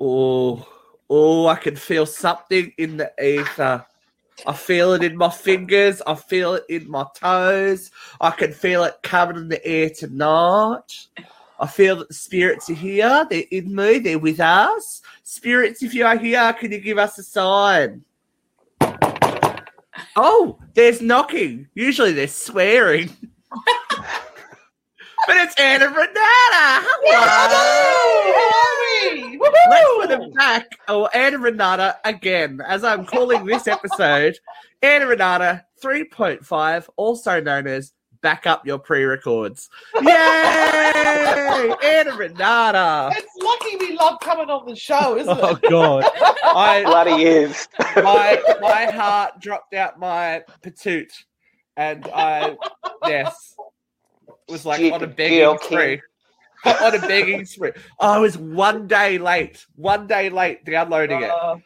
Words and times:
Oh, 0.00 0.66
oh, 1.10 1.46
I 1.46 1.56
can 1.56 1.76
feel 1.76 2.06
something 2.06 2.72
in 2.78 2.96
the 2.96 3.12
ether. 3.22 3.84
I 4.46 4.54
feel 4.54 4.94
it 4.94 5.04
in 5.04 5.16
my 5.16 5.28
fingers. 5.28 6.00
I 6.06 6.14
feel 6.14 6.54
it 6.54 6.64
in 6.70 6.90
my 6.90 7.04
toes. 7.14 7.90
I 8.20 8.30
can 8.30 8.52
feel 8.52 8.84
it 8.84 8.94
coming 9.02 9.36
in 9.36 9.48
the 9.48 9.64
air 9.66 9.90
tonight. 9.90 11.08
I 11.58 11.66
feel 11.66 11.96
that 11.96 12.08
the 12.08 12.14
spirits 12.14 12.70
are 12.70 12.74
here. 12.74 13.26
They're 13.28 13.44
in 13.50 13.74
me. 13.74 13.98
They're 13.98 14.18
with 14.18 14.40
us. 14.40 15.02
Spirits, 15.22 15.82
if 15.82 15.92
you 15.92 16.06
are 16.06 16.16
here, 16.16 16.54
can 16.54 16.72
you 16.72 16.80
give 16.80 16.96
us 16.96 17.18
a 17.18 17.22
sign? 17.22 18.02
Oh, 20.16 20.58
there's 20.72 21.02
knocking. 21.02 21.68
Usually 21.74 22.12
they're 22.12 22.28
swearing. 22.28 23.10
but 23.50 25.36
it's 25.36 25.54
Anna 25.60 25.88
Renata. 25.88 26.86
Hello. 27.04 28.69
Let's 29.38 29.88
put 29.96 30.08
them 30.08 30.30
back. 30.32 30.66
Oh, 30.88 31.06
Anna 31.06 31.38
Renata 31.38 31.98
again, 32.04 32.60
as 32.66 32.84
I'm 32.84 33.04
calling 33.04 33.44
this 33.46 33.66
episode, 33.66 34.38
Anna 34.82 35.06
Renata 35.06 35.64
3.5, 35.82 36.88
also 36.96 37.40
known 37.40 37.66
as 37.66 37.92
back 38.22 38.46
up 38.46 38.66
your 38.66 38.78
pre-records. 38.78 39.68
Yay! 40.00 40.02
Anna 41.84 42.14
Renata. 42.16 43.10
It's 43.16 43.36
lucky 43.42 43.76
we 43.76 43.96
love 43.96 44.20
coming 44.20 44.50
on 44.50 44.66
the 44.66 44.76
show, 44.76 45.16
isn't 45.16 45.38
oh, 45.40 45.48
it? 45.50 45.60
Oh? 45.64 45.70
God. 45.70 46.04
I 46.44 46.82
Bloody 46.84 47.24
is. 47.24 47.68
my 47.96 48.42
my 48.60 48.86
heart 48.86 49.40
dropped 49.40 49.74
out 49.74 49.98
my 49.98 50.42
patoot, 50.62 51.10
and 51.76 52.06
I 52.12 52.56
yes 53.06 53.54
was 54.50 54.66
like 54.66 54.92
on 54.92 55.02
a 55.02 55.06
begging 55.06 55.38
Gil 55.38 55.58
King. 55.58 55.78
spree. 55.78 56.02
On 56.64 56.94
a 56.94 56.98
begging 57.00 57.44
spree. 57.44 57.72
I 58.00 58.18
was 58.18 58.36
one 58.38 58.86
day 58.86 59.18
late, 59.18 59.64
one 59.76 60.06
day 60.06 60.28
late 60.30 60.64
downloading 60.64 61.22
it, 61.22 61.30
Uh, 61.30 61.56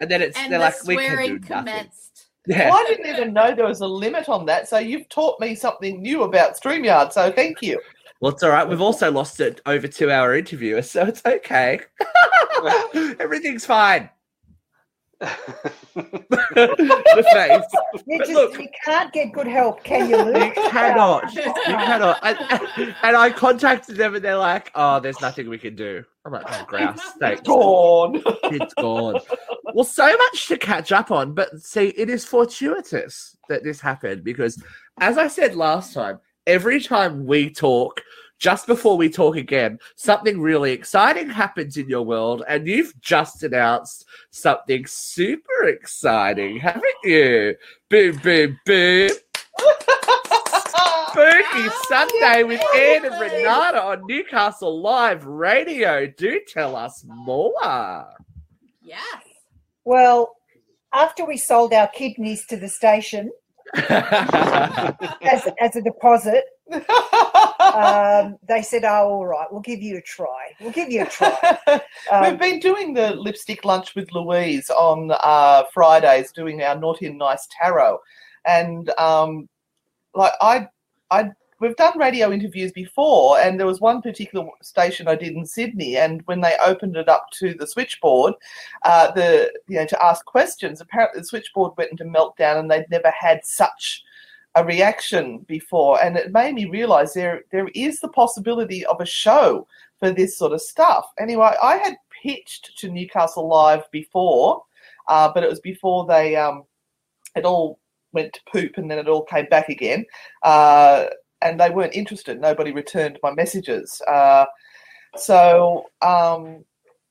and 0.00 0.10
then 0.10 0.22
it's 0.22 0.36
And 0.38 0.52
they're 0.52 0.58
the 0.58 0.64
like 0.66 0.84
we 0.84 0.96
can 0.96 1.04
do 1.04 1.10
swearing 1.14 1.34
nothing. 1.34 1.42
commenced. 1.64 2.26
Yeah. 2.46 2.70
well, 2.70 2.78
I 2.78 2.84
didn't 2.88 3.06
even 3.14 3.32
know 3.34 3.54
there 3.54 3.66
was 3.66 3.80
a 3.82 3.86
limit 3.86 4.28
on 4.30 4.46
that. 4.46 4.68
So 4.68 4.78
you've 4.78 5.08
taught 5.10 5.38
me 5.38 5.54
something 5.54 6.00
new 6.00 6.22
about 6.22 6.56
StreamYard. 6.58 7.12
So 7.12 7.30
thank 7.30 7.60
you. 7.60 7.78
Well, 8.20 8.32
it's 8.32 8.42
all 8.42 8.50
right. 8.50 8.66
We've 8.66 8.80
also 8.80 9.12
lost 9.12 9.38
it 9.40 9.60
over 9.66 9.86
two 9.86 10.10
hour 10.10 10.34
interviewer, 10.34 10.82
so 10.82 11.04
it's 11.04 11.22
okay. 11.26 11.80
Everything's 13.20 13.66
fine. 13.66 14.08
The 15.20 15.28
face. 17.32 18.02
You 18.06 18.18
just 18.18 18.30
look- 18.32 18.58
you 18.58 18.68
can't 18.84 19.12
get 19.12 19.32
good 19.32 19.46
help, 19.46 19.82
can 19.84 20.08
you, 20.08 20.16
You 20.18 20.24
Luke? 20.24 20.54
cannot. 20.54 21.32
You 21.34 21.52
cannot. 21.64 22.18
And, 22.22 22.94
and 23.02 23.16
I 23.16 23.30
contacted 23.30 23.96
them 23.96 24.14
and 24.14 24.24
they're 24.24 24.36
like, 24.36 24.70
oh, 24.74 25.00
there's 25.00 25.20
nothing 25.20 25.48
we 25.48 25.58
can 25.58 25.74
do. 25.74 26.04
I'm 26.24 26.32
like, 26.32 26.44
oh, 26.48 26.64
grouse. 26.66 27.00
Thanks. 27.20 27.42
Gone. 27.42 28.22
It's 28.44 28.74
gone. 28.74 29.20
Well, 29.74 29.84
so 29.84 30.06
much 30.16 30.48
to 30.48 30.58
catch 30.58 30.92
up 30.92 31.10
on, 31.10 31.34
but 31.34 31.58
see, 31.60 31.88
it 31.88 32.08
is 32.08 32.24
fortuitous 32.24 33.36
that 33.48 33.64
this 33.64 33.80
happened 33.80 34.24
because, 34.24 34.62
as 35.00 35.18
I 35.18 35.28
said 35.28 35.54
last 35.54 35.94
time, 35.94 36.20
every 36.46 36.80
time 36.80 37.26
we 37.26 37.50
talk, 37.50 38.00
just 38.38 38.66
before 38.66 38.96
we 38.96 39.08
talk 39.08 39.36
again, 39.36 39.78
something 39.96 40.40
really 40.40 40.72
exciting 40.72 41.28
happens 41.28 41.76
in 41.76 41.88
your 41.88 42.02
world, 42.02 42.42
and 42.48 42.66
you've 42.66 42.98
just 43.00 43.42
announced 43.42 44.06
something 44.30 44.86
super 44.86 45.64
exciting, 45.64 46.58
haven't 46.58 46.84
you? 47.04 47.56
Boom, 47.90 48.16
boom, 48.18 48.58
boom. 48.64 49.10
Spooky 51.10 51.68
Sunday 51.88 52.44
with 52.44 52.62
Anne 52.76 53.04
and 53.04 53.20
Renata 53.20 53.82
on 53.82 54.02
Newcastle 54.06 54.80
Live 54.80 55.24
Radio. 55.26 56.06
Do 56.06 56.40
tell 56.46 56.76
us 56.76 57.04
more. 57.06 58.06
Yes. 58.80 59.22
Well, 59.84 60.36
after 60.92 61.24
we 61.24 61.36
sold 61.36 61.72
our 61.72 61.88
kidneys 61.88 62.46
to 62.46 62.56
the 62.56 62.68
station 62.68 63.30
as, 63.74 65.48
as 65.60 65.76
a 65.76 65.82
deposit, 65.82 66.44
um, 67.60 68.38
they 68.46 68.62
said, 68.62 68.84
"Oh, 68.84 69.08
all 69.08 69.26
right, 69.26 69.46
we'll 69.50 69.60
give 69.60 69.80
you 69.80 69.96
a 69.96 70.02
try. 70.02 70.52
We'll 70.60 70.72
give 70.72 70.90
you 70.90 71.02
a 71.02 71.06
try." 71.06 71.58
We've 71.66 71.80
Um, 72.10 72.36
been 72.36 72.60
doing 72.60 72.94
the 72.94 73.14
lipstick 73.14 73.64
lunch 73.64 73.94
with 73.94 74.12
Louise 74.12 74.70
on 74.70 75.12
uh, 75.22 75.64
Fridays, 75.72 76.32
doing 76.32 76.62
our 76.62 76.78
naughty 76.78 77.06
and 77.06 77.18
nice 77.18 77.48
tarot, 77.50 77.98
and 78.46 78.90
um, 78.98 79.48
like 80.14 80.32
I, 80.40 80.68
I, 81.10 81.30
we've 81.60 81.76
done 81.76 81.98
radio 81.98 82.30
interviews 82.32 82.72
before, 82.72 83.38
and 83.38 83.58
there 83.58 83.66
was 83.66 83.80
one 83.80 84.02
particular 84.02 84.46
station 84.62 85.08
I 85.08 85.14
did 85.14 85.34
in 85.34 85.46
Sydney, 85.46 85.96
and 85.96 86.22
when 86.26 86.40
they 86.40 86.56
opened 86.64 86.96
it 86.96 87.08
up 87.08 87.26
to 87.38 87.54
the 87.54 87.66
switchboard, 87.66 88.34
uh, 88.84 89.10
the 89.12 89.52
you 89.68 89.76
know 89.76 89.86
to 89.86 90.04
ask 90.04 90.24
questions, 90.26 90.80
apparently 90.80 91.20
the 91.20 91.26
switchboard 91.26 91.72
went 91.78 91.92
into 91.92 92.04
meltdown, 92.04 92.58
and 92.58 92.70
they'd 92.70 92.90
never 92.90 93.10
had 93.10 93.44
such 93.44 94.04
a 94.54 94.64
reaction 94.64 95.38
before, 95.46 96.02
and 96.02 96.16
it 96.16 96.32
made 96.32 96.54
me 96.54 96.64
realise 96.64 97.12
there 97.12 97.42
there 97.52 97.68
is 97.74 98.00
the 98.00 98.08
possibility 98.08 98.84
of 98.86 99.00
a 99.00 99.06
show 99.06 99.66
for 99.98 100.10
this 100.10 100.36
sort 100.38 100.52
of 100.52 100.60
stuff. 100.60 101.06
Anyway, 101.18 101.52
I 101.62 101.76
had 101.76 101.96
pitched 102.22 102.76
to 102.78 102.90
Newcastle 102.90 103.48
Live 103.48 103.90
before, 103.90 104.62
uh, 105.08 105.30
but 105.32 105.44
it 105.44 105.50
was 105.50 105.60
before 105.60 106.06
they 106.06 106.36
um, 106.36 106.64
it 107.36 107.44
all 107.44 107.78
went 108.12 108.32
to 108.32 108.40
poop 108.50 108.78
and 108.78 108.90
then 108.90 108.98
it 108.98 109.08
all 109.08 109.22
came 109.24 109.46
back 109.46 109.68
again. 109.68 110.04
Uh, 110.42 111.06
and 111.40 111.60
they 111.60 111.70
weren't 111.70 111.94
interested. 111.94 112.40
Nobody 112.40 112.72
returned 112.72 113.18
my 113.22 113.32
messages. 113.32 114.00
Uh, 114.08 114.46
so 115.16 115.84
um, 116.02 116.64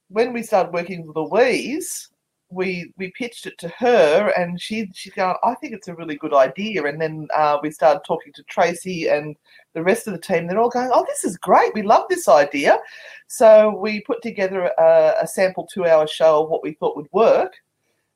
when 0.09 0.33
we 0.33 0.43
started 0.43 0.73
working 0.73 1.05
with 1.05 1.15
Louise, 1.15 2.09
we 2.49 2.93
we 2.97 3.11
pitched 3.11 3.45
it 3.45 3.57
to 3.59 3.67
her, 3.69 4.31
and 4.37 4.59
she 4.61 4.89
she's 4.93 5.13
going, 5.13 5.35
I 5.43 5.53
think 5.55 5.73
it's 5.73 5.87
a 5.87 5.95
really 5.95 6.15
good 6.15 6.33
idea. 6.33 6.85
And 6.85 7.01
then 7.01 7.27
uh, 7.35 7.57
we 7.61 7.71
started 7.71 8.01
talking 8.05 8.31
to 8.33 8.43
Tracy 8.43 9.07
and 9.09 9.35
the 9.73 9.83
rest 9.83 10.07
of 10.07 10.13
the 10.13 10.19
team. 10.19 10.47
They're 10.47 10.59
all 10.59 10.69
going, 10.69 10.89
Oh, 10.93 11.05
this 11.07 11.23
is 11.23 11.37
great. 11.37 11.73
We 11.73 11.81
love 11.81 12.05
this 12.09 12.27
idea. 12.27 12.79
So 13.27 13.75
we 13.77 14.01
put 14.01 14.21
together 14.21 14.71
a, 14.77 15.13
a 15.21 15.27
sample 15.27 15.67
two-hour 15.67 16.07
show 16.07 16.43
of 16.43 16.49
what 16.49 16.63
we 16.63 16.73
thought 16.73 16.95
would 16.95 17.11
work, 17.11 17.53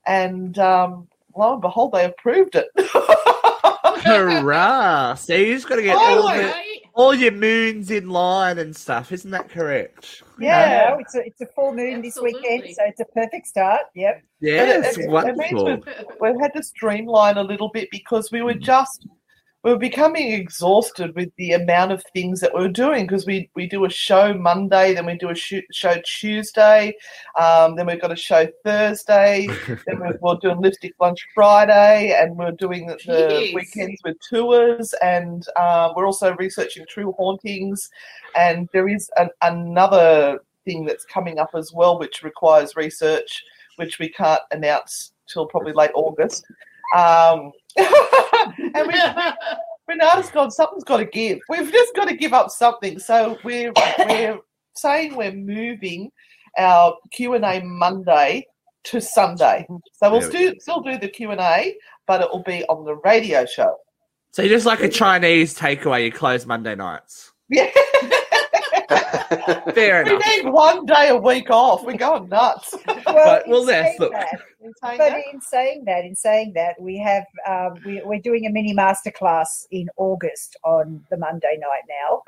and 0.05 0.57
um, 0.59 1.07
lo 1.35 1.53
and 1.53 1.61
behold, 1.61 1.91
they 1.91 2.05
approved 2.05 2.55
it. 2.55 2.67
Hurrah! 4.03 5.15
So 5.15 5.35
you 5.35 5.53
just 5.53 5.67
got 5.67 5.75
to 5.75 5.83
get 5.83 5.97
Oh, 5.97 6.21
all, 6.21 6.35
the? 6.35 6.70
All 6.93 7.13
your 7.13 7.31
moons 7.31 7.91
in 7.91 8.09
line 8.09 8.57
and 8.57 8.75
stuff. 8.75 9.11
Isn't 9.11 9.31
that 9.31 9.49
correct? 9.49 10.23
yeah, 10.39 10.89
no, 10.89 10.99
it's 10.99 11.15
a 11.15 11.25
it's 11.25 11.41
a 11.41 11.45
full 11.47 11.73
moon 11.73 12.01
this 12.01 12.17
weekend, 12.21 12.63
so 12.75 12.83
it's 12.85 12.99
a 12.99 13.05
perfect 13.05 13.47
start. 13.47 13.81
Yep. 13.95 14.23
Yeah, 14.39 14.79
it's 14.79 14.97
it- 14.97 15.05
it 15.05 15.09
wonderful. 15.09 15.65
means 15.65 15.85
we've 16.19 16.39
had 16.39 16.53
to 16.53 16.63
streamline 16.63 17.37
a 17.37 17.43
little 17.43 17.69
bit 17.69 17.89
because 17.91 18.31
we 18.31 18.41
were 18.41 18.53
mm. 18.53 18.61
just 18.61 19.07
we 19.63 19.71
were 19.71 19.77
becoming 19.77 20.31
exhausted 20.31 21.15
with 21.15 21.29
the 21.37 21.51
amount 21.51 21.91
of 21.91 22.03
things 22.13 22.39
that 22.39 22.53
we 22.53 22.61
were 22.61 22.69
doing 22.69 23.05
because 23.05 23.27
we 23.27 23.49
we 23.55 23.67
do 23.67 23.85
a 23.85 23.89
show 23.89 24.33
Monday, 24.33 24.93
then 24.93 25.05
we 25.05 25.15
do 25.15 25.29
a 25.29 25.35
shoot, 25.35 25.63
show 25.71 25.95
Tuesday, 26.03 26.95
um, 27.39 27.75
then 27.75 27.85
we've 27.85 28.01
got 28.01 28.11
a 28.11 28.15
show 28.15 28.47
Thursday, 28.63 29.47
then 29.67 29.99
we're, 29.99 30.17
we're 30.21 30.35
doing 30.41 30.59
lipstick 30.59 30.93
lunch 30.99 31.25
Friday, 31.35 32.17
and 32.19 32.35
we're 32.37 32.51
doing 32.51 32.87
the, 32.87 32.97
the 33.05 33.51
weekends 33.53 34.01
with 34.03 34.17
tours, 34.27 34.93
and 35.01 35.45
uh, 35.55 35.93
we're 35.95 36.07
also 36.07 36.35
researching 36.37 36.85
true 36.89 37.13
hauntings, 37.17 37.89
and 38.35 38.67
there 38.73 38.87
is 38.87 39.11
an, 39.17 39.29
another 39.43 40.39
thing 40.65 40.85
that's 40.85 41.05
coming 41.05 41.37
up 41.37 41.51
as 41.53 41.71
well, 41.71 41.99
which 41.99 42.23
requires 42.23 42.75
research, 42.75 43.43
which 43.75 43.99
we 43.99 44.09
can't 44.09 44.41
announce 44.51 45.13
till 45.27 45.45
probably 45.45 45.73
late 45.73 45.91
August. 45.93 46.45
Um, 46.95 47.51
and 48.75 48.87
we, 48.87 48.93
Renata's 49.87 50.29
gone, 50.29 50.51
something's 50.51 50.83
got 50.83 50.97
to 50.97 51.05
give. 51.05 51.39
We've 51.49 51.71
just 51.71 51.95
got 51.95 52.07
to 52.07 52.15
give 52.15 52.33
up 52.33 52.49
something. 52.49 52.99
So 52.99 53.37
we're 53.43 53.73
we're 53.99 54.39
saying 54.75 55.15
we're 55.15 55.33
moving 55.33 56.11
our 56.57 56.95
Q 57.11 57.35
and 57.35 57.45
A 57.45 57.61
Monday 57.61 58.45
to 58.85 59.01
Sunday. 59.01 59.67
So 59.93 60.11
we'll 60.11 60.21
still 60.21 60.53
still 60.59 60.81
do 60.81 60.97
the 60.97 61.07
Q 61.07 61.31
and 61.31 61.41
A, 61.41 61.75
but 62.07 62.21
it 62.21 62.29
will 62.31 62.43
be 62.43 62.63
on 62.65 62.85
the 62.85 62.95
radio 62.95 63.45
show. 63.45 63.75
So 64.31 64.41
you're 64.41 64.55
just 64.55 64.65
like 64.65 64.81
a 64.81 64.89
Chinese 64.89 65.57
takeaway. 65.57 66.05
You 66.05 66.11
close 66.11 66.45
Monday 66.45 66.75
nights. 66.75 67.31
Yeah, 67.49 67.69
Fair 69.73 70.01
enough. 70.01 70.21
we 70.25 70.41
need 70.43 70.51
one 70.51 70.85
day 70.85 71.09
a 71.09 71.15
week 71.15 71.49
off. 71.49 71.83
We're 71.85 71.97
going 71.97 72.29
nuts. 72.29 72.75
Well, 72.87 73.03
But- 73.05 73.45
in 73.45 73.51
well, 73.51 73.65
yes, 73.67 73.85
saying 73.85 73.97
look. 73.99 74.11
that, 74.13 74.41
In 74.63 74.73
saying 74.83 74.97
But 74.99 75.09
that, 75.09 75.21
in 75.33 75.41
saying 75.41 75.83
that, 75.85 76.05
in 76.05 76.15
saying 76.15 76.53
that, 76.53 76.79
we 76.79 76.99
have 76.99 77.23
um, 77.47 77.79
we, 77.83 77.99
we're 78.05 78.19
doing 78.19 78.45
a 78.45 78.51
mini 78.51 78.75
masterclass 78.75 79.65
in 79.71 79.89
August 79.97 80.55
on 80.63 81.03
the 81.09 81.17
Monday 81.17 81.57
night 81.59 81.83
now, 81.89 82.21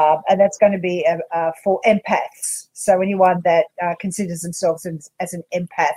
um, 0.00 0.22
and 0.28 0.38
that's 0.38 0.58
going 0.58 0.70
to 0.70 0.78
be 0.78 1.04
uh, 1.10 1.16
uh, 1.36 1.50
for 1.64 1.80
empaths. 1.84 2.68
So 2.72 3.00
anyone 3.02 3.40
that 3.44 3.66
uh, 3.82 3.94
considers 3.98 4.42
themselves 4.42 4.86
as, 4.86 5.10
as 5.18 5.32
an 5.34 5.42
empath 5.52 5.90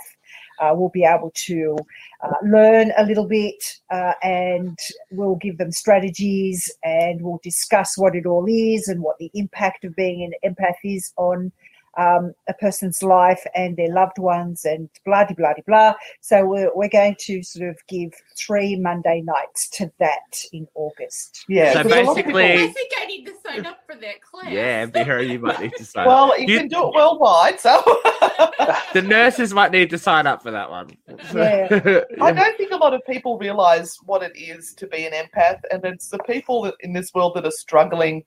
uh, 0.60 0.74
will 0.74 0.90
be 0.90 1.04
able 1.04 1.32
to 1.34 1.76
uh, 2.22 2.34
learn 2.44 2.92
a 2.96 3.04
little 3.04 3.26
bit, 3.26 3.62
uh, 3.90 4.12
and 4.22 4.78
we'll 5.10 5.36
give 5.36 5.58
them 5.58 5.72
strategies, 5.72 6.70
and 6.84 7.22
we'll 7.22 7.40
discuss 7.42 7.96
what 7.98 8.14
it 8.14 8.26
all 8.26 8.46
is 8.48 8.88
and 8.88 9.00
what 9.00 9.18
the 9.18 9.30
impact 9.34 9.84
of 9.84 9.94
being 9.96 10.22
an 10.22 10.54
empath 10.54 10.76
is 10.84 11.12
on 11.16 11.52
um, 11.96 12.34
a 12.48 12.54
person's 12.54 13.02
life 13.02 13.44
and 13.54 13.76
their 13.76 13.92
loved 13.92 14.18
ones 14.18 14.64
and 14.64 14.88
blah 15.04 15.24
de 15.24 15.34
blah 15.34 15.54
de 15.54 15.62
blah. 15.66 15.94
So 16.20 16.44
we're, 16.44 16.70
we're 16.74 16.88
going 16.88 17.16
to 17.20 17.42
sort 17.42 17.68
of 17.68 17.78
give 17.88 18.12
three 18.36 18.76
Monday 18.76 19.22
nights 19.24 19.68
to 19.70 19.90
that 19.98 20.42
in 20.52 20.66
August. 20.74 21.44
Yeah. 21.48 21.72
So 21.72 21.82
because 21.82 21.98
a 21.98 22.02
lot 22.02 22.10
of 22.10 22.16
basically- 22.16 22.48
people- 22.48 22.64
I 22.68 22.72
think 22.72 22.92
I 22.98 23.06
need 23.06 23.24
to 23.26 23.32
sign 23.46 23.66
up 23.66 23.78
for 23.86 23.96
that 23.96 24.20
class. 24.22 24.50
Yeah, 24.52 24.86
Vera, 24.86 25.22
you 25.24 25.38
might 25.38 25.60
need 25.60 25.72
to 25.76 25.84
sign 25.84 26.02
up. 26.02 26.08
well, 26.08 26.38
you, 26.40 26.46
You- 26.46 26.58
can 26.60 26.68
do 26.68 26.88
it 26.88 26.94
worldwide, 26.94 27.60
so 27.60 27.82
The 28.92 29.02
nurses 29.02 29.52
might 29.54 29.72
need 29.72 29.90
to 29.90 29.98
sign 29.98 30.26
up 30.26 30.42
for 30.42 30.50
that 30.50 30.70
one. 30.70 30.90
Yeah. 31.34 31.68
I 32.20 32.32
don't 32.32 32.56
think 32.56 32.72
a 32.72 32.76
lot 32.76 32.94
of 32.94 33.04
people 33.06 33.38
realize 33.38 33.96
what 34.04 34.22
it 34.22 34.36
is 34.36 34.74
to 34.74 34.86
be 34.86 35.06
an 35.06 35.12
empath, 35.12 35.60
and 35.70 35.84
it's 35.84 36.08
the 36.08 36.18
people 36.20 36.72
in 36.80 36.92
this 36.92 37.12
world 37.14 37.34
that 37.36 37.44
are 37.46 37.50
struggling 37.50 38.24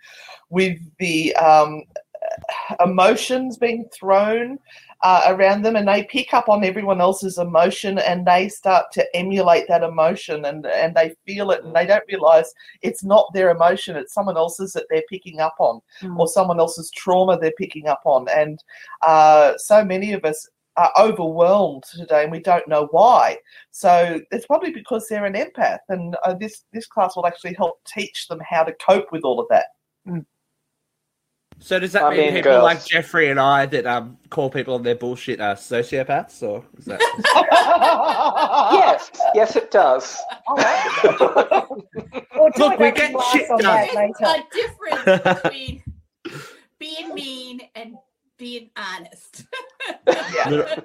with 0.49 0.79
the 0.99 1.35
um, 1.35 1.83
emotions 2.83 3.57
being 3.57 3.87
thrown 3.93 4.59
uh, 5.01 5.23
around 5.27 5.61
them, 5.61 5.75
and 5.75 5.87
they 5.87 6.03
pick 6.03 6.33
up 6.33 6.49
on 6.49 6.63
everyone 6.63 6.99
else's 6.99 7.37
emotion, 7.37 7.99
and 7.99 8.25
they 8.25 8.49
start 8.49 8.85
to 8.93 9.15
emulate 9.15 9.67
that 9.67 9.83
emotion, 9.83 10.45
and 10.45 10.65
and 10.65 10.95
they 10.95 11.15
feel 11.25 11.51
it, 11.51 11.63
and 11.63 11.75
they 11.75 11.85
don't 11.85 12.03
realize 12.07 12.53
it's 12.81 13.03
not 13.03 13.31
their 13.33 13.49
emotion; 13.49 13.95
it's 13.95 14.13
someone 14.13 14.37
else's 14.37 14.73
that 14.73 14.85
they're 14.89 15.03
picking 15.09 15.39
up 15.39 15.55
on, 15.59 15.79
Mm. 16.01 16.17
or 16.19 16.27
someone 16.27 16.59
else's 16.59 16.91
trauma 16.91 17.37
they're 17.39 17.51
picking 17.57 17.87
up 17.87 18.01
on, 18.05 18.27
and 18.29 18.63
uh, 19.01 19.53
so 19.57 19.83
many 19.85 20.13
of 20.13 20.25
us 20.25 20.47
are 20.77 20.91
overwhelmed 20.97 21.83
today 21.91 22.23
and 22.23 22.31
we 22.31 22.39
don't 22.39 22.65
know 22.67 22.87
why. 22.91 23.37
So 23.71 24.21
it's 24.31 24.45
probably 24.45 24.71
because 24.71 25.07
they're 25.07 25.25
an 25.25 25.33
empath, 25.33 25.79
and 25.89 26.15
uh, 26.25 26.33
this 26.33 26.63
this 26.73 26.87
class 26.87 27.15
will 27.15 27.27
actually 27.27 27.53
help 27.53 27.79
teach 27.85 28.27
them 28.27 28.39
how 28.49 28.63
to 28.63 28.73
cope 28.85 29.11
with 29.11 29.23
all 29.23 29.39
of 29.39 29.47
that. 29.49 29.67
So 31.61 31.77
does 31.77 31.91
that 31.91 32.03
I 32.03 32.09
mean 32.11 32.19
mean, 32.19 32.33
people 32.35 32.51
girls. 32.51 32.63
like 32.63 32.85
Jeffrey 32.85 33.29
and 33.29 33.39
I 33.39 33.65
that 33.67 33.85
um 33.85 34.17
call 34.29 34.49
people 34.49 34.75
on 34.75 34.83
their 34.83 34.95
bullshit 34.95 35.41
are 35.41 35.55
sociopaths, 35.55 36.41
or 36.41 36.65
is 36.77 36.85
that? 36.85 36.99
Yes, 38.71 39.11
yes, 39.35 39.55
it 39.55 39.71
does. 39.71 40.17
We'll 42.35 42.51
Look, 42.57 42.79
we 42.79 42.91
get 42.91 43.13
shit 43.31 43.49
on 43.49 43.61
that 43.61 43.89
There's 43.93 44.15
a 44.21 44.43
difference 44.53 45.41
between 45.43 45.83
being 46.79 47.13
mean 47.13 47.61
and 47.75 47.95
being 48.37 48.69
honest. 48.77 49.45
Yeah. 50.07 50.79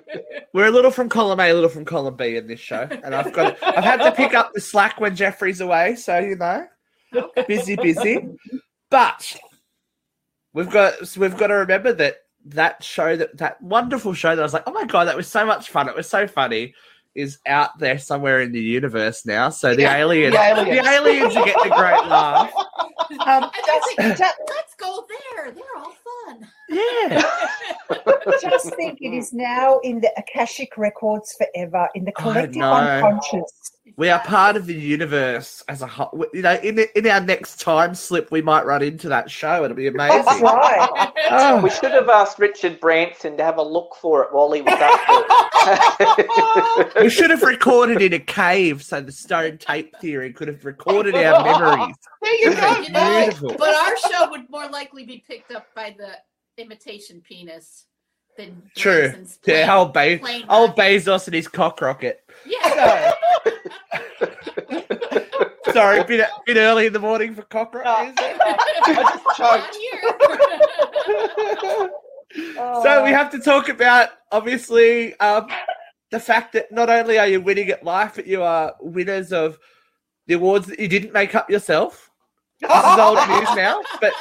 We're 0.53 0.67
a 0.67 0.71
little 0.71 0.91
from 0.91 1.09
column 1.09 1.38
A, 1.38 1.50
a 1.50 1.55
little 1.55 1.69
from 1.69 1.85
column 1.85 2.17
B 2.17 2.37
in 2.37 2.49
this 2.49 2.61
show, 2.61 2.88
and 2.91 3.15
I've 3.15 3.32
got 3.32 3.56
I've 3.62 3.85
had 3.85 4.03
to 4.03 4.12
pick 4.12 4.35
up 4.35 4.53
the 4.53 4.61
slack 4.61 5.00
when 5.00 5.15
Jeffrey's 5.15 5.61
away, 5.61 5.94
so 5.94 6.19
you 6.19 6.37
know, 6.37 6.67
busy, 7.47 7.76
busy. 7.76 8.29
But 8.91 9.37
we've 10.55 10.71
got 10.71 11.06
so 11.06 11.21
we've 11.21 11.37
got 11.37 11.49
to 11.49 11.55
remember 11.55 11.93
that 11.93 12.23
that 12.47 12.83
show 12.83 13.17
that 13.17 13.37
that 13.37 13.61
wonderful 13.61 14.15
show 14.15 14.35
that 14.35 14.41
I 14.41 14.45
was 14.45 14.55
like, 14.55 14.65
oh 14.67 14.73
my 14.73 14.85
god, 14.85 15.05
that 15.05 15.17
was 15.17 15.29
so 15.29 15.45
much 15.45 15.69
fun. 15.69 15.89
It 15.89 15.97
was 15.97 16.09
so 16.09 16.27
funny. 16.27 16.75
Is 17.15 17.39
out 17.47 17.79
there 17.79 17.97
somewhere 17.97 18.41
in 18.41 18.51
the 18.51 18.61
universe 18.61 19.25
now. 19.25 19.49
So 19.49 19.77
the 19.77 19.83
Yeah, 19.83 19.99
aliens, 19.99 20.35
the 20.35 20.43
aliens. 20.43 20.69
Get 20.75 20.85
the 20.85 20.91
aliens 20.91 21.37
are 21.37 21.45
getting 21.45 21.73
a 21.73 21.77
great 21.77 22.06
laugh. 22.09 22.53
Um, 22.56 22.65
I 23.21 23.62
just, 23.65 23.97
think, 23.97 24.01
just, 24.19 24.35
let's 24.49 24.75
go 24.75 25.06
there. 25.09 25.53
They're 25.53 25.65
all 25.77 25.95
fun. 26.27 26.49
Yeah. 26.69 27.23
just 28.43 28.75
think 28.75 28.99
it 29.00 29.17
is 29.17 29.33
now 29.33 29.79
in 29.85 30.00
the 30.00 30.11
Akashic 30.17 30.77
records 30.77 31.37
forever, 31.39 31.89
in 31.95 32.05
the 32.05 32.11
collective 32.11 32.62
unconscious. 32.62 33.74
We 33.97 34.09
are 34.09 34.19
part 34.21 34.57
of 34.57 34.65
the 34.65 34.75
universe 34.75 35.63
as 35.69 35.83
a 35.83 35.87
whole. 35.87 36.25
You 36.33 36.41
know, 36.41 36.55
in 36.55 36.79
in 36.95 37.07
our 37.07 37.21
next 37.21 37.61
time 37.61 37.95
slip, 37.95 38.31
we 38.31 38.41
might 38.41 38.65
run 38.65 38.83
into 38.83 39.11
that 39.11 39.31
show. 39.31 39.63
It'll 39.63 39.77
be 39.77 39.91
That's 39.91 40.27
amazing. 40.27 40.45
right. 40.45 41.13
Oh. 41.37 41.61
We 41.61 41.71
should 41.71 41.91
have 41.91 42.09
asked 42.09 42.39
Richard 42.39 42.79
Branson 42.81 43.37
to 43.39 43.45
have 43.45 43.57
a 43.57 43.63
look 43.63 43.97
for 44.01 44.23
it 44.23 44.29
while 44.33 44.53
he 44.53 44.61
was 44.61 44.75
up 44.79 45.01
there. 46.95 46.95
we 47.03 47.09
should 47.09 47.31
have 47.31 47.43
recorded 47.43 48.03
in 48.03 48.13
a 48.13 48.19
cave, 48.19 48.85
so 48.85 49.01
the 49.01 49.11
stone 49.11 49.59
tape 49.59 49.97
theory 50.01 50.33
could 50.33 50.49
have 50.49 50.65
recorded 50.65 51.15
our 51.15 51.43
memories. 51.43 51.97
There 52.23 52.35
you 52.35 52.55
go. 52.55 52.79
You 52.81 52.91
know, 52.91 53.23
Beautiful. 53.25 53.55
but 53.59 53.75
our 53.75 53.97
show 53.97 54.31
would 54.31 54.49
more 54.51 54.69
likely 54.69 55.05
be 55.05 55.25
picked 55.27 55.51
up 55.51 55.67
by 55.75 55.97
the 55.99 56.19
imitation 56.63 57.21
penis 57.27 57.87
than 58.37 58.63
True. 58.77 59.09
Branson's 59.11 59.39
Yeah, 59.47 59.67
plain- 59.67 59.79
old, 59.79 59.93
Be- 59.95 60.21
old 60.49 60.71
rocket. 60.71 60.81
Bezos 60.83 61.27
and 61.27 61.35
his 61.35 61.49
cock 61.49 61.81
rocket. 61.81 62.21
Yeah. 62.47 63.13
Sorry, 65.73 65.99
a 66.01 66.05
bit, 66.05 66.29
bit 66.47 66.57
early 66.57 66.87
in 66.87 66.93
the 66.93 67.01
morning 67.01 67.35
for 67.35 67.43
cock 67.43 67.75
rocket. 67.75 68.11
is 68.11 68.15
it? 68.19 68.37
I 68.41 69.13
just 69.13 69.37
choked. 71.77 71.93
Oh, 72.59 72.83
So 72.83 73.05
we 73.05 73.11
have 73.11 73.31
to 73.31 73.39
talk 73.39 73.69
about 73.69 74.09
obviously 74.33 75.15
um, 75.21 75.47
the 76.11 76.19
fact 76.19 76.53
that 76.55 76.73
not 76.73 76.91
only 76.91 77.17
are 77.17 77.29
you 77.29 77.41
winning 77.41 77.69
at 77.69 77.85
life, 77.85 78.15
but 78.17 78.27
you 78.27 78.43
are 78.43 78.75
winners 78.81 79.33
of 79.33 79.57
the 80.27 80.35
awards 80.35 80.67
that 80.67 80.81
you 80.81 80.89
didn't 80.89 81.13
make 81.13 81.37
up 81.37 81.49
yourself. 81.49 82.04
This 82.69 82.93
is 82.93 82.99
old 82.99 83.19
news 83.28 83.56
now, 83.56 83.81
but 84.00 84.12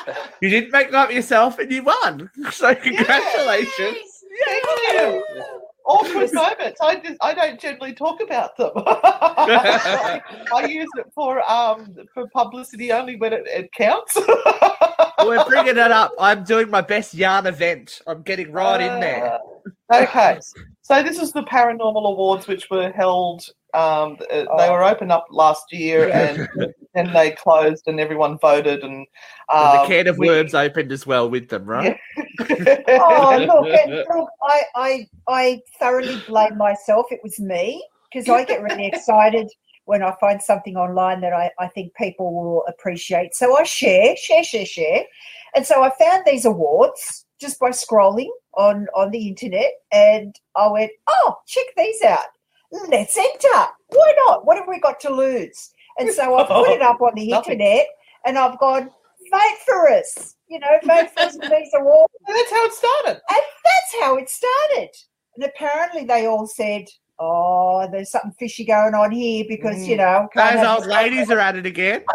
you 0.42 0.50
didn't 0.50 0.72
make 0.72 0.92
them 0.92 0.96
up 1.02 1.12
yourself 1.12 1.60
and 1.60 1.72
you 1.72 1.84
won. 1.84 2.30
So 2.52 2.76
congratulations. 2.76 3.98
Thank 4.46 4.66
you. 4.94 5.24
Awkward 5.86 6.34
moments. 6.34 6.80
I 6.82 6.96
just, 6.96 7.18
I 7.22 7.34
don't 7.34 7.60
generally 7.60 7.94
talk 7.94 8.22
about 8.22 8.56
them. 8.58 8.72
I 8.76 10.66
use 10.70 10.90
it 10.98 11.08
for 11.14 11.42
um 11.50 11.96
for 12.14 12.28
publicity 12.30 12.92
only 12.92 13.16
when 13.18 13.34
it, 13.34 13.44
it 13.48 13.72
counts. 13.74 14.16
We're 15.20 15.44
bringing 15.46 15.78
it 15.78 15.92
up. 15.92 16.14
I'm 16.20 16.44
doing 16.44 16.70
my 16.70 16.82
best 16.82 17.14
yarn 17.14 17.48
event. 17.48 18.02
I'm 18.08 18.22
getting 18.22 18.52
right 18.52 18.82
in 18.82 19.00
there. 19.00 19.40
Uh, 19.92 20.04
okay, 20.04 20.40
so 20.84 21.02
this 21.02 21.18
is 21.18 21.32
the 21.32 21.44
paranormal 21.44 22.06
awards, 22.06 22.46
which 22.48 22.70
were 22.70 22.92
held. 22.92 23.48
Um, 23.74 24.18
uh, 24.30 24.46
they 24.58 24.70
were 24.70 24.84
opened 24.84 25.14
up 25.14 25.28
last 25.32 25.72
year, 25.72 26.12
and 26.12 26.48
then 26.94 27.12
they 27.14 27.32
closed, 27.32 27.88
and 27.88 28.00
everyone 28.00 28.38
voted, 28.38 28.84
and 28.84 29.08
And 29.50 29.78
um, 29.78 29.82
the 29.82 29.88
can 29.88 30.08
of 30.08 30.18
we- 30.18 30.28
worms 30.28 30.54
opened 30.54 30.92
as 30.92 31.08
well 31.08 31.30
with 31.30 31.48
them, 31.48 31.66
right? 31.66 31.98
oh, 32.40 33.46
look, 33.48 33.80
and 33.80 34.06
look 34.10 34.30
I, 34.44 34.62
I, 34.76 35.08
I 35.28 35.62
thoroughly 35.80 36.22
blame 36.28 36.58
myself. 36.58 37.08
It 37.12 37.22
was 37.24 37.40
me 37.40 37.84
because 38.12 38.28
I 38.30 38.44
get 38.44 38.62
really 38.62 38.86
excited 38.86 39.50
when 39.86 40.04
I 40.04 40.14
find 40.20 40.42
something 40.42 40.76
online 40.76 41.22
that 41.22 41.34
I, 41.34 41.50
I 41.60 41.68
think 41.70 41.94
people 41.96 42.34
will 42.34 42.64
appreciate. 42.68 43.36
So 43.36 43.58
I 43.58 43.64
share, 43.64 44.16
share, 44.18 44.44
share, 44.44 44.66
share. 44.66 45.04
And 45.56 45.66
so 45.66 45.82
I 45.82 45.92
found 45.98 46.24
these 46.26 46.46
awards 46.46 47.26
just 47.44 47.60
by 47.60 47.70
scrolling 47.70 48.30
on, 48.58 48.88
on 48.96 49.12
the 49.12 49.28
internet 49.28 49.72
and 49.92 50.34
I 50.56 50.72
went, 50.72 50.92
oh, 51.08 51.36
check 51.46 51.66
these 51.76 52.02
out. 52.04 52.20
Let's 52.72 53.18
enter. 53.18 53.68
Why 53.90 54.14
not? 54.26 54.46
What 54.46 54.58
have 54.58 54.68
we 54.68 54.80
got 54.80 55.00
to 55.02 55.10
lose? 55.14 55.72
And 56.00 56.10
so 56.10 56.36
I've 56.36 56.48
put 56.48 56.70
it 56.70 56.82
up 56.82 57.02
on 57.02 57.14
the 57.16 57.28
Nothing. 57.32 57.60
internet 57.60 57.86
and 58.26 58.38
I've 58.38 58.58
gone, 58.60 58.90
vote 59.32 59.58
for 59.66 59.90
us. 59.90 60.36
You 60.48 60.60
know, 60.60 60.80
vote 60.86 61.10
for 61.14 61.20
us 61.24 61.38
these 61.38 61.74
awards. 61.76 62.14
That's 62.28 62.52
how 62.52 62.66
it 62.66 62.74
started. 62.74 63.22
And 63.30 63.42
that's 63.66 64.02
how 64.02 64.18
it 64.18 64.30
started. 64.30 64.90
And 65.36 65.46
apparently 65.46 66.06
they 66.06 66.26
all 66.28 66.48
said, 66.48 66.86
oh, 67.24 67.88
there's 67.92 68.12
something 68.12 68.32
fishy 68.38 68.66
going 68.66 68.94
on 68.94 69.12
here 69.12 69.46
because, 69.48 69.88
you 69.88 69.98
know, 69.98 70.28
Those 70.36 70.66
old 70.66 70.86
ladies 70.86 71.32
are 71.32 71.40
at 71.40 71.56
it 71.56 71.66
again. 71.66 72.04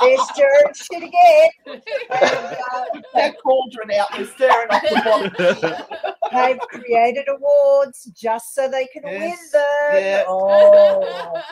they're 0.00 0.18
stirring 0.18 0.74
shit 0.74 1.02
again. 1.02 1.50
And, 1.66 1.82
uh, 2.10 2.84
that 3.14 3.34
cauldron 3.42 3.90
out 3.92 4.08
there 4.16 4.26
staring 4.26 4.68
off 4.70 4.82
the 4.82 5.02
bottom. 5.04 5.32
they've 6.32 6.58
created 6.68 7.26
awards 7.28 8.04
just 8.16 8.54
so 8.54 8.68
they 8.68 8.86
can 8.86 9.02
win 9.04 9.36
them. 9.52 9.92
yeah. 9.92 10.24
Oh, 10.26 11.42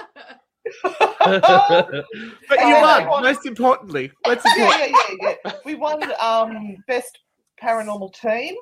but 0.83 2.05
you 2.51 2.69
Yeah. 2.69 3.09
won, 3.09 3.23
most 3.23 3.47
importantly. 3.47 4.11
Most 4.27 4.45
yeah, 4.57 4.65
important. 4.65 4.91
yeah, 4.91 5.17
yeah, 5.21 5.35
yeah. 5.45 5.53
We 5.65 5.75
won 5.75 6.03
um, 6.21 6.77
best 6.87 7.19
paranormal 7.63 8.15
team. 8.15 8.57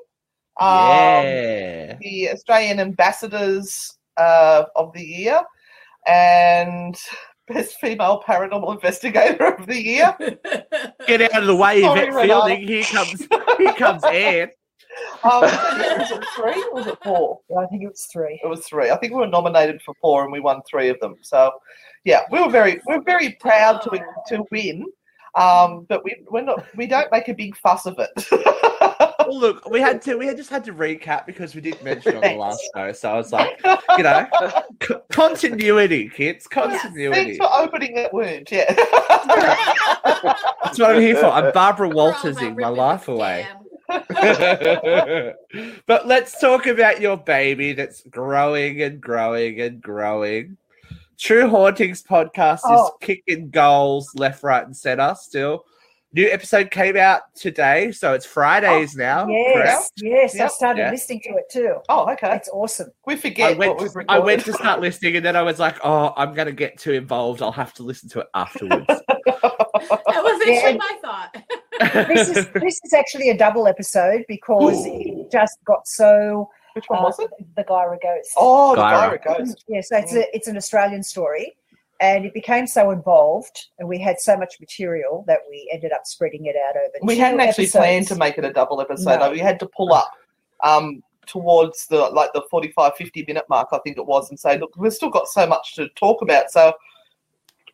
Um, 0.61 1.25
Yeah. 1.25 1.97
the 2.01 2.31
Australian 2.31 2.81
ambassadors 2.81 3.97
uh, 4.17 4.65
of 4.77 4.93
the 4.93 5.03
year 5.05 5.41
and 6.07 6.97
best 7.47 7.79
female 7.81 8.23
paranormal 8.27 8.75
investigator 8.75 9.55
of 9.55 9.67
the 9.67 9.81
year. 9.81 10.17
Get 11.07 11.23
out 11.23 11.41
of 11.43 11.47
the 11.47 11.57
way, 11.57 11.81
Sorry, 11.83 12.01
Yvette 12.01 12.15
Renata. 12.15 12.27
Fielding. 12.27 12.69
Here 12.69 12.85
comes 12.85 13.27
here 13.59 13.73
comes 13.75 14.05
Anne. 14.13 14.49
Um, 15.23 15.43
was 15.43 16.11
it 16.11 16.25
three 16.35 16.63
or 16.65 16.75
was 16.75 16.87
it 16.89 16.99
four? 17.05 17.41
Yeah, 17.49 17.59
I 17.59 17.67
think 17.67 17.83
it 17.85 17.89
was 17.89 18.07
three. 18.13 18.41
It 18.43 18.49
was 18.49 18.67
three. 18.67 18.91
I 18.91 18.97
think 18.97 19.13
we 19.13 19.21
were 19.21 19.27
nominated 19.29 19.81
for 19.83 19.95
four 20.01 20.25
and 20.25 20.33
we 20.33 20.41
won 20.41 20.61
three 20.69 20.89
of 20.89 20.99
them. 21.01 21.17
So, 21.23 21.53
yeah, 22.05 22.23
we 22.31 22.41
were 22.41 22.51
very 22.51 22.81
we 22.87 22.95
are 22.95 23.03
very 23.03 23.37
proud 23.41 23.81
to 23.83 23.91
to 24.29 24.45
win. 24.51 24.87
Um, 25.35 25.87
but 25.89 26.03
we 26.05 26.17
we're 26.29 26.43
not 26.43 26.65
we 26.77 26.87
don't 26.87 27.11
make 27.13 27.29
a 27.29 27.35
big 27.35 27.57
fuss 27.57 27.87
of 27.87 27.99
it. 27.99 28.11
Well, 29.29 29.39
look, 29.39 29.69
we 29.69 29.79
had 29.79 30.01
to 30.03 30.17
we 30.17 30.27
had 30.27 30.39
just 30.39 30.49
had 30.49 30.65
to 30.65 30.73
recap 30.73 31.27
because 31.27 31.55
we 31.55 31.61
didn't 31.61 31.85
mention 31.85 32.17
on 32.17 32.23
the 32.23 32.37
last 32.37 32.63
show. 32.75 32.93
So 32.93 33.11
I 33.11 33.15
was 33.19 33.31
like, 33.31 33.61
you 33.99 34.03
know, 34.03 34.27
c- 34.83 34.95
continuity, 35.13 36.09
kids, 36.09 36.47
continuity. 36.47 37.37
Thanks 37.37 37.37
for 37.37 37.51
opening 37.53 37.95
that 37.97 38.15
wound. 38.15 38.49
Yeah. 38.51 38.73
That's 40.65 40.79
what 40.79 40.97
I'm 40.97 41.03
here 41.03 41.17
for. 41.17 41.27
I'm 41.27 41.53
Barbara 41.53 41.91
We're 41.91 41.97
all 42.05 42.13
Waltersing 42.15 42.59
my 42.59 42.69
life 42.69 43.09
away. 43.09 43.47
but 45.87 46.07
let's 46.07 46.41
talk 46.41 46.67
about 46.67 47.03
your 47.03 47.19
baby 47.19 47.75
that's 47.75 48.01
growing 48.05 48.81
and 48.81 48.99
growing 48.99 49.61
and 49.61 49.83
growing. 49.83 50.57
True 51.19 51.51
Hauntings 51.51 52.03
podcast 52.03 52.61
Oh. 52.65 52.87
is 52.87 52.91
kicking 53.03 53.51
goals 53.51 54.11
left, 54.15 54.43
right, 54.43 54.65
and 54.65 54.75
center 54.75 55.15
still. 55.21 55.67
New 56.15 56.27
episode 56.31 56.71
came 56.71 56.97
out 56.97 57.21
today, 57.35 57.93
so 57.93 58.15
it's 58.15 58.25
Fridays 58.25 58.97
now. 58.97 59.29
Yes, 59.29 59.53
correct? 59.55 59.93
yes. 59.99 60.41
I 60.41 60.47
started 60.49 60.81
Yeah. 60.81 60.91
listening 60.91 61.21
to 61.25 61.31
it 61.35 61.51
too. 61.51 61.77
Oh, 61.91 62.11
okay. 62.13 62.35
It's 62.35 62.49
awesome. 62.49 62.91
We 63.05 63.13
I 63.15 63.17
forget 63.19 63.59
went, 63.59 63.77
what 63.79 63.93
to. 63.93 64.05
I 64.09 64.19
went 64.19 64.43
to 64.47 64.55
start 64.55 64.81
listening, 64.81 65.17
and 65.17 65.25
then 65.25 65.37
I 65.37 65.43
was 65.43 65.59
like, 65.59 65.77
"Oh, 65.85 66.15
I'm 66.17 66.33
going 66.33 66.47
to 66.47 66.53
get 66.53 66.79
too 66.79 66.93
involved. 66.93 67.43
I'll 67.43 67.53
have 67.53 67.75
to 67.75 67.83
listen 67.83 68.09
to 68.11 68.21
it 68.21 68.27
afterwards." 68.35 68.87
That 70.09 70.23
was 70.25 70.43
Yeah. 70.47 70.55
actually 70.55 70.79
my 70.79 70.99
thought. 71.03 72.09
This 72.09 72.29
is 72.31 72.49
this 72.55 72.81
is 72.85 72.93
actually 72.93 73.29
a 73.31 73.37
double 73.37 73.69
episode 73.69 74.25
because 74.29 74.85
it 74.87 75.31
just 75.31 75.59
got 75.65 75.87
so. 75.87 76.51
Which 76.75 76.87
one 76.89 77.01
uh, 77.01 77.03
was 77.03 77.19
it? 77.21 77.31
The 77.55 77.65
Guyra 77.65 77.97
Ghost. 78.03 78.31
Oh, 78.37 78.75
the 78.75 78.81
Guyra. 78.83 79.23
Guyra 79.23 79.39
Ghost. 79.39 79.65
Yeah, 79.69 79.81
so 79.83 79.97
it's 79.99 80.15
a, 80.15 80.35
it's 80.37 80.49
an 80.49 80.57
Australian 80.57 81.03
story, 81.03 81.57
and 82.01 82.25
it 82.25 82.33
became 82.35 82.67
so 82.67 82.91
involved, 82.91 83.67
and 83.79 83.89
we 83.89 83.99
had 83.99 84.21
so 84.21 84.37
much 84.37 84.61
material 84.61 85.25
that 85.27 85.41
we 85.51 85.69
ended 85.73 85.93
up 85.93 86.03
spreading 86.05 86.47
it 86.47 86.55
out 86.69 86.77
over. 86.77 86.93
We 87.03 87.15
two 87.17 87.21
hadn't 87.23 87.41
actually 87.41 87.65
episodes. 87.65 87.83
planned 87.85 88.07
to 88.09 88.17
make 88.17 88.39
it 88.39 88.45
a 88.45 88.53
double 88.53 88.81
episode. 88.81 89.17
No. 89.17 89.21
Like, 89.21 89.33
we 89.33 89.39
had 89.41 89.59
to 89.61 89.67
pull 89.77 89.93
up 89.93 90.11
um, 90.63 91.03
towards 91.27 91.87
the 91.87 91.99
like 91.99 92.33
the 92.35 92.43
45, 92.51 92.95
50 92.97 93.25
minute 93.27 93.45
mark, 93.49 93.69
I 93.73 93.79
think 93.79 93.99
it 93.99 94.07
was, 94.07 94.31
and 94.31 94.39
say, 94.39 94.59
look, 94.59 94.77
we've 94.77 94.93
still 94.93 95.11
got 95.11 95.29
so 95.29 95.47
much 95.47 95.75
to 95.77 95.89
talk 95.91 96.23
about. 96.23 96.51
So 96.51 96.73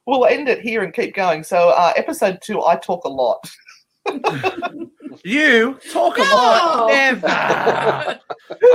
we'll 0.07 0.27
end 0.27 0.49
it 0.49 0.61
here 0.61 0.83
and 0.83 0.93
keep 0.95 1.15
going. 1.15 1.43
So 1.45 1.71
uh, 1.71 1.93
episode 1.97 2.39
two, 2.43 2.65
I 2.65 2.77
talk 2.77 3.05
a 3.05 3.09
lot. 3.09 3.49
you 5.25 5.79
talk 5.93 6.17
a 6.19 6.21
No! 6.21 6.27
lot. 6.37 6.89
Never. 6.89 7.27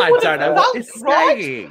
I 0.02 0.18
don't 0.22 0.40
know 0.40 0.54
what 0.54 0.74
That's 0.74 0.96
you're 0.96 1.06
right. 1.06 1.70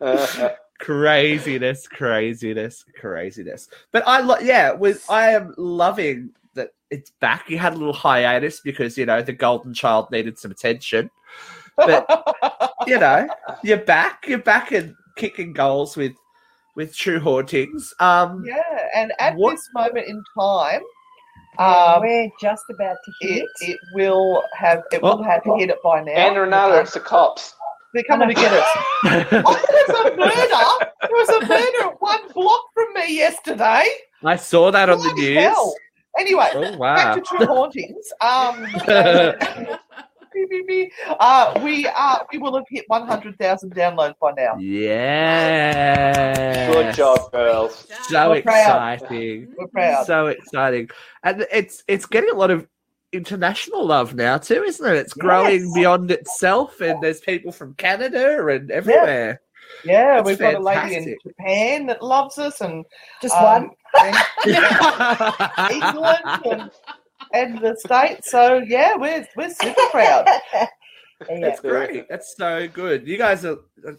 saying. 0.00 0.50
craziness, 0.80 1.86
craziness, 1.86 2.84
craziness. 2.98 3.68
But 3.92 4.02
I, 4.06 4.20
lo- 4.20 4.38
yeah, 4.42 4.72
was 4.72 5.04
I 5.08 5.30
am 5.32 5.54
loving 5.56 6.30
that 6.54 6.70
it's 6.90 7.10
back. 7.20 7.48
You 7.48 7.58
had 7.58 7.74
a 7.74 7.76
little 7.76 7.92
hiatus 7.94 8.60
because 8.60 8.98
you 8.98 9.06
know 9.06 9.22
the 9.22 9.32
golden 9.32 9.72
child 9.74 10.10
needed 10.10 10.38
some 10.38 10.50
attention. 10.50 11.10
But 11.76 12.06
you 12.86 12.98
know, 12.98 13.28
you're 13.62 13.78
back. 13.78 14.26
You're 14.26 14.38
back 14.38 14.72
and 14.72 14.94
kicking 15.16 15.52
goals 15.52 15.96
with 15.96 16.12
with 16.76 16.94
True 16.96 17.20
Hauntings. 17.20 17.92
Um, 18.00 18.44
yeah, 18.46 18.88
and 18.94 19.12
at 19.18 19.36
What- 19.36 19.52
this 19.52 19.68
moment 19.74 20.06
in 20.08 20.22
time, 20.38 20.80
Yeah, 21.58 21.94
um, 21.96 22.02
we're 22.02 22.30
just 22.40 22.62
about 22.70 22.96
to 23.04 23.12
hit. 23.28 23.42
it, 23.42 23.70
it 23.70 23.78
will 23.94 24.42
have 24.56 24.82
it 24.92 25.02
will 25.02 25.18
Oh. 25.20 25.22
have 25.22 25.42
hit 25.44 25.70
it 25.70 25.82
by 25.82 26.02
now. 26.02 26.12
and 26.12 26.36
Renata, 26.38 26.80
it's 26.80 26.94
the 26.94 27.00
cops. 27.00 27.54
They're 27.94 28.04
coming 28.04 28.28
to 28.28 28.34
get 28.34 28.52
us. 28.52 28.66
Oh, 29.44 29.60
there's 29.70 29.98
a 29.98 30.16
murder. 30.16 30.64
There 31.00 31.10
was 31.10 31.28
a 31.28 31.40
murder 31.46 31.94
one 31.98 32.28
block 32.32 32.64
from 32.74 32.92
me 32.94 33.16
yesterday. 33.16 33.86
I 34.24 34.36
saw 34.36 34.70
that 34.70 34.88
on 34.90 34.98
the 34.98 35.12
news. 35.14 35.36
hell. 35.38 35.74
Anyway, 36.18 36.48
Oh 36.54 36.76
back 36.78 37.14
to 37.14 37.20
True 37.22 37.46
Hauntings. 37.46 38.12
Um, 38.20 38.66
uh, 41.20 41.60
we 41.62 41.86
uh, 41.86 42.18
we 42.32 42.38
will 42.38 42.54
have 42.56 42.64
hit 42.68 42.84
100,000 42.88 43.74
downloads 43.74 44.14
by 44.20 44.32
now. 44.36 44.56
Yeah. 44.58 46.72
Good 46.72 46.94
job, 46.94 47.30
girls. 47.32 47.86
So 48.02 48.30
We're 48.30 48.42
proud. 48.42 48.92
exciting. 48.94 49.54
We're 49.56 49.68
proud. 49.68 50.06
So 50.06 50.26
exciting. 50.26 50.90
And 51.22 51.46
it's 51.52 51.84
it's 51.88 52.06
getting 52.06 52.30
a 52.30 52.34
lot 52.34 52.50
of 52.50 52.66
international 53.12 53.84
love 53.86 54.14
now 54.14 54.38
too, 54.38 54.62
isn't 54.62 54.86
it? 54.86 54.96
It's 54.96 55.12
growing 55.14 55.62
Yes. 55.64 55.74
beyond 55.74 56.10
itself 56.10 56.80
and 56.80 57.02
there's 57.02 57.20
people 57.20 57.52
from 57.52 57.74
Canada 57.74 58.46
and 58.46 58.70
everywhere. 58.70 59.40
Yeah, 59.84 60.16
That's 60.16 60.26
we've 60.26 60.38
got 60.38 60.54
a 60.54 60.60
lady 60.60 60.96
in. 60.96 61.16
Japan 61.26 61.86
that 61.86 62.02
loves 62.02 62.38
us, 62.38 62.60
and 62.60 62.84
Just 63.22 63.34
um, 63.36 63.44
one. 63.44 63.70
and 64.00 64.16
England 65.70 66.18
and, 66.44 66.70
and 67.32 67.58
the 67.60 67.76
states. 67.78 68.30
So 68.30 68.58
yeah, 68.66 68.96
we're 68.96 69.26
we're 69.36 69.50
super 69.50 69.86
proud. 69.90 70.26
yeah. 70.52 70.66
That's 71.40 71.60
great. 71.60 72.08
That's 72.08 72.34
so 72.36 72.66
good. 72.66 73.06
You 73.06 73.16
guys 73.18 73.44
are, 73.44 73.58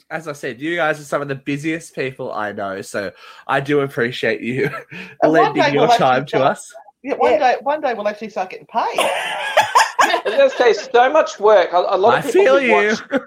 as 0.10 0.28
I 0.28 0.34
said, 0.34 0.60
you 0.60 0.76
guys 0.76 1.00
are 1.00 1.04
some 1.04 1.22
of 1.22 1.28
the 1.28 1.36
busiest 1.36 1.96
people 1.96 2.34
I 2.34 2.52
know. 2.52 2.82
So 2.82 3.12
I 3.48 3.60
do 3.60 3.82
appreciate 3.82 4.42
you 4.42 4.70
lending 5.24 5.74
your 5.74 5.88
we'll 5.88 5.98
time 5.98 6.26
to 6.26 6.30
start- 6.30 6.52
us. 6.58 6.74
Yeah, 7.04 7.16
one 7.16 7.34
Yeah. 7.34 7.38
day 7.40 7.58
one 7.62 7.82
day 7.82 7.94
we'll 7.94 8.08
actually 8.08 8.30
start 8.30 8.50
getting 8.50 8.68
paid. 8.68 8.82
I 10.04 10.22
was 10.26 10.36
going 10.36 10.50
to 10.50 10.58
say, 10.58 10.90
so 10.92 11.12
much 11.12 11.40
work. 11.40 11.74
A, 11.74 11.78
a 11.78 11.98
lot 11.98 12.16
I 12.16 12.20
of 12.20 12.26
people 12.26 12.42
feel 12.42 12.60
who 12.60 12.66
you. 12.66 12.74
watch, 12.74 13.22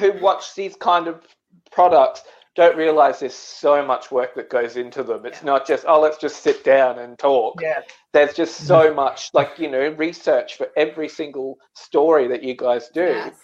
who 0.00 0.12
watch 0.20 0.54
these 0.54 0.76
kind 0.76 1.08
of 1.08 1.26
products 1.70 2.22
don't 2.56 2.76
realize 2.76 3.20
there's 3.20 3.34
so 3.34 3.84
much 3.84 4.10
work 4.10 4.34
that 4.34 4.50
goes 4.50 4.76
into 4.76 5.02
them. 5.02 5.24
It's 5.24 5.42
not 5.42 5.66
just, 5.66 5.84
oh, 5.86 6.00
let's 6.00 6.18
just 6.18 6.42
sit 6.42 6.64
down 6.64 6.98
and 6.98 7.18
talk. 7.18 7.60
Yeah, 7.62 7.80
There's 8.12 8.34
just 8.34 8.66
so 8.66 8.92
mm. 8.92 8.96
much, 8.96 9.30
like, 9.32 9.58
you 9.58 9.70
know, 9.70 9.88
research 9.90 10.56
for 10.56 10.68
every 10.76 11.08
single 11.08 11.58
story 11.74 12.26
that 12.28 12.42
you 12.42 12.56
guys 12.56 12.88
do. 12.92 13.02
Yes. 13.02 13.34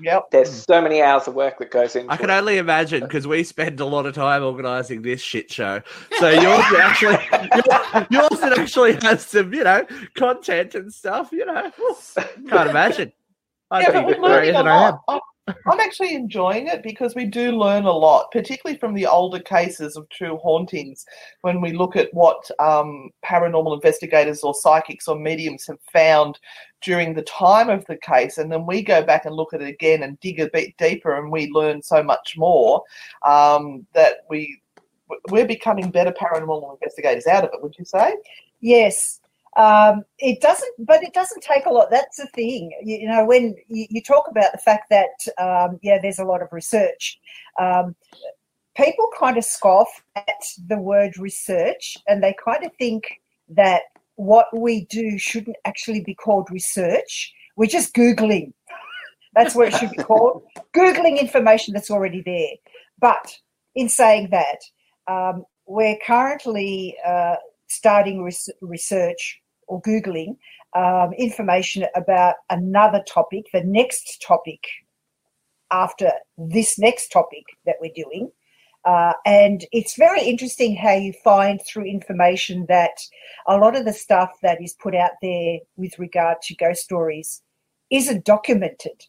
Yep. 0.00 0.24
There's 0.30 0.50
so 0.64 0.80
many 0.80 1.02
hours 1.02 1.26
of 1.28 1.34
work 1.34 1.58
that 1.58 1.70
goes 1.70 1.96
into 1.96 2.12
I 2.12 2.16
can 2.16 2.30
it. 2.30 2.34
only 2.34 2.58
imagine 2.58 3.02
because 3.02 3.26
we 3.26 3.42
spend 3.44 3.80
a 3.80 3.84
lot 3.84 4.06
of 4.06 4.14
time 4.14 4.42
organising 4.42 5.02
this 5.02 5.20
shit 5.20 5.50
show. 5.50 5.82
So 6.18 6.28
yours 6.28 6.64
actually, 6.78 7.18
yours 8.10 8.42
it 8.42 8.58
actually 8.58 8.98
has 9.02 9.24
some, 9.26 9.52
you 9.52 9.64
know, 9.64 9.84
content 10.14 10.74
and 10.74 10.92
stuff. 10.92 11.30
You 11.32 11.46
know, 11.46 11.70
can't 12.48 12.70
imagine. 12.70 13.12
I'd 13.70 13.82
Yeah, 13.82 14.00
be 14.00 14.12
but 14.12 14.22
we're 14.22 14.28
learning 14.28 14.50
a 14.50 14.58
than 14.58 14.68
I 14.68 14.90
lot. 15.08 15.22
I'm- 15.48 15.80
actually 15.86 16.14
enjoying 16.14 16.66
it 16.66 16.82
because 16.82 17.14
we 17.14 17.24
do 17.24 17.52
learn 17.52 17.84
a 17.84 17.92
lot, 17.92 18.30
particularly 18.32 18.78
from 18.78 18.92
the 18.92 19.06
older 19.06 19.38
cases 19.38 19.96
of 19.96 20.08
true 20.08 20.36
hauntings. 20.38 21.06
When 21.42 21.60
we 21.60 21.72
look 21.72 21.94
at 21.96 22.12
what 22.12 22.50
um, 22.58 23.10
paranormal 23.24 23.74
investigators 23.74 24.42
or 24.42 24.52
psychics 24.52 25.06
or 25.06 25.16
mediums 25.18 25.66
have 25.68 25.78
found 25.92 26.38
during 26.82 27.14
the 27.14 27.22
time 27.22 27.70
of 27.70 27.84
the 27.86 27.96
case, 27.98 28.38
and 28.38 28.50
then 28.50 28.66
we 28.66 28.82
go 28.82 29.02
back 29.04 29.24
and 29.24 29.34
look 29.34 29.54
at 29.54 29.62
it 29.62 29.68
again 29.68 30.02
and 30.02 30.18
dig 30.20 30.40
a 30.40 30.50
bit 30.52 30.76
deeper, 30.76 31.16
and 31.16 31.30
we 31.30 31.48
learn 31.52 31.80
so 31.80 32.02
much 32.02 32.34
more 32.36 32.82
um, 33.24 33.86
that 33.94 34.18
we 34.28 34.60
we're 35.30 35.46
becoming 35.46 35.90
better 35.90 36.12
paranormal 36.12 36.74
investigators 36.74 37.28
out 37.28 37.44
of 37.44 37.50
it. 37.52 37.62
Would 37.62 37.76
you 37.78 37.84
say? 37.84 38.16
Yes. 38.60 39.20
Um, 39.56 40.04
it 40.18 40.42
doesn't, 40.42 40.74
but 40.78 41.02
it 41.02 41.14
doesn't 41.14 41.42
take 41.42 41.64
a 41.64 41.70
lot. 41.70 41.90
That's 41.90 42.18
the 42.18 42.26
thing. 42.26 42.72
You, 42.82 42.98
you 42.98 43.08
know, 43.08 43.24
when 43.24 43.56
you, 43.68 43.86
you 43.88 44.02
talk 44.02 44.28
about 44.30 44.52
the 44.52 44.58
fact 44.58 44.90
that, 44.90 45.08
um, 45.38 45.78
yeah, 45.82 45.98
there's 46.00 46.18
a 46.18 46.24
lot 46.24 46.42
of 46.42 46.52
research, 46.52 47.18
um, 47.58 47.96
people 48.76 49.08
kind 49.18 49.38
of 49.38 49.44
scoff 49.44 49.88
at 50.14 50.26
the 50.68 50.76
word 50.76 51.16
research 51.16 51.96
and 52.06 52.22
they 52.22 52.34
kind 52.44 52.64
of 52.64 52.70
think 52.78 53.20
that 53.48 53.82
what 54.16 54.46
we 54.54 54.84
do 54.86 55.18
shouldn't 55.18 55.56
actually 55.64 56.00
be 56.00 56.14
called 56.14 56.48
research. 56.50 57.32
We're 57.56 57.66
just 57.66 57.94
Googling. 57.94 58.52
That's 59.34 59.54
what 59.54 59.68
it 59.68 59.74
should 59.76 59.90
be 59.90 60.02
called 60.02 60.42
Googling 60.74 61.18
information 61.20 61.74
that's 61.74 61.90
already 61.90 62.22
there. 62.24 62.56
But 62.98 63.36
in 63.74 63.90
saying 63.90 64.30
that, 64.30 64.60
um, 65.06 65.44
we're 65.66 65.98
currently 66.06 66.96
uh, 67.04 67.36
starting 67.66 68.22
res- 68.22 68.48
research 68.62 69.42
or 69.66 69.80
Googling 69.82 70.36
um, 70.74 71.12
information 71.14 71.86
about 71.94 72.34
another 72.50 73.02
topic, 73.08 73.46
the 73.52 73.64
next 73.64 74.22
topic 74.26 74.60
after 75.70 76.10
this 76.38 76.78
next 76.78 77.08
topic 77.08 77.44
that 77.64 77.76
we're 77.80 77.92
doing. 77.94 78.30
Uh, 78.84 79.12
and 79.24 79.64
it's 79.72 79.96
very 79.96 80.22
interesting 80.22 80.76
how 80.76 80.92
you 80.92 81.12
find 81.24 81.60
through 81.66 81.84
information 81.84 82.66
that 82.68 82.96
a 83.48 83.56
lot 83.56 83.74
of 83.74 83.84
the 83.84 83.92
stuff 83.92 84.30
that 84.42 84.62
is 84.62 84.76
put 84.80 84.94
out 84.94 85.10
there 85.22 85.58
with 85.76 85.98
regard 85.98 86.36
to 86.40 86.54
ghost 86.54 86.82
stories 86.82 87.42
isn't 87.90 88.24
documented. 88.24 89.02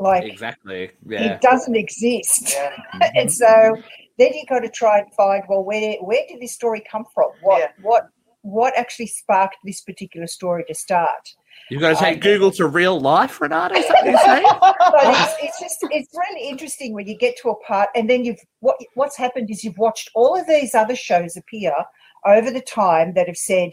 Like 0.00 0.24
Exactly. 0.24 0.90
Yeah. 1.06 1.34
it 1.34 1.40
doesn't 1.40 1.76
exist. 1.76 2.52
Yeah. 2.52 3.10
and 3.14 3.32
so 3.32 3.76
then 4.18 4.32
you've 4.34 4.48
got 4.48 4.60
to 4.60 4.68
try 4.68 4.98
and 4.98 5.14
find 5.14 5.44
well 5.48 5.62
where 5.62 5.96
where 6.00 6.22
did 6.28 6.40
this 6.40 6.52
story 6.52 6.82
come 6.90 7.04
from 7.14 7.30
what 7.42 7.60
Yeah. 7.60 7.68
what 7.82 8.08
what 8.46 8.76
actually 8.76 9.06
sparked 9.06 9.56
this 9.64 9.80
particular 9.80 10.26
story 10.26 10.64
to 10.68 10.74
start 10.74 11.34
You've 11.70 11.80
got 11.80 11.96
to 11.96 11.96
take 11.96 12.16
Um, 12.16 12.20
Google 12.20 12.50
to 12.52 12.68
real 12.68 13.00
life, 13.00 13.40
Renata. 13.40 13.74
Is 13.74 13.88
that 13.88 13.94
what 13.94 14.04
you're 14.04 14.18
saying? 14.18 14.46
it's, 14.62 15.34
it's 15.42 15.60
just 15.60 15.78
it's 15.90 16.14
really 16.14 16.48
interesting 16.48 16.94
when 16.94 17.08
you 17.08 17.16
get 17.16 17.36
to 17.38 17.50
a 17.50 17.56
part 17.56 17.88
and 17.96 18.08
then 18.08 18.24
you've 18.24 18.38
what 18.60 18.76
what's 18.94 19.16
happened 19.16 19.50
is 19.50 19.64
you've 19.64 19.78
watched 19.78 20.10
all 20.14 20.38
of 20.38 20.46
these 20.46 20.74
other 20.74 20.94
shows 20.94 21.36
appear 21.36 21.74
over 22.24 22.50
the 22.50 22.60
time 22.60 23.14
that 23.14 23.26
have 23.26 23.36
said 23.36 23.70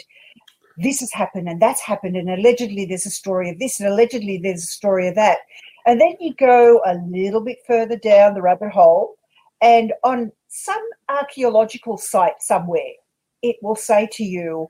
this 0.78 1.02
has 1.02 1.14
happened 1.14 1.48
and 1.48 1.62
that's 1.62 1.82
happened 1.82 2.16
and 2.16 2.30
allegedly 2.30 2.86
there's 2.86 3.06
a 3.06 3.12
story 3.12 3.50
of 3.50 3.60
this 3.60 3.80
and 3.80 3.88
allegedly 3.88 4.40
there's 4.42 4.64
a 4.64 4.68
story 4.68 5.08
of 5.08 5.14
that 5.14 5.40
and 5.86 6.02
then 6.02 6.16
you 6.20 6.34
go 6.40 6.82
a 6.86 6.96
little 7.10 7.42
bit 7.42 7.60
further 7.68 7.98
down 7.98 8.34
the 8.34 8.42
rabbit 8.42 8.72
hole 8.72 9.16
and 9.62 9.94
on 10.04 10.32
some 10.48 10.84
archaeological 11.10 11.98
site 11.98 12.42
somewhere 12.42 12.94
it 13.44 13.58
will 13.62 13.76
say 13.76 14.08
to 14.12 14.24
you 14.24 14.68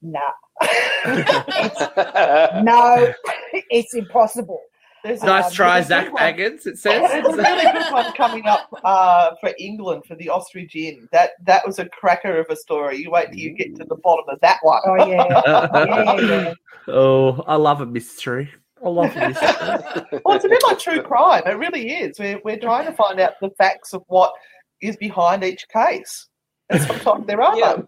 nah 0.00 0.20
No, 2.62 3.12
it's 3.52 3.94
impossible. 3.94 4.60
There's 5.04 5.22
a- 5.22 5.26
Nice 5.26 5.52
try, 5.52 5.74
there's 5.76 5.88
Zak 5.88 6.06
good. 6.06 6.14
Bagans. 6.16 6.66
It 6.66 6.78
says. 6.78 7.10
There's 7.12 7.26
a 7.26 7.36
really 7.36 7.72
good 7.72 7.92
one 7.92 8.12
coming 8.14 8.46
up 8.46 8.68
uh, 8.82 9.32
for 9.40 9.52
England 9.58 10.04
for 10.06 10.14
the 10.16 10.28
ostrich 10.30 10.74
inn. 10.74 11.08
That 11.12 11.32
that 11.44 11.64
was 11.66 11.78
a 11.78 11.88
cracker 11.90 12.38
of 12.38 12.46
a 12.50 12.56
story. 12.56 12.98
You 12.98 13.10
wait 13.10 13.26
till 13.28 13.38
you 13.38 13.50
get 13.50 13.76
to 13.76 13.84
the 13.84 13.96
bottom 13.96 14.24
of 14.28 14.40
that 14.40 14.58
one. 14.62 14.80
Oh 14.84 14.94
yeah, 14.96 15.42
yeah, 15.86 16.20
yeah. 16.20 16.54
oh, 16.88 17.42
I 17.46 17.56
love 17.56 17.80
a 17.82 17.86
mystery. 17.86 18.50
I 18.84 18.88
love 18.88 19.14
a 19.16 19.28
mystery. 19.28 20.20
Well, 20.24 20.36
it's 20.36 20.44
a 20.44 20.48
bit 20.48 20.62
like 20.64 20.78
true 20.78 21.02
crime. 21.02 21.42
It 21.46 21.56
really 21.58 21.90
is. 21.92 22.18
We're 22.18 22.40
we're 22.44 22.58
trying 22.58 22.86
to 22.86 22.92
find 22.92 23.20
out 23.20 23.34
the 23.40 23.50
facts 23.50 23.92
of 23.92 24.02
what 24.08 24.32
is 24.80 24.96
behind 24.96 25.44
each 25.44 25.68
case, 25.68 26.26
and 26.70 26.82
sometimes 26.82 27.26
there 27.26 27.40
are 27.42 27.56
Yeah. 27.58 27.82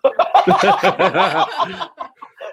none. 0.46 1.88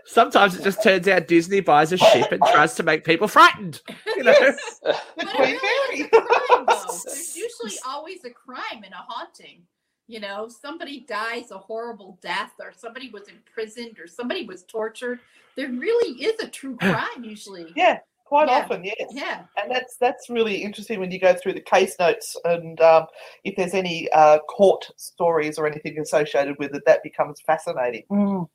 Sometimes 0.08 0.56
it 0.56 0.64
just 0.64 0.84
turns 0.84 1.08
out 1.08 1.28
Disney 1.28 1.62
buys 1.62 1.92
a 1.92 1.98
ship 1.98 2.32
and 2.32 2.40
tries 2.52 2.76
to 2.76 2.84
make 2.84 3.04
people 3.04 3.28
frightened. 3.28 3.82
You 4.16 4.24
know? 4.24 4.32
Yes. 4.40 4.80
The 4.84 4.96
But 5.18 5.26
it 5.26 5.36
Queen 5.36 5.58
really 5.62 6.02
is 6.02 6.10
Mary. 6.12 6.12
a 6.14 6.22
crime, 6.22 6.66
though. 6.68 7.00
There's 7.06 7.36
usually 7.64 7.80
always 7.88 8.24
a 8.24 8.30
crime 8.30 8.84
in 8.86 8.94
a 8.94 8.98
haunting. 9.08 9.64
You 10.08 10.20
know, 10.20 10.48
somebody 10.48 11.00
dies 11.08 11.50
a 11.50 11.58
horrible 11.58 12.20
death, 12.22 12.52
or 12.60 12.72
somebody 12.72 13.10
was 13.10 13.28
imprisoned, 13.28 13.98
or 14.00 14.06
somebody 14.06 14.46
was 14.46 14.64
tortured. 14.64 15.20
There 15.56 15.70
really 15.70 16.22
is 16.24 16.40
a 16.40 16.48
true 16.48 16.76
crime 16.80 17.24
usually. 17.24 17.74
Yeah, 17.76 17.98
quite 18.36 18.50
Yeah. 18.50 18.58
often, 18.64 18.84
yes. 18.84 18.96
Yeah. 19.12 19.44
And 19.62 19.72
that's 19.72 19.98
that's 19.98 20.30
really 20.30 20.58
interesting 20.64 21.00
when 21.00 21.12
you 21.12 21.20
go 21.20 21.34
through 21.34 21.54
the 21.54 21.62
case 21.62 21.96
notes 22.00 22.36
and 22.44 22.80
um, 22.82 23.06
if 23.44 23.56
there's 23.56 23.74
any 23.74 24.10
uh, 24.12 24.40
court 24.40 24.86
stories 24.98 25.58
or 25.58 25.68
anything 25.68 25.98
associated 26.00 26.56
with 26.60 26.76
it, 26.76 26.84
that 26.86 27.02
becomes 27.04 27.40
fascinating. 27.42 28.04
Mm. 28.12 28.48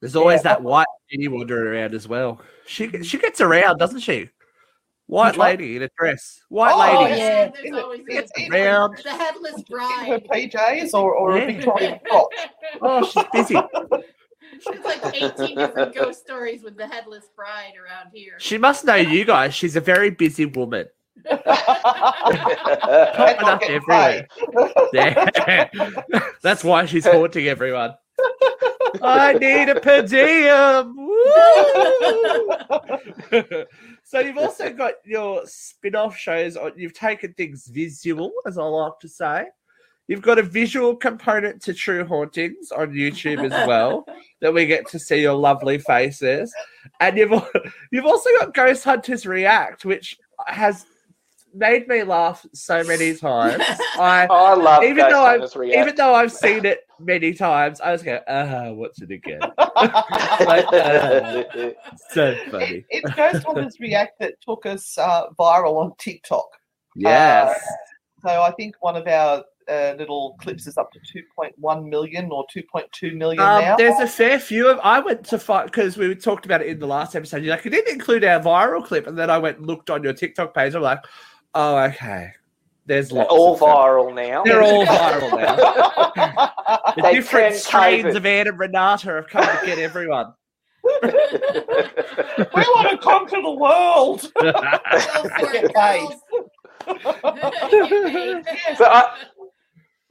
There's 0.00 0.16
always 0.16 0.38
Yeah. 0.38 0.54
that 0.54 0.62
white 0.62 0.86
lady 1.12 1.28
wandering 1.28 1.68
around 1.74 1.94
as 1.94 2.08
well. 2.08 2.40
She 2.66 3.02
she 3.02 3.18
gets 3.18 3.40
around, 3.40 3.78
doesn't 3.78 4.00
she? 4.00 4.30
White 5.06 5.32
Which 5.32 5.38
lady 5.38 5.76
in 5.76 5.82
a 5.82 5.90
dress. 5.98 6.40
White 6.48 6.72
Oh, 6.74 7.02
lady. 7.02 7.18
yeah. 7.20 7.50
There's 7.50 7.76
always 7.82 8.00
it's 8.08 8.32
a- 8.38 8.46
in 8.46 8.54
Around. 8.54 8.98
the 9.04 9.10
headless 9.10 9.62
In 9.68 9.78
her. 10.12 10.20
PJs 10.20 10.94
or, 10.94 11.12
or 11.14 11.36
Yeah. 11.36 11.42
a 11.44 11.46
Victorian 11.52 11.98
frock. 12.08 12.28
Oh, 12.80 13.04
she's 13.06 13.24
busy. 13.32 13.56
There's 14.66 14.84
like 14.84 15.04
18 15.14 15.56
different 15.56 15.94
ghost 15.94 16.20
stories 16.20 16.62
with 16.62 16.76
the 16.76 16.86
headless 16.86 17.26
bride 17.34 17.72
around 17.76 18.10
here. 18.14 18.34
She 18.38 18.58
must 18.58 18.84
know 18.84 18.94
you 18.94 19.24
guys. 19.24 19.54
She's 19.54 19.76
a 19.76 19.80
very 19.80 20.10
busy 20.10 20.46
woman. 20.46 20.86
And 21.28 21.40
Popping 23.14 23.46
up 23.46 23.62
everywhere. 23.62 24.26
Yeah. 24.92 25.68
That's 26.42 26.64
why 26.64 26.86
she's 26.86 27.06
haunting 27.06 27.46
everyone. 27.48 27.94
I 29.02 29.32
need 29.34 29.68
a 29.68 29.80
per 29.80 30.02
diem. 30.02 30.98
So 34.04 34.18
you've 34.20 34.36
also 34.36 34.70
got 34.70 34.94
your 35.06 35.46
spin-off 35.46 36.14
shows 36.14 36.54
on 36.54 36.72
you've 36.76 36.92
taken 36.92 37.32
things 37.32 37.66
visual, 37.66 38.30
as 38.44 38.58
I 38.58 38.64
like 38.64 38.98
to 39.00 39.08
say. 39.08 39.46
You've 40.12 40.20
got 40.20 40.38
a 40.38 40.42
visual 40.42 40.94
component 40.94 41.62
to 41.62 41.72
True 41.72 42.04
Hauntings 42.04 42.70
on 42.70 42.92
YouTube 42.92 43.50
as 43.50 43.66
well, 43.66 44.04
that 44.42 44.52
we 44.52 44.66
get 44.66 44.86
to 44.88 44.98
see 44.98 45.22
your 45.22 45.32
lovely 45.32 45.78
faces. 45.78 46.52
And 47.00 47.16
you've 47.16 47.32
you've 47.90 48.04
also 48.04 48.28
got 48.38 48.52
Ghost 48.52 48.84
Hunters 48.84 49.24
React, 49.24 49.86
which 49.86 50.18
has 50.48 50.84
made 51.54 51.88
me 51.88 52.02
laugh 52.02 52.44
so 52.52 52.84
many 52.84 53.14
times. 53.14 53.64
I 53.98 54.26
I 54.30 54.52
love 54.52 54.82
Even 54.82 54.96
Ghost 54.98 55.10
though 55.12 55.22
I've- 55.22 55.38
Hunters 55.40 55.56
React. 55.56 55.80
even 55.80 55.94
though 55.96 56.14
I've 56.14 56.32
seen 56.32 56.66
it 56.66 56.80
many 57.00 57.32
times, 57.32 57.80
I 57.80 57.94
just 57.94 58.04
go, 58.04 58.20
ah, 58.28 58.70
what's 58.72 59.00
it 59.00 59.10
again? 59.10 59.40
Like, 59.40 60.66
uh, 60.74 61.42
so 62.10 62.36
funny. 62.50 62.66
It, 62.66 62.84
it's 62.90 63.14
Ghost 63.14 63.46
Hunters 63.46 63.80
React 63.80 64.18
that 64.18 64.34
took 64.46 64.66
us 64.66 64.98
uh, 64.98 65.30
viral 65.38 65.76
on 65.76 65.92
TikTok. 65.96 66.48
Yes. 66.96 67.58
So 68.20 68.28
I 68.42 68.50
think 68.52 68.76
one 68.80 68.96
of 68.96 69.06
our 69.08 69.42
uh, 69.68 69.94
little 69.98 70.36
clips 70.40 70.66
is 70.66 70.76
up 70.78 70.90
to 70.92 70.98
2.1 71.00 71.88
million 71.88 72.30
or 72.30 72.44
2.2 72.54 73.14
million 73.16 73.40
Um, 73.42 73.60
now. 73.62 73.76
there's 73.76 73.98
a 74.00 74.06
fair 74.06 74.38
few 74.38 74.68
of. 74.68 74.78
I 74.82 75.00
went 75.00 75.24
to 75.26 75.38
fight 75.38 75.66
because 75.66 75.96
we 75.96 76.14
talked 76.14 76.44
about 76.46 76.60
it 76.62 76.68
in 76.68 76.78
the 76.78 76.86
last 76.86 77.14
episode. 77.16 77.42
You're 77.42 77.54
like, 77.54 77.64
you 77.64 77.70
didn't 77.70 77.92
include 77.92 78.24
our 78.24 78.40
viral 78.40 78.84
clip, 78.84 79.06
and 79.06 79.16
then 79.18 79.30
I 79.30 79.38
went 79.38 79.58
and 79.58 79.66
looked 79.66 79.90
on 79.90 80.02
your 80.02 80.12
TikTok 80.12 80.54
page. 80.54 80.74
I'm 80.74 80.82
like, 80.82 81.00
oh, 81.54 81.76
okay. 81.78 82.32
There's 82.86 83.10
They're 83.10 83.24
all 83.24 83.54
of 83.54 83.60
them. 83.60 83.68
viral 83.68 84.12
now. 84.14 84.42
They're 84.42 84.62
all 84.62 84.84
viral 84.84 85.38
now. 85.40 86.52
The 86.96 87.02
They 87.02 87.14
different 87.14 87.54
strains 87.54 88.14
of 88.16 88.26
Anne 88.26 88.48
and 88.48 88.58
Renata 88.58 89.10
have 89.12 89.28
come 89.28 89.44
to 89.44 89.66
get 89.66 89.78
everyone. 89.78 90.34
we 91.02 91.08
want 91.10 92.90
to 92.90 92.98
conquer 92.98 93.40
the 93.40 93.50
world. 93.52 94.32
Go 94.34 94.52
for 94.52 95.52
Get 95.52 95.64
it, 95.64 95.74
paid. 95.74 96.08
girls. 96.08 96.20
Get 97.70 98.44
paid. 98.44 98.76
But 98.78 98.88
I- 98.92 99.16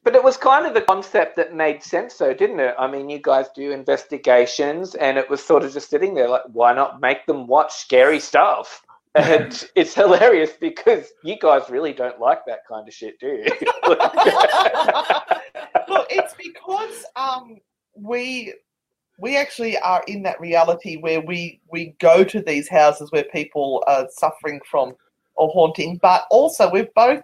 But 0.03 0.15
it 0.15 0.23
was 0.23 0.35
kind 0.35 0.65
of 0.65 0.75
a 0.75 0.81
concept 0.81 1.35
that 1.35 1.53
made 1.53 1.83
sense, 1.83 2.17
though, 2.17 2.33
didn't 2.33 2.59
it? 2.59 2.73
I 2.79 2.87
mean, 2.89 3.07
you 3.09 3.19
guys 3.19 3.47
do 3.55 3.71
investigations, 3.71 4.95
and 4.95 5.17
it 5.17 5.29
was 5.29 5.43
sort 5.43 5.63
of 5.63 5.73
just 5.73 5.91
sitting 5.91 6.15
there, 6.15 6.27
like, 6.27 6.41
why 6.51 6.73
not 6.73 6.99
make 7.01 7.27
them 7.27 7.45
watch 7.45 7.71
scary 7.73 8.19
stuff? 8.19 8.83
And 9.13 9.69
it's 9.75 9.93
hilarious 9.93 10.51
because 10.59 11.11
you 11.23 11.37
guys 11.39 11.69
really 11.69 11.93
don't 11.93 12.19
like 12.19 12.45
that 12.47 12.67
kind 12.67 12.87
of 12.87 12.93
shit, 12.93 13.19
do 13.19 13.27
you? 13.27 13.43
Look, 15.87 16.07
it's 16.09 16.33
because 16.33 17.05
um, 17.15 17.57
we 17.95 18.53
we 19.19 19.37
actually 19.37 19.77
are 19.77 20.03
in 20.07 20.23
that 20.23 20.39
reality 20.39 20.95
where 20.97 21.21
we 21.21 21.61
we 21.71 21.95
go 21.99 22.23
to 22.23 22.41
these 22.41 22.67
houses 22.67 23.11
where 23.11 23.25
people 23.25 23.83
are 23.85 24.07
suffering 24.09 24.59
from 24.69 24.93
or 25.35 25.49
haunting, 25.49 25.99
but 26.01 26.25
also 26.31 26.71
we've 26.71 26.93
both 26.95 27.21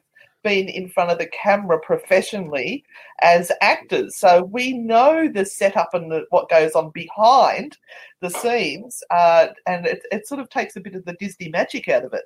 been 0.48 0.70
in 0.70 0.88
front 0.88 1.12
of 1.12 1.18
the 1.18 1.28
camera 1.28 1.78
professionally 1.78 2.86
as 3.22 3.52
actors, 3.60 4.16
so 4.16 4.44
we 4.44 4.72
know 4.72 5.28
the 5.28 5.44
setup 5.44 5.94
and 5.94 6.10
the, 6.10 6.26
what 6.30 6.50
goes 6.50 6.72
on 6.72 6.90
behind 6.92 7.78
the 8.22 8.30
scenes, 8.30 9.04
uh, 9.10 9.48
and 9.66 9.86
it, 9.86 10.04
it 10.10 10.26
sort 10.26 10.40
of 10.40 10.50
takes 10.50 10.78
a 10.78 10.80
bit 10.80 10.96
of 10.96 11.04
the 11.04 11.18
Disney 11.20 11.50
magic 11.50 11.90
out 11.90 12.06
of 12.06 12.14
it. 12.14 12.24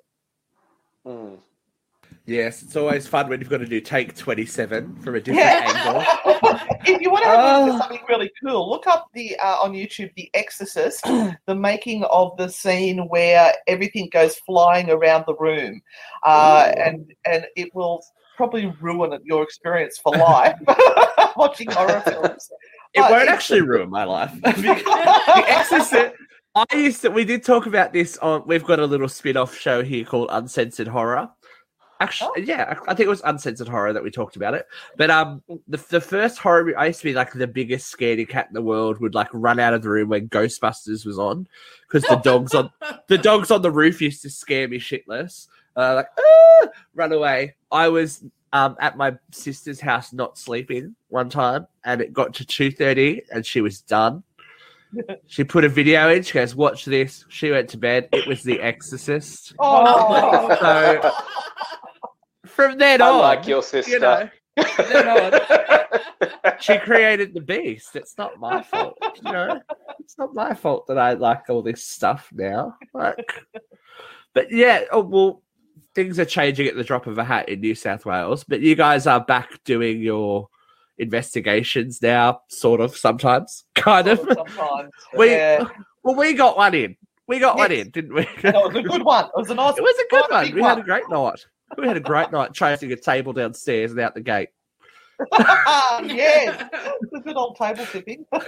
Hmm. 1.04 1.36
Yes, 2.28 2.62
it's 2.62 2.76
always 2.76 3.08
fun 3.08 3.30
when 3.30 3.40
you've 3.40 3.50
got 3.50 3.58
to 3.58 3.66
do 3.66 3.82
take 3.82 4.16
27 4.16 4.96
from 4.98 5.16
a 5.16 5.20
different 5.20 5.40
Yeah. 5.40 5.72
angle. 5.74 6.60
if 6.86 7.02
you 7.02 7.10
want 7.10 7.24
to 7.24 7.30
have 7.30 7.40
Oh. 7.70 7.78
something 7.80 8.00
really 8.08 8.32
cool, 8.46 8.70
look 8.70 8.86
up 8.86 9.08
the 9.14 9.36
uh, 9.40 9.58
on 9.62 9.74
YouTube 9.74 10.14
The 10.16 10.30
Exorcist, 10.36 11.04
the 11.48 11.56
making 11.56 12.04
of 12.06 12.38
the 12.38 12.48
scene 12.48 13.08
where 13.10 13.54
everything 13.68 14.08
goes 14.12 14.36
flying 14.46 14.90
around 14.92 15.24
the 15.26 15.36
room, 15.36 15.82
uh, 16.24 16.72
and 16.78 17.12
and 17.26 17.46
it 17.56 17.74
will 17.74 18.04
probably 18.38 18.68
ruin 18.80 19.20
your 19.24 19.42
experience 19.44 19.98
for 19.98 20.16
life 20.16 20.56
watching 21.36 21.72
horror 21.72 22.02
films. 22.02 22.50
It 22.94 23.00
But 23.02 23.12
won't 23.12 23.30
actually 23.30 23.62
ruin 23.62 23.90
my 23.90 24.04
life. 24.04 24.32
the 24.44 25.44
Exorcist. 25.48 26.14
I 26.54 26.66
used 26.76 27.02
to. 27.02 27.10
We 27.10 27.24
did 27.26 27.44
talk 27.44 27.66
about 27.66 27.94
this 27.94 28.18
on. 28.18 28.44
We've 28.46 28.64
got 28.64 28.80
a 28.80 28.86
little 28.86 29.08
spin-off 29.10 29.58
show 29.58 29.82
here 29.84 30.04
called 30.06 30.30
Uncensored 30.32 30.88
Horror. 30.88 31.30
Actually, 32.02 32.46
yeah, 32.46 32.80
I 32.88 32.96
think 32.96 33.06
it 33.06 33.10
was 33.10 33.22
Uncensored 33.24 33.68
Horror 33.68 33.94
that 33.94 34.04
we 34.04 34.10
talked 34.10 34.36
about 34.36 34.56
it. 34.56 34.66
But 34.98 35.12
um, 35.12 35.44
the 35.68 35.78
the 35.78 36.02
first 36.02 36.40
horror 36.40 36.74
I 36.76 36.88
used 36.88 37.00
to 37.02 37.06
be 37.06 37.14
like 37.14 37.32
the 37.32 37.46
biggest 37.46 37.96
scaredy 37.96 38.28
cat 38.28 38.48
in 38.48 38.56
the 38.56 38.62
world. 38.62 39.00
Would 39.00 39.14
like 39.14 39.28
run 39.34 39.60
out 39.60 39.76
of 39.76 39.84
the 39.84 39.90
room 39.90 40.10
when 40.10 40.28
Ghostbusters 40.30 41.06
was 41.06 41.20
on 41.20 41.48
because 41.88 42.08
the 42.10 42.16
dogs 42.16 42.56
on 42.56 42.72
the 43.08 43.20
dogs 43.20 43.52
on 43.52 43.62
the 43.62 43.70
roof 43.70 44.02
used 44.02 44.24
to 44.24 44.32
scare 44.32 44.68
me 44.68 44.80
shitless. 44.80 45.48
Uh, 45.76 45.94
like 45.96 46.08
ah! 46.20 46.68
run 46.96 47.14
away. 47.14 47.54
I 47.72 47.88
was 47.90 48.24
um 48.52 48.76
at 48.80 48.98
my 48.98 49.16
sister's 49.32 49.80
house 49.80 50.12
not 50.12 50.40
sleeping 50.40 50.96
one 51.10 51.30
time, 51.30 51.68
and 51.86 52.02
it 52.02 52.14
got 52.14 52.34
to 52.34 52.46
two 52.46 52.72
thirty, 52.72 53.22
and 53.32 53.46
she 53.46 53.62
was 53.62 53.82
done. 53.82 54.24
She 55.28 55.46
put 55.46 55.64
a 55.64 55.70
video 55.70 56.10
in. 56.10 56.22
She 56.24 56.34
goes, 56.34 56.54
"Watch 56.54 56.84
this." 56.84 57.24
She 57.30 57.50
went 57.50 57.70
to 57.70 57.78
bed. 57.78 58.10
It 58.12 58.28
was 58.28 58.44
The 58.44 58.60
Exorcist. 58.60 59.54
Oh, 59.58 60.58
So- 60.60 61.12
From 62.54 62.78
then 62.78 63.02
I 63.02 63.10
on, 63.10 63.20
like 63.20 63.48
your 63.48 63.64
sister. 63.64 63.94
you 63.94 64.00
know, 64.00 64.30
on, 64.58 65.40
she 66.60 66.78
created 66.80 67.34
the 67.34 67.42
beast. 67.42 67.96
It's 67.96 68.18
not 68.18 68.40
my 68.40 68.62
fault. 68.62 68.98
You 69.16 69.32
know, 69.32 69.62
it's 70.00 70.18
not 70.18 70.34
my 70.34 70.54
fault 70.54 70.88
that 70.88 70.98
I 70.98 71.14
like 71.14 71.50
all 71.50 71.62
this 71.62 71.84
stuff 71.84 72.30
now. 72.34 72.76
Like, 72.94 73.32
but 74.34 74.52
yeah, 74.52 74.84
oh, 74.92 75.02
well, 75.02 75.44
things 75.96 76.20
are 76.20 76.26
changing 76.26 76.68
at 76.68 76.76
the 76.76 76.84
drop 76.84 77.08
of 77.08 77.18
a 77.18 77.24
hat 77.24 77.50
in 77.50 77.62
New 77.62 77.76
South 77.76 78.06
Wales. 78.06 78.44
But 78.44 78.62
you 78.62 78.76
guys 78.76 79.08
are 79.08 79.24
back 79.24 79.64
doing 79.64 80.02
your 80.02 80.50
investigations 80.98 82.02
now, 82.02 82.42
sort 82.48 82.82
of, 82.82 82.96
sometimes, 82.96 83.64
kind 83.76 84.08
of. 84.08 84.20
sometimes. 84.20 84.92
We, 85.18 85.32
yeah. 85.32 85.66
well, 86.04 86.16
we 86.16 86.34
got 86.34 86.58
one 86.58 86.74
in. 86.74 86.96
We 87.28 87.40
got 87.40 87.58
one 87.58 87.72
in, 87.72 87.92
didn't 87.92 88.14
we? 88.14 88.28
That 88.42 88.56
was 88.56 88.76
a 88.76 88.82
good 88.82 89.04
one. 89.04 89.26
It 89.26 89.32
was 89.36 89.50
a 89.50 89.56
nice. 89.56 89.78
It 89.78 89.82
was 89.82 89.96
a 89.98 90.10
good 90.10 90.26
one. 90.30 90.54
We 90.54 90.62
had 90.62 90.80
a 90.80 90.84
great 90.84 91.10
night. 91.10 91.46
We 91.78 91.88
had 91.88 91.98
a 91.98 92.02
great 92.02 92.32
night 92.32 92.54
chasing 92.54 92.92
a 92.92 92.96
table 92.96 93.34
downstairs 93.34 93.92
and 93.92 94.00
out 94.00 94.14
the 94.14 94.22
gate. 94.22 94.50
yes, 96.04 96.64
the 97.12 97.20
good 97.24 97.36
old 97.36 97.56
table 97.56 97.86
tipping. 97.92 98.26
I, 98.34 98.42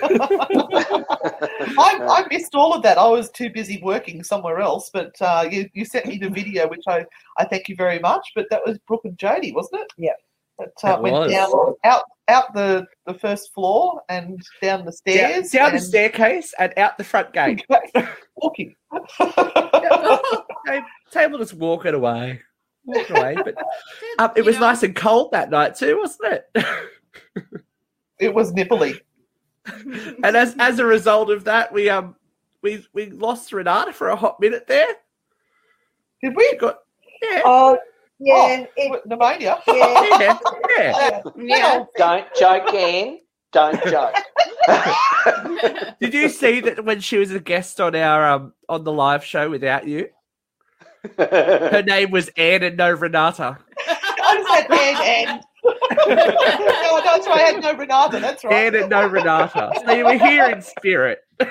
I 1.78 2.26
missed 2.32 2.56
all 2.56 2.74
of 2.74 2.82
that. 2.82 2.98
I 2.98 3.08
was 3.08 3.30
too 3.30 3.52
busy 3.52 3.80
working 3.84 4.24
somewhere 4.24 4.60
else, 4.60 4.90
but 4.92 5.14
uh, 5.22 5.48
you, 5.50 5.70
you 5.74 5.86
sent 5.86 6.08
me 6.08 6.18
the 6.18 6.30
video, 6.30 6.68
which 6.68 6.84
I, 6.88 7.06
I 7.38 7.46
thank 7.46 7.70
you 7.70 7.76
very 7.76 8.00
much. 8.00 8.28
But 8.36 8.48
that 8.50 8.62
was 8.66 8.80
Brooke 8.88 9.06
and 9.06 9.16
Jodie, 9.18 9.54
wasn't 9.54 9.82
it? 9.84 9.88
Yeah. 9.98 10.14
That 10.58 10.72
uh, 10.84 10.98
It 10.98 11.02
went 11.02 11.16
was. 11.16 11.32
down 11.32 11.50
out 11.84 12.04
out 12.28 12.54
the, 12.54 12.86
the 13.06 13.14
first 13.16 13.54
floor 13.54 14.02
and 14.10 14.40
down 14.62 14.86
the 14.86 14.92
stairs. 14.92 15.52
down 15.52 15.72
the 15.72 15.78
and 15.78 15.86
staircase 15.86 16.54
and 16.58 16.74
out 16.78 16.98
the 16.98 17.04
front 17.04 17.34
gate. 17.34 17.66
walking. 18.36 18.76
Ta- 19.18 20.22
Table 21.12 21.38
just 21.40 21.54
walking 21.54 21.94
away. 21.94 22.42
Walking 22.86 23.18
away. 23.18 23.36
But 23.36 23.56
um, 24.20 24.32
it 24.36 24.44
was 24.44 24.56
know, 24.56 24.68
nice 24.68 24.84
and 24.84 24.96
cold 24.96 25.32
that 25.32 25.50
night 25.50 25.76
too, 25.76 25.98
wasn't 25.98 26.34
it? 26.34 26.66
it 28.20 28.34
was 28.34 28.52
nipply. 28.54 29.00
and 29.66 30.36
as 30.36 30.56
as 30.60 30.80
a 30.80 30.86
result 30.86 31.30
of 31.30 31.46
that, 31.46 31.72
we 31.72 31.90
um 31.90 32.16
we 32.62 32.86
we 32.94 33.10
lost 33.10 33.54
Renata 33.54 33.94
for 33.94 34.10
a 34.10 34.16
hot 34.16 34.40
minute 34.40 34.68
there. 34.68 34.88
Did 36.22 36.36
we? 36.36 36.48
She 36.52 36.58
got 36.58 36.80
yeah, 37.22 37.42
Oh, 37.46 37.78
yeah. 38.20 38.66
it, 38.76 39.06
pneumonia. 39.06 39.60
yeah. 39.68 40.20
yeah, 40.20 40.40
yeah. 40.78 41.22
Yeah. 41.38 41.86
Don't 41.98 42.28
joke, 42.36 42.74
Anne. 42.74 43.20
Don't 43.52 43.84
joke. 43.86 44.16
Did 46.00 46.14
you 46.14 46.30
see 46.30 46.60
that 46.62 46.84
when 46.84 47.00
she 47.00 47.18
was 47.18 47.32
a 47.32 47.40
guest 47.40 47.80
on 47.80 47.96
our 47.96 48.28
um 48.28 48.54
on 48.68 48.84
the 48.84 48.92
live 48.92 49.24
show 49.24 49.50
without 49.50 49.88
you? 49.88 50.10
Her 51.18 51.84
name 51.88 52.12
was 52.12 52.30
Anne 52.38 52.64
and 52.64 52.78
no 52.78 52.92
Renata. 52.92 53.58
I 53.88 54.36
just 54.38 54.50
had 54.50 54.72
Anne 54.72 55.28
and. 55.30 55.44
no, 55.66 57.02
that's 57.04 57.28
right. 57.28 57.38
I 57.38 57.52
had 57.52 57.62
no 57.62 57.74
Renata. 57.74 58.20
That's 58.20 58.44
right. 58.44 58.54
Anne 58.54 58.76
and 58.76 58.90
no 58.90 59.08
Renata. 59.08 59.72
So 59.86 59.92
you 59.92 60.06
were 60.06 60.18
here 60.18 60.50
in 60.50 60.62
spirit. 60.62 61.20
but 61.38 61.50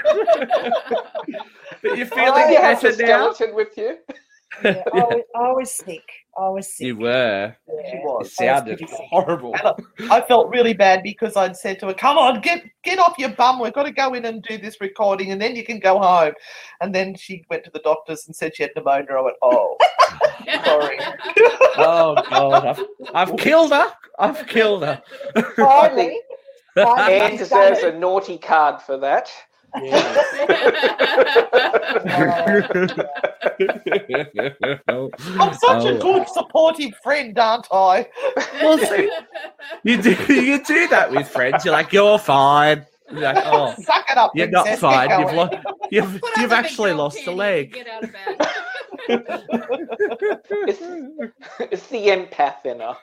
you're 1.82 1.96
Did 1.96 2.12
feeling 2.12 2.50
you 2.50 2.56
have 2.60 2.80
the 2.80 2.90
better 2.90 3.02
now? 3.06 3.32
skeleton 3.32 3.54
with 3.54 3.76
you? 3.76 3.98
Yeah. 4.64 4.82
I, 4.92 4.96
was, 4.98 5.22
I 5.34 5.52
was 5.52 5.72
sick. 5.72 6.08
I 6.38 6.48
was 6.48 6.72
sick. 6.72 6.86
You 6.86 6.96
were. 6.96 7.54
Yeah. 7.68 7.90
She 7.90 7.96
It 7.96 8.26
sounded 8.30 8.78
pretty 8.78 8.92
sick. 8.92 9.06
horrible. 9.10 9.54
I 10.10 10.20
felt 10.22 10.48
really 10.50 10.72
bad 10.72 11.02
because 11.02 11.36
I'd 11.36 11.56
said 11.56 11.78
to 11.80 11.86
her, 11.86 11.94
"Come 11.94 12.16
on, 12.18 12.40
get 12.40 12.62
get 12.82 12.98
off 12.98 13.18
your 13.18 13.30
bum. 13.30 13.58
We've 13.60 13.72
got 13.72 13.82
to 13.84 13.90
go 13.92 14.14
in 14.14 14.24
and 14.24 14.42
do 14.42 14.56
this 14.58 14.80
recording, 14.80 15.30
and 15.32 15.40
then 15.40 15.56
you 15.56 15.64
can 15.64 15.78
go 15.78 15.98
home." 15.98 16.32
And 16.80 16.94
then 16.94 17.14
she 17.14 17.44
went 17.50 17.64
to 17.64 17.70
the 17.70 17.80
doctors 17.80 18.26
and 18.26 18.34
said 18.34 18.56
she 18.56 18.62
had 18.62 18.72
pneumonia. 18.76 19.12
I 19.12 19.20
went, 19.20 19.36
"Oh, 19.42 19.76
sorry." 20.64 20.98
Oh 21.76 22.14
god, 22.30 22.66
I've, 22.66 22.84
I've 23.14 23.36
killed 23.36 23.72
her. 23.72 23.92
I've 24.18 24.46
killed 24.46 24.84
her. 24.84 25.02
Finally, 25.56 26.18
finally 26.74 27.20
Anne 27.20 27.36
deserves 27.36 27.80
a 27.80 27.92
naughty 27.98 28.38
card 28.38 28.80
for 28.82 28.96
that. 28.98 29.30
I'm 34.88 35.54
such 35.54 35.84
a 35.84 35.92
Oh. 35.92 35.98
good 36.00 36.28
supportive 36.28 36.94
friend, 37.02 37.36
aren't 37.38 37.66
I? 37.72 38.08
Well, 38.60 38.78
see, 38.78 39.10
you 39.84 40.00
do 40.02 40.10
you 40.32 40.62
do 40.64 40.88
that 40.88 41.10
with 41.10 41.28
friends. 41.28 41.64
You're 41.64 41.72
like, 41.72 41.92
you're 41.92 42.18
fine. 42.18 42.84
You're 43.10 43.20
like, 43.20 43.44
oh, 43.46 43.74
Suck 43.82 44.06
it 44.10 44.16
up, 44.16 44.30
you're 44.34 44.48
not 44.48 44.66
fine. 44.78 45.10
You've, 45.10 45.30
going. 45.30 45.36
lost. 45.36 45.54
You've 45.90 46.20
you've 46.38 46.52
actually 46.52 46.92
lost 46.92 47.26
a 47.26 47.30
leg. 47.32 47.72
Get 47.74 47.88
out 47.88 48.04
of 48.04 48.12
bed. 48.12 48.36
It's, 50.68 50.80
it's 51.60 51.86
the 51.88 52.06
empath 52.08 52.64
in 52.64 52.80
her. 52.80 52.96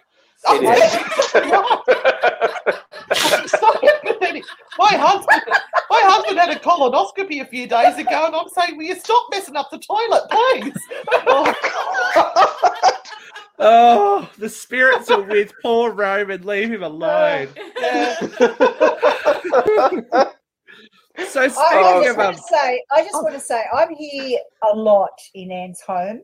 Oh, 0.45 0.59
It 0.61 1.43
is. 1.43 1.49
so 4.19 4.25
pathetic. 4.25 4.45
My 4.77 4.93
husband, 4.95 5.41
my 5.89 6.01
husband 6.03 6.39
had 6.39 6.49
a 6.49 6.59
colonoscopy 6.59 7.41
a 7.41 7.45
few 7.45 7.67
days 7.67 7.97
ago, 7.97 8.25
and 8.27 8.35
I'm 8.35 8.49
saying, 8.49 8.77
"Will 8.77 8.85
you 8.85 8.99
stop 8.99 9.27
messing 9.31 9.55
up 9.55 9.69
the 9.71 9.79
toilet, 9.79 10.29
please?" 10.29 10.73
Oh, 13.61 14.29
the 14.37 14.47
spirits 14.47 15.11
are 15.11 15.21
with 15.21 15.51
poor 15.61 15.91
Roman. 15.91 16.43
Leave 16.43 16.71
him 16.71 16.81
alone. 16.81 17.49
Yeah. 17.77 18.15
So 21.27 21.41
I, 21.41 21.45
I 21.45 21.49
just 21.99 22.09
of 22.11 22.17
want 22.17 22.37
to 22.37 22.43
say, 22.43 22.83
I 22.91 23.01
just 23.01 23.13
want 23.15 23.33
to 23.33 23.39
say, 23.39 23.63
I'm 23.73 23.93
here 23.93 24.39
a 24.71 24.75
lot 24.75 25.11
in 25.33 25.51
Anne's 25.51 25.81
home, 25.81 26.21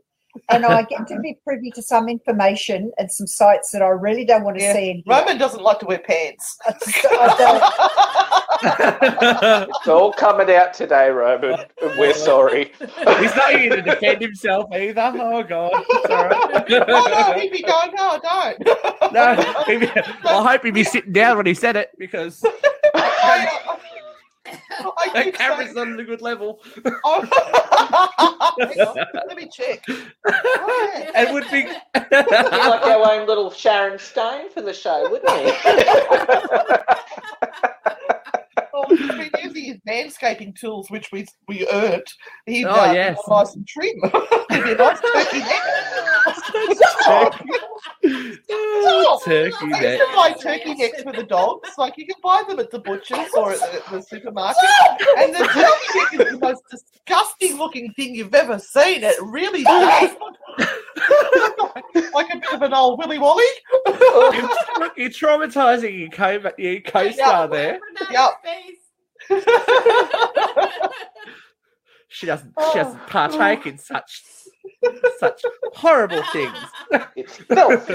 and 0.50 0.65
I 0.65 0.84
get 0.84 1.08
to 1.08 1.19
be 1.19 1.38
privy 1.43 1.71
to 1.71 1.82
some 1.82 2.08
information 2.10 2.91
and 2.98 3.12
some 3.12 3.28
sites 3.28 3.71
that 3.71 3.82
I 3.82 3.88
really 3.88 4.26
don't 4.26 4.43
want 4.43 4.58
to 4.58 4.63
Yeah. 4.63 4.74
see. 4.74 4.89
And 4.91 5.04
hear. 5.06 5.15
Roman 5.19 5.38
doesn't 5.38 5.62
like 5.63 5.80
to 5.80 5.86
wear 5.86 6.00
pants. 6.00 6.58
I 6.65 7.36
don't. 7.38 7.63
It's 9.69 9.88
all 9.88 10.13
coming 10.13 10.50
out 10.56 10.74
today, 10.74 11.10
Roman. 11.10 11.60
We're 11.98 12.13
sorry. 12.13 12.71
he's 12.80 13.36
not 13.36 13.52
here 13.52 13.76
to 13.76 13.82
defend 13.82 14.21
himself 14.21 14.71
either. 14.74 15.12
Oh 15.15 15.43
god, 15.43 15.71
it's 15.76 16.71
oh 16.71 17.34
no, 17.34 17.39
he'd 17.39 17.52
be 17.52 17.62
going, 17.62 17.93
"No, 17.95 18.19
I 18.24 18.56
don't." 18.58 19.13
No, 19.13 19.80
be- 19.80 19.88
I 20.26 20.52
hope 20.52 20.63
he'd 20.63 20.74
be 20.74 20.84
sitting 20.84 21.12
down 21.12 21.38
when 21.38 21.45
he 21.45 21.54
said 21.54 21.76
it 21.76 21.91
because 21.98 22.43
I, 22.95 23.60
I 23.67 23.78
that 24.45 25.23
keep 25.23 25.36
camera's 25.36 25.73
saying, 25.73 25.75
not 25.75 25.88
at 25.89 25.99
a 25.99 26.03
good 26.03 26.21
level. 26.21 26.60
oh. 27.03 28.53
Let 29.27 29.38
me 29.38 29.49
check. 29.51 29.84
Oh, 29.89 30.91
yeah. 30.95 31.12
and 31.15 31.34
would 31.34 31.43
be. 31.51 31.63
Be 31.63 31.69
like 32.12 32.86
our 32.86 33.12
own 33.12 33.27
little 33.27 33.49
Sharon 33.51 33.97
Stone 33.99 34.49
for 34.51 34.62
the 34.62 34.73
show, 34.73 35.10
wouldn't 35.10 35.29
he? 35.29 35.51
Well, 38.73 38.86
he's 38.89 39.08
been 39.08 39.29
using 39.43 39.63
his 39.63 39.77
manscaping 39.88 40.53
tools, 40.60 40.89
which 40.91 41.10
we 41.12 41.25
we 41.47 41.67
earned. 41.69 42.03
He'd 42.45 42.65
Oh, 42.65 42.71
uh, 42.71 42.89
be 42.89 42.95
yes. 42.95 43.17
nice 43.27 43.55
and 43.55 43.65
trim. 43.67 43.95
He'd 44.51 44.63
be 44.63 44.75
nice 44.75 44.99
turkey 44.99 45.39
neck. 45.39 45.62
Turkey 49.25 49.55
I 49.62 49.67
used 49.67 49.81
neck. 49.81 49.99
to 49.99 50.08
buy 50.15 50.34
turkey 50.39 50.75
necks 50.75 51.01
for 51.01 51.12
the 51.12 51.23
dogs. 51.23 51.69
Like 51.77 51.97
you 51.97 52.05
can 52.05 52.15
buy 52.21 52.43
them 52.47 52.60
at 52.60 52.69
the 52.69 52.79
butcher's 52.79 53.29
or 53.36 53.53
at 53.53 53.60
the, 53.60 53.81
the 53.91 54.01
supermarket. 54.01 54.63
And 55.17 55.34
the 55.34 55.39
turkey 55.39 56.17
neck 56.17 56.27
is 56.27 56.31
the 56.34 56.39
most 56.39 56.63
disgusting 56.69 57.58
looking 57.58 57.91
thing 57.93 58.15
you've 58.15 58.36
ever 58.36 58.60
seen. 58.60 59.03
It 59.03 59.15
really 59.21 59.63
does. 59.63 60.12
like 62.13 62.34
a 62.34 62.38
bit 62.38 62.53
of 62.53 62.62
an 62.62 62.73
old 62.73 62.99
Willy 62.99 63.17
Wally. 63.17 63.43
You're, 63.88 64.34
you're 64.97 65.10
traumatizing 65.10 65.99
your 65.99 66.10
co 66.10 66.51
your 66.58 66.81
co-star 66.81 67.47
there. 67.47 67.79
Yeah. 68.12 68.29
She 72.15 72.25
doesn't. 72.25 72.54
She 72.71 72.80
doesn't 72.80 73.08
partake 73.08 73.67
in 73.67 73.78
such 73.78 74.23
such 75.19 75.41
horrible 75.73 76.23
things. 76.32 76.58
It's 77.17 77.36
filth. 77.36 77.86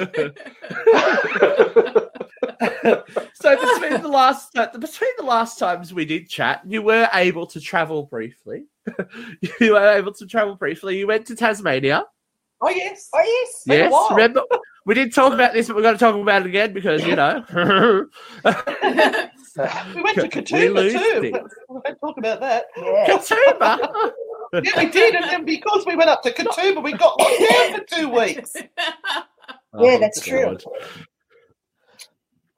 so 3.33 3.56
between 3.56 4.02
the 4.02 4.11
last 4.11 4.59
uh, 4.59 4.68
between 4.78 5.11
the 5.16 5.24
last 5.24 5.59
times 5.59 5.94
we 5.94 6.04
did 6.04 6.28
chat, 6.28 6.61
you 6.66 6.83
were 6.83 7.09
able 7.14 7.46
to 7.46 7.59
travel 7.61 8.02
briefly. 8.02 8.66
you 9.61 9.72
were 9.72 9.88
able 9.88 10.12
to 10.12 10.26
travel 10.26 10.54
briefly. 10.54 10.98
You 10.98 11.06
went 11.06 11.24
to 11.28 11.35
Tasmania. 11.35 12.04
Oh 12.61 12.68
yes. 12.68 13.09
Oh 13.14 13.22
yes. 13.22 13.62
Been 13.66 13.87
a 13.87 13.90
Yes, 13.90 14.11
remember 14.11 14.42
we 14.85 14.92
did 14.92 15.14
talk 15.14 15.33
about 15.33 15.54
this, 15.54 15.66
but 15.68 15.76
we're 15.76 15.83
going 15.83 15.94
to 15.94 15.98
talk 15.98 16.14
about 16.14 16.42
it 16.42 16.48
again 16.48 16.74
because 16.74 17.06
you 17.06 17.16
know 17.16 17.42
We 19.56 20.02
went 20.02 20.16
to 20.16 20.22
We 20.22 20.28
Katoomba 20.28 20.74
lose 20.74 20.92
too. 20.92 21.20
things. 21.20 21.50
We 21.68 21.80
won't 21.84 22.00
talk 22.00 22.18
about 22.18 22.40
that. 22.40 22.64
Yeah. 22.76 23.06
Katoomba. 23.08 24.10
Yeah, 24.52 24.72
we 24.78 24.86
did, 24.90 25.14
and 25.14 25.24
then 25.30 25.44
because 25.44 25.86
we 25.86 25.94
went 25.94 26.10
up 26.10 26.24
to 26.24 26.32
Katoomba, 26.32 26.82
we 26.82 26.92
got 26.92 27.16
locked 27.20 27.38
down 27.38 27.78
for 27.78 27.84
two 27.84 28.08
weeks. 28.18 28.52
Yeah, 29.78 29.98
that's 29.98 30.20
true. 30.26 30.58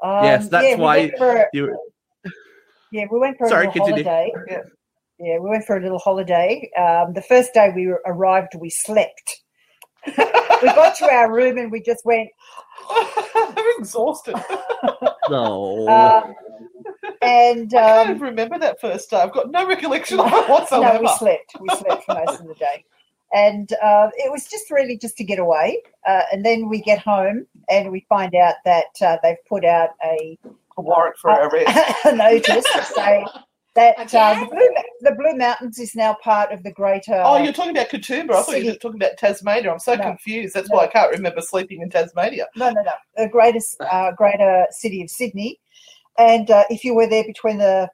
Um, 0.03 0.25
Yes, 0.25 0.49
that's 0.49 0.67
yeah, 0.69 0.77
why 0.77 0.99
went 1.01 1.19
for, 1.19 1.47
You 1.53 1.79
yeah, 2.93 3.05
we 3.11 3.19
went 3.19 3.37
for 3.37 3.45
a 3.47 3.49
Sorry, 3.51 3.67
little 3.67 3.85
continue. 3.85 4.05
holiday. 4.05 4.33
Yeah. 4.49 4.59
Yeah, 5.19 5.39
we 5.39 5.51
went 5.51 5.65
for 5.67 5.77
a 5.77 5.83
little 5.83 5.99
holiday. 5.99 6.71
Um, 6.79 7.13
the 7.13 7.23
first 7.23 7.53
day 7.55 7.71
we 7.77 7.95
arrived, 8.07 8.55
we 8.59 8.71
slept. 8.71 9.42
We 10.07 10.69
got 10.69 10.97
to 10.97 11.05
our 11.07 11.33
room 11.33 11.59
and 11.59 11.71
we 11.71 11.81
just 11.81 12.05
went. 12.05 12.29
I'm 12.91 13.55
exhausted. 13.79 14.35
no. 15.31 15.89
Um, 15.89 16.35
and 17.21 17.73
I 17.75 17.81
can't 17.81 18.09
um, 18.09 18.17
even 18.17 18.23
remember 18.23 18.59
that 18.59 18.81
first 18.81 19.11
day. 19.11 19.19
I've 19.19 19.33
got 19.33 19.51
no 19.51 19.67
recollection 19.67 20.21
of 20.21 20.27
it 20.27 20.31
no, 20.31 20.43
whatsoever. 20.49 21.01
we 21.01 21.09
slept. 21.17 21.57
We 21.61 21.69
slept 21.77 22.05
for 22.05 22.15
most 22.15 22.41
of 22.41 22.49
the 22.49 22.55
day, 22.55 22.85
and 23.33 23.73
uh, 23.83 24.11
it 24.17 24.31
was 24.31 24.47
just 24.47 24.71
really 24.71 24.97
just 24.99 25.17
to 25.19 25.25
get 25.25 25.39
away. 25.39 25.83
Uh, 26.07 26.23
and 26.33 26.45
then 26.45 26.69
we 26.69 26.81
get 26.81 26.99
home 26.99 27.47
and 27.69 27.91
we 27.91 28.05
find 28.09 28.35
out 28.35 28.55
that 28.65 28.87
uh, 29.01 29.17
they've 29.23 29.37
put 29.49 29.65
out 29.65 29.91
a 30.05 30.39
A 30.77 30.83
warrant 30.83 31.17
for 31.19 31.31
our 31.31 31.49
arrest. 31.49 31.97
a 32.05 32.15
notice 32.15 32.65
to 32.73 32.85
say 32.85 33.25
That 33.75 33.95
uh, 34.15 34.39
the, 34.39 34.47
Blue, 34.51 34.69
the 35.01 35.15
Blue 35.17 35.35
Mountains 35.37 35.79
is 35.79 35.95
now 35.95 36.15
part 36.23 36.53
of 36.53 36.63
the 36.63 36.73
greater. 36.73 37.23
Oh, 37.25 37.39
you're 37.43 37.55
talking 37.55 37.71
about 37.71 37.89
Katoomba. 37.89 38.33
I 38.35 38.43
thought 38.43 38.63
you 38.63 38.67
were 38.71 38.77
talking 38.77 39.01
about 39.01 39.17
Tasmania. 39.17 39.73
I'm 39.73 39.79
so 39.79 39.95
No. 39.95 40.03
confused. 40.03 40.55
That's 40.55 40.69
No. 40.69 40.77
why 40.77 40.85
I 40.85 40.89
can't 40.89 41.11
remember 41.11 41.41
sleeping 41.41 41.81
in 41.81 41.89
Tasmania. 41.89 42.49
no, 42.57 42.71
no, 42.71 42.83
no, 42.83 42.93
the 43.17 43.29
greatest 43.29 43.81
uh, 43.81 44.13
greater 44.13 44.67
city 44.71 45.03
of 45.03 45.09
Sydney. 45.09 45.59
And 46.19 46.51
uh, 46.51 46.65
if 46.69 46.85
you 46.85 46.95
were 46.95 47.07
there 47.07 47.25
between 47.25 47.57
the 47.59 47.89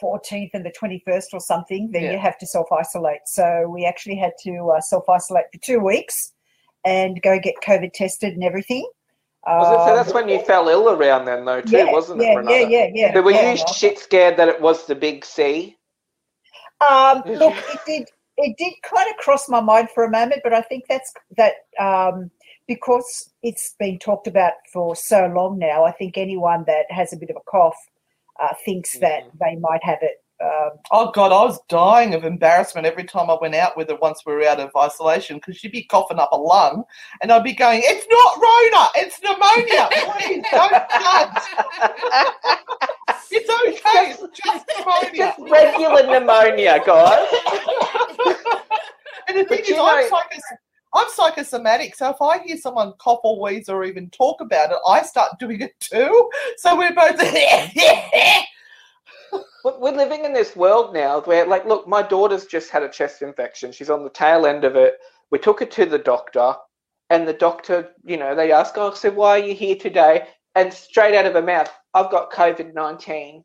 14th 0.00 0.50
and 0.54 0.64
the 0.64 0.72
21st 0.80 1.26
or 1.32 1.40
something, 1.40 1.90
then 1.90 2.04
Yeah. 2.04 2.12
you 2.12 2.18
have 2.18 2.38
to 2.38 2.46
self 2.46 2.70
isolate. 2.70 3.22
So 3.26 3.68
we 3.68 3.84
actually 3.84 4.16
had 4.16 4.32
to 4.44 4.70
uh, 4.76 4.80
self 4.80 5.08
isolate 5.08 5.46
for 5.52 5.58
two 5.60 5.80
weeks 5.80 6.32
and 6.84 7.20
go 7.22 7.40
get 7.40 7.56
COVID 7.64 7.92
tested 7.92 8.34
and 8.34 8.44
everything. 8.44 8.88
Was 9.48 9.72
it, 9.72 9.86
so 9.86 9.90
Um, 9.90 9.96
that's 9.96 10.12
when 10.12 10.28
you 10.28 10.40
fell 10.44 10.68
ill 10.68 10.90
around 10.90 11.24
then, 11.24 11.44
though, 11.44 11.62
too, 11.62 11.76
yeah, 11.76 11.90
wasn't 11.90 12.20
yeah, 12.20 12.32
it, 12.32 12.36
Renata? 12.36 12.58
Yeah, 12.58 12.66
yeah, 12.68 12.90
yeah. 12.92 13.12
But 13.14 13.24
were 13.24 13.30
yeah. 13.30 13.52
you 13.52 13.64
shit 13.74 13.98
scared 13.98 14.36
that 14.36 14.48
it 14.48 14.60
was 14.60 14.86
the 14.86 14.94
big 14.94 15.24
C? 15.24 15.76
Um, 16.88 17.22
look, 17.26 17.54
it 17.56 17.80
did. 17.86 18.08
It 18.40 18.56
did 18.56 18.74
kind 18.84 19.08
of 19.10 19.16
cross 19.16 19.48
my 19.48 19.60
mind 19.60 19.88
for 19.92 20.04
a 20.04 20.10
moment, 20.10 20.42
but 20.44 20.54
I 20.54 20.62
think 20.62 20.84
that's 20.88 21.12
that 21.36 21.54
um, 21.80 22.30
because 22.68 23.32
it's 23.42 23.74
been 23.80 23.98
talked 23.98 24.28
about 24.28 24.52
for 24.72 24.94
so 24.94 25.26
long 25.34 25.58
now. 25.58 25.84
I 25.84 25.90
think 25.90 26.16
anyone 26.16 26.62
that 26.68 26.84
has 26.88 27.12
a 27.12 27.16
bit 27.16 27.30
of 27.30 27.36
a 27.36 27.50
cough 27.50 27.76
uh, 28.40 28.54
thinks 28.64 28.96
that 29.00 29.24
they 29.40 29.56
might 29.56 29.82
have 29.82 29.98
it. 30.02 30.22
Um, 30.40 30.70
Oh 30.90 31.10
God, 31.10 31.32
I 31.32 31.44
was 31.44 31.58
dying 31.68 32.14
of 32.14 32.24
embarrassment 32.24 32.86
every 32.86 33.04
time 33.04 33.28
I 33.28 33.36
went 33.40 33.54
out 33.54 33.76
with 33.76 33.88
her 33.88 33.96
once 33.96 34.22
we 34.24 34.32
were 34.34 34.44
out 34.44 34.60
of 34.60 34.70
isolation 34.76 35.36
because 35.36 35.56
she'd 35.56 35.72
be 35.72 35.82
coughing 35.82 36.18
up 36.18 36.30
a 36.32 36.36
lung, 36.36 36.84
and 37.20 37.32
I'd 37.32 37.42
be 37.44 37.52
going, 37.52 37.82
"It's 37.84 38.06
not 38.08 38.36
Rona, 38.36 38.88
it's 38.94 39.20
pneumonia. 39.22 39.88
Please 40.18 40.44
don't 40.50 40.88
judge. 40.90 42.44
It's 43.30 43.50
okay. 43.50 44.12
It's 44.12 44.40
just 44.42 44.70
pneumonia." 44.78 45.34
Just 45.36 45.38
regular 45.50 46.06
pneumonia, 46.06 46.82
guys. 46.84 47.28
And 49.28 49.38
the 49.38 49.44
thing 49.44 49.58
But 49.58 49.68
is, 49.68 49.78
I'm, 49.78 50.10
psychos- 50.10 50.56
I'm 50.94 51.06
psychosomatic, 51.14 51.94
so 51.94 52.10
if 52.10 52.22
I 52.22 52.38
hear 52.38 52.56
someone 52.56 52.94
cough 52.98 53.20
or 53.24 53.38
wheeze 53.40 53.68
or 53.68 53.84
even 53.84 54.08
talk 54.10 54.40
about 54.40 54.70
it, 54.70 54.78
I 54.86 55.02
start 55.02 55.38
doing 55.38 55.60
it 55.60 55.78
too. 55.80 56.30
So 56.56 56.76
we're 56.78 56.94
both. 56.94 57.20
We're 59.88 59.94
we're 59.94 60.04
living 60.04 60.26
in 60.26 60.34
this 60.34 60.54
world 60.54 60.92
now 60.92 61.22
where, 61.22 61.46
like, 61.46 61.64
look, 61.64 61.88
my 61.88 62.02
daughter's 62.02 62.44
just 62.44 62.68
had 62.68 62.82
a 62.82 62.90
chest 62.90 63.22
infection. 63.22 63.72
She's 63.72 63.88
on 63.88 64.04
the 64.04 64.10
tail 64.10 64.44
end 64.44 64.64
of 64.64 64.76
it. 64.76 64.98
We 65.30 65.38
took 65.38 65.60
her 65.60 65.66
to 65.66 65.86
the 65.86 65.98
doctor, 65.98 66.54
and 67.08 67.26
the 67.26 67.32
doctor, 67.32 67.88
you 68.04 68.18
know, 68.18 68.34
they 68.34 68.52
ask, 68.52 68.74
"Oh, 68.76 68.92
so 68.92 69.10
why 69.10 69.40
are 69.40 69.44
you 69.46 69.54
here 69.54 69.76
today?" 69.76 70.28
And 70.54 70.74
straight 70.74 71.14
out 71.14 71.24
of 71.24 71.32
her 71.32 71.42
mouth, 71.42 71.72
"I've 71.94 72.10
got 72.10 72.30
COVID 72.30 72.74
nineteen." 72.74 73.44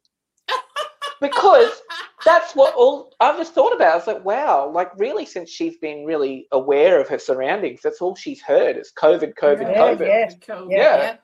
because 1.21 1.81
that's 2.25 2.53
what 2.55 2.73
all 2.75 3.13
I've 3.21 3.37
just 3.37 3.53
thought 3.53 3.73
about. 3.73 3.93
I 3.93 3.95
was 3.95 4.07
like, 4.07 4.25
wow, 4.25 4.69
like 4.69 4.91
really, 4.97 5.25
since 5.25 5.49
she's 5.49 5.77
been 5.77 6.03
really 6.03 6.47
aware 6.51 6.99
of 6.99 7.07
her 7.07 7.19
surroundings, 7.19 7.79
that's 7.81 8.01
all 8.01 8.15
she's 8.15 8.41
heard 8.41 8.75
is 8.75 8.91
COVID, 9.01 9.35
COVID, 9.35 9.61
Yeah, 9.61 9.81
COVID. 9.81 10.07
yeah. 10.07 10.29
COVID, 10.45 10.71
Yeah. 10.71 11.15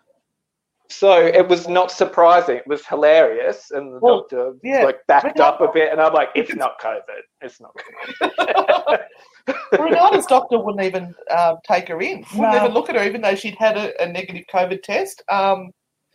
So 0.92 1.14
it 1.26 1.48
was 1.48 1.68
not 1.68 1.92
surprising. 1.92 2.58
It 2.58 2.68
was 2.68 2.86
hilarious, 2.86 3.70
and 3.72 3.94
the 3.94 4.00
Well, 4.00 4.22
doctor 4.22 4.54
yeah. 4.64 4.84
like 4.84 5.00
backed 5.08 5.38
But 5.38 5.40
up 5.40 5.62
a 5.62 5.72
bit, 5.72 5.92
and 5.92 6.02
I'm 6.02 6.14
like, 6.14 6.30
"It's 6.36 6.56
not 6.56 6.80
COVID. 6.82 7.22
It's 7.42 7.62
not 7.62 7.72
COVID." 8.20 9.04
Renata's 9.80 10.26
doctor 10.26 10.60
wouldn't 10.60 10.84
even 10.84 11.14
um, 11.36 11.58
take 11.68 11.88
her 11.90 12.02
in. 12.02 12.26
Wouldn't 12.34 12.54
No. 12.54 12.58
even 12.58 12.72
look 12.74 12.90
at 12.90 12.96
her, 12.96 13.04
even 13.04 13.22
though 13.22 13.36
she'd 13.36 13.56
had 13.56 13.78
a, 13.78 14.02
a 14.02 14.08
negative 14.08 14.46
COVID 14.54 14.82
test. 14.84 15.22
Um, 15.30 15.72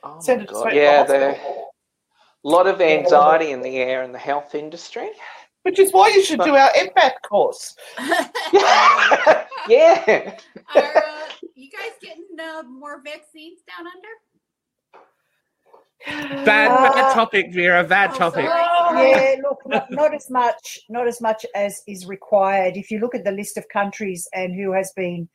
Oh 0.06 0.20
Send 0.20 0.40
my 0.40 0.44
it 0.44 0.50
God. 0.50 0.58
straight 0.58 0.70
to 0.74 0.76
Yeah, 0.80 1.02
the 1.04 1.12
the 1.18 1.28
hospital. 1.34 1.72
lot 2.42 2.66
of 2.66 2.80
anxiety 2.82 3.52
in 3.52 3.62
the 3.62 3.78
air 3.78 4.02
in 4.02 4.12
the 4.12 4.18
health 4.18 4.54
industry. 4.54 5.08
which 5.62 5.78
is 5.78 5.92
why 5.94 6.08
you 6.10 6.22
should 6.22 6.40
do 6.40 6.54
our 6.56 6.68
empath 6.72 7.14
course. 7.26 7.74
yeah. 9.68 10.36
Are 10.74 10.82
uh, 10.82 11.26
you 11.54 11.70
guys 11.70 11.92
getting 12.02 12.26
uh, 12.38 12.62
more 12.64 13.00
vaccines 13.02 13.60
down 13.66 13.86
under? 13.86 14.08
Bad, 16.06 16.70
Uh, 16.70 16.92
bad 16.92 17.14
topic, 17.14 17.52
Vera. 17.52 17.82
Bad 17.84 18.10
Oh, 18.12 18.18
topic. 18.18 18.44
yeah, 18.44 19.36
look, 19.42 19.58
not, 19.66 19.90
not 19.90 20.14
as 20.14 20.28
much, 20.30 20.78
not 20.88 21.08
as 21.08 21.20
much 21.20 21.46
as 21.54 21.82
is 21.86 22.06
required. 22.06 22.76
If 22.76 22.90
you 22.90 22.98
look 22.98 23.14
at 23.14 23.24
the 23.24 23.32
list 23.32 23.56
of 23.56 23.66
countries 23.68 24.28
and 24.34 24.54
who 24.54 24.72
has 24.72 24.92
been 24.94 25.28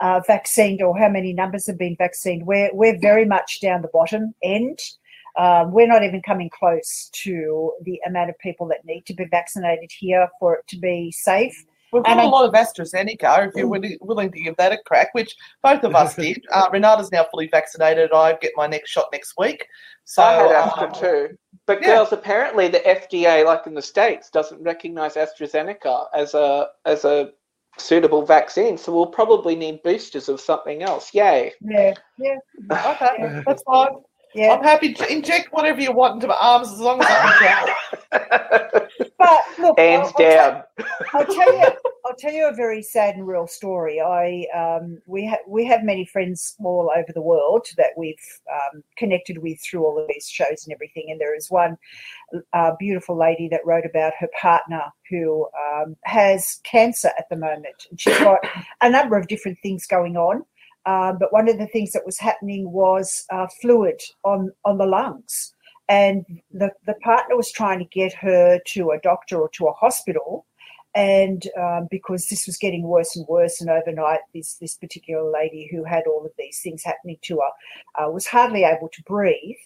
uh, 0.00 0.20
vaccinated 0.26 0.82
or 0.82 0.98
how 0.98 1.08
many 1.08 1.32
numbers 1.32 1.66
have 1.66 1.78
been 1.78 1.96
vaccinated, 1.96 2.46
we're 2.46 2.70
we're 2.72 2.98
very 2.98 3.24
much 3.26 3.60
down 3.60 3.82
the 3.82 3.88
bottom 3.92 4.34
end. 4.42 4.78
Um, 5.36 5.72
we're 5.72 5.88
not 5.88 6.04
even 6.04 6.22
coming 6.22 6.48
close 6.48 7.10
to 7.24 7.72
the 7.82 8.00
amount 8.06 8.30
of 8.30 8.38
people 8.38 8.66
that 8.68 8.84
need 8.84 9.04
to 9.06 9.14
be 9.14 9.24
vaccinated 9.24 9.90
here 9.98 10.28
for 10.38 10.54
it 10.56 10.66
to 10.68 10.78
be 10.78 11.10
safe. 11.12 11.56
We've 11.94 12.02
got 12.02 12.10
And 12.12 12.20
a 12.20 12.24
I- 12.24 12.26
lot 12.26 12.44
of 12.44 12.52
AstraZeneca, 12.52 13.48
if 13.48 13.54
you're 13.54 13.68
willing, 13.68 13.96
willing 14.00 14.30
to 14.32 14.40
give 14.40 14.56
that 14.56 14.72
a 14.72 14.78
crack, 14.84 15.08
which 15.12 15.34
both 15.62 15.84
of 15.84 15.94
us 15.94 16.16
did. 16.16 16.44
Uh, 16.52 16.68
Renata's 16.72 17.10
now 17.12 17.24
fully 17.30 17.46
vaccinated. 17.48 18.10
I 18.12 18.34
get 18.42 18.52
my 18.56 18.66
next 18.66 18.90
shot 18.90 19.06
next 19.12 19.34
week. 19.38 19.64
So 20.04 20.22
I 20.22 20.32
had 20.34 20.46
um, 20.46 20.52
Astra 20.70 20.92
too. 21.00 21.38
But 21.66 21.80
yeah. 21.80 21.86
girls, 21.94 22.12
apparently 22.12 22.68
the 22.68 22.80
FDA, 22.80 23.44
like 23.46 23.66
in 23.66 23.74
the 23.74 23.80
states, 23.82 24.28
doesn't 24.30 24.60
recognise 24.62 25.14
AstraZeneca 25.14 26.06
as 26.14 26.34
a 26.34 26.66
as 26.84 27.04
a 27.04 27.30
suitable 27.78 28.24
vaccine. 28.26 28.76
So 28.76 28.92
we'll 28.92 29.06
probably 29.06 29.54
need 29.56 29.82
boosters 29.82 30.28
of 30.28 30.40
something 30.40 30.82
else. 30.82 31.14
Yay! 31.14 31.52
Yeah, 31.60 31.94
yeah, 32.18 32.36
Okay, 32.70 33.42
that's 33.46 33.62
fine. 33.62 33.88
yeah. 34.34 34.52
I'm 34.52 34.62
happy 34.62 34.92
to 34.94 35.12
inject 35.12 35.52
whatever 35.52 35.80
you 35.80 35.92
want 35.92 36.14
into 36.14 36.26
my 36.28 36.36
arms 36.40 36.70
as 36.72 36.80
long 36.80 37.00
as 37.00 37.06
I 37.08 37.74
can. 38.12 38.80
But 39.18 39.40
look, 39.58 39.78
Hands 39.78 40.00
I'll- 40.06 40.06
I'll 40.06 40.12
tell- 40.12 40.52
down. 40.52 40.62
I'll 41.12 41.26
tell 41.26 41.58
you. 41.58 41.66
I'll 42.06 42.16
tell 42.16 42.32
you 42.32 42.46
a 42.48 42.52
very 42.54 42.82
sad 42.82 43.14
and 43.14 43.26
real 43.26 43.46
story. 43.46 43.98
I 44.00 44.46
um, 44.54 44.98
we 45.06 45.24
have 45.24 45.38
we 45.48 45.64
have 45.64 45.82
many 45.82 46.04
friends 46.04 46.54
all 46.62 46.90
over 46.94 47.10
the 47.14 47.22
world 47.22 47.66
that 47.78 47.90
we've 47.96 48.14
um, 48.52 48.84
connected 48.96 49.38
with 49.38 49.58
through 49.62 49.84
all 49.84 49.98
of 49.98 50.06
these 50.08 50.28
shows 50.28 50.64
and 50.66 50.72
everything. 50.74 51.06
And 51.08 51.18
there 51.20 51.34
is 51.34 51.50
one 51.50 51.78
uh, 52.52 52.72
beautiful 52.78 53.16
lady 53.16 53.48
that 53.48 53.64
wrote 53.64 53.86
about 53.86 54.12
her 54.18 54.28
partner 54.40 54.82
who 55.08 55.48
um, 55.72 55.96
has 56.04 56.60
cancer 56.64 57.08
at 57.18 57.26
the 57.30 57.36
moment. 57.36 57.86
And 57.90 57.98
she's 58.00 58.18
got 58.18 58.40
a 58.82 58.90
number 58.90 59.16
of 59.16 59.26
different 59.28 59.58
things 59.62 59.86
going 59.86 60.16
on. 60.18 60.44
Um, 60.86 61.16
but 61.18 61.32
one 61.32 61.48
of 61.48 61.56
the 61.56 61.66
things 61.68 61.92
that 61.92 62.04
was 62.04 62.18
happening 62.18 62.70
was 62.70 63.24
uh, 63.30 63.46
fluid 63.62 63.98
on 64.24 64.52
on 64.66 64.76
the 64.76 64.84
lungs, 64.84 65.53
and 65.88 66.24
the 66.52 66.70
the 66.86 66.94
partner 67.02 67.36
was 67.36 67.52
trying 67.52 67.78
to 67.78 67.84
get 67.86 68.12
her 68.14 68.58
to 68.66 68.90
a 68.90 69.00
doctor 69.00 69.40
or 69.40 69.48
to 69.50 69.66
a 69.66 69.72
hospital 69.72 70.46
and 70.94 71.48
um, 71.60 71.88
because 71.90 72.28
this 72.28 72.46
was 72.46 72.56
getting 72.56 72.84
worse 72.84 73.16
and 73.16 73.26
worse, 73.26 73.60
and 73.60 73.68
overnight, 73.68 74.20
this 74.32 74.54
this 74.54 74.76
particular 74.76 75.28
lady 75.28 75.68
who 75.70 75.82
had 75.82 76.04
all 76.06 76.24
of 76.24 76.30
these 76.38 76.60
things 76.60 76.84
happening 76.84 77.16
to 77.22 77.40
her 77.40 78.04
uh, 78.04 78.10
was 78.10 78.26
hardly 78.26 78.62
able 78.62 78.88
to 78.92 79.02
breathe. 79.02 79.56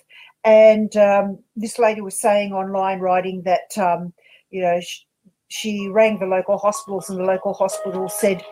And 0.44 0.96
um, 0.96 1.38
this 1.54 1.78
lady 1.78 2.00
was 2.00 2.18
saying 2.18 2.52
online, 2.52 3.00
writing 3.00 3.42
that 3.42 3.76
um, 3.76 4.14
you 4.50 4.62
know 4.62 4.80
she, 4.80 5.04
she 5.48 5.88
rang 5.88 6.18
the 6.18 6.26
local 6.26 6.56
hospitals, 6.56 7.10
and 7.10 7.18
the 7.18 7.24
local 7.24 7.52
hospital 7.52 8.08
said, 8.08 8.42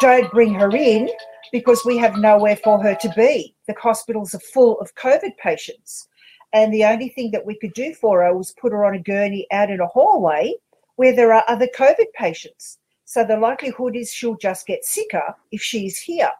"Don't 0.00 0.30
bring 0.30 0.52
her 0.54 0.70
in 0.76 1.08
because 1.52 1.86
we 1.86 1.96
have 1.96 2.18
nowhere 2.18 2.56
for 2.56 2.82
her 2.82 2.94
to 2.96 3.08
be. 3.16 3.54
The 3.66 3.74
hospitals 3.80 4.34
are 4.34 4.40
full 4.40 4.78
of 4.80 4.94
COVID 4.94 5.38
patients." 5.42 6.06
And 6.52 6.72
the 6.72 6.84
only 6.84 7.08
thing 7.08 7.30
that 7.32 7.44
we 7.44 7.58
could 7.58 7.74
do 7.74 7.94
for 7.94 8.22
her 8.22 8.36
was 8.36 8.52
put 8.52 8.72
her 8.72 8.84
on 8.84 8.94
a 8.94 9.02
gurney 9.02 9.46
out 9.52 9.70
in 9.70 9.80
a 9.80 9.86
hallway 9.86 10.54
where 10.96 11.14
there 11.14 11.32
are 11.32 11.44
other 11.48 11.68
COVID 11.76 12.12
patients. 12.14 12.78
So 13.04 13.24
the 13.24 13.36
likelihood 13.36 13.94
is 13.94 14.12
she'll 14.12 14.36
just 14.36 14.66
get 14.66 14.84
sicker 14.84 15.34
if 15.52 15.62
she's 15.62 15.98
here. 15.98 16.30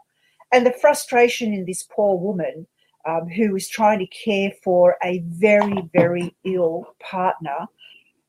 And 0.52 0.64
the 0.64 0.72
frustration 0.72 1.52
in 1.52 1.64
this 1.64 1.82
poor 1.82 2.18
woman 2.18 2.66
um, 3.06 3.28
who 3.28 3.54
is 3.54 3.68
trying 3.68 4.00
to 4.00 4.06
care 4.06 4.50
for 4.64 4.96
a 5.04 5.22
very, 5.26 5.88
very 5.92 6.34
ill 6.44 6.94
partner 7.00 7.66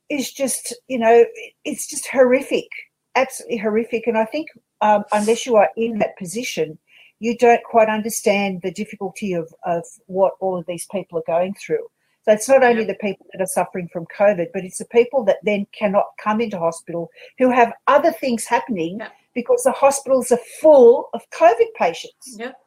is 0.09 0.31
just, 0.31 0.75
you 0.87 0.99
know, 0.99 1.25
it's 1.65 1.87
just 1.87 2.07
horrific, 2.07 2.69
absolutely 3.15 3.57
horrific. 3.57 4.07
And 4.07 4.17
I 4.17 4.25
think 4.25 4.49
um, 4.81 5.03
unless 5.11 5.45
you 5.45 5.55
are 5.55 5.69
in 5.75 5.99
that 5.99 6.17
position, 6.17 6.77
you 7.19 7.37
don't 7.37 7.63
quite 7.63 7.89
understand 7.89 8.61
the 8.61 8.71
difficulty 8.71 9.33
of, 9.33 9.53
of 9.65 9.83
what 10.07 10.33
all 10.39 10.57
of 10.57 10.65
these 10.67 10.85
people 10.91 11.19
are 11.19 11.23
going 11.27 11.53
through. 11.55 11.85
So 12.23 12.33
it's 12.33 12.49
not 12.49 12.63
only 12.63 12.83
the 12.83 12.95
people 12.95 13.25
that 13.31 13.41
are 13.41 13.47
suffering 13.47 13.87
from 13.91 14.05
COVID, 14.17 14.47
but 14.53 14.63
it's 14.65 14.79
the 14.79 14.85
people 14.85 15.23
that 15.25 15.37
then 15.43 15.65
cannot 15.71 16.05
come 16.21 16.41
into 16.41 16.59
hospital 16.59 17.09
who 17.37 17.49
have 17.49 17.71
other 17.87 18.11
things 18.11 18.45
happening 18.45 18.97
Yeah. 18.99 19.09
because 19.33 19.63
the 19.63 19.71
hospitals 19.71 20.31
are 20.31 20.39
full 20.61 21.09
of 21.13 21.21
COVID 21.31 21.73
patients. 21.77 22.35
Yep. 22.37 22.59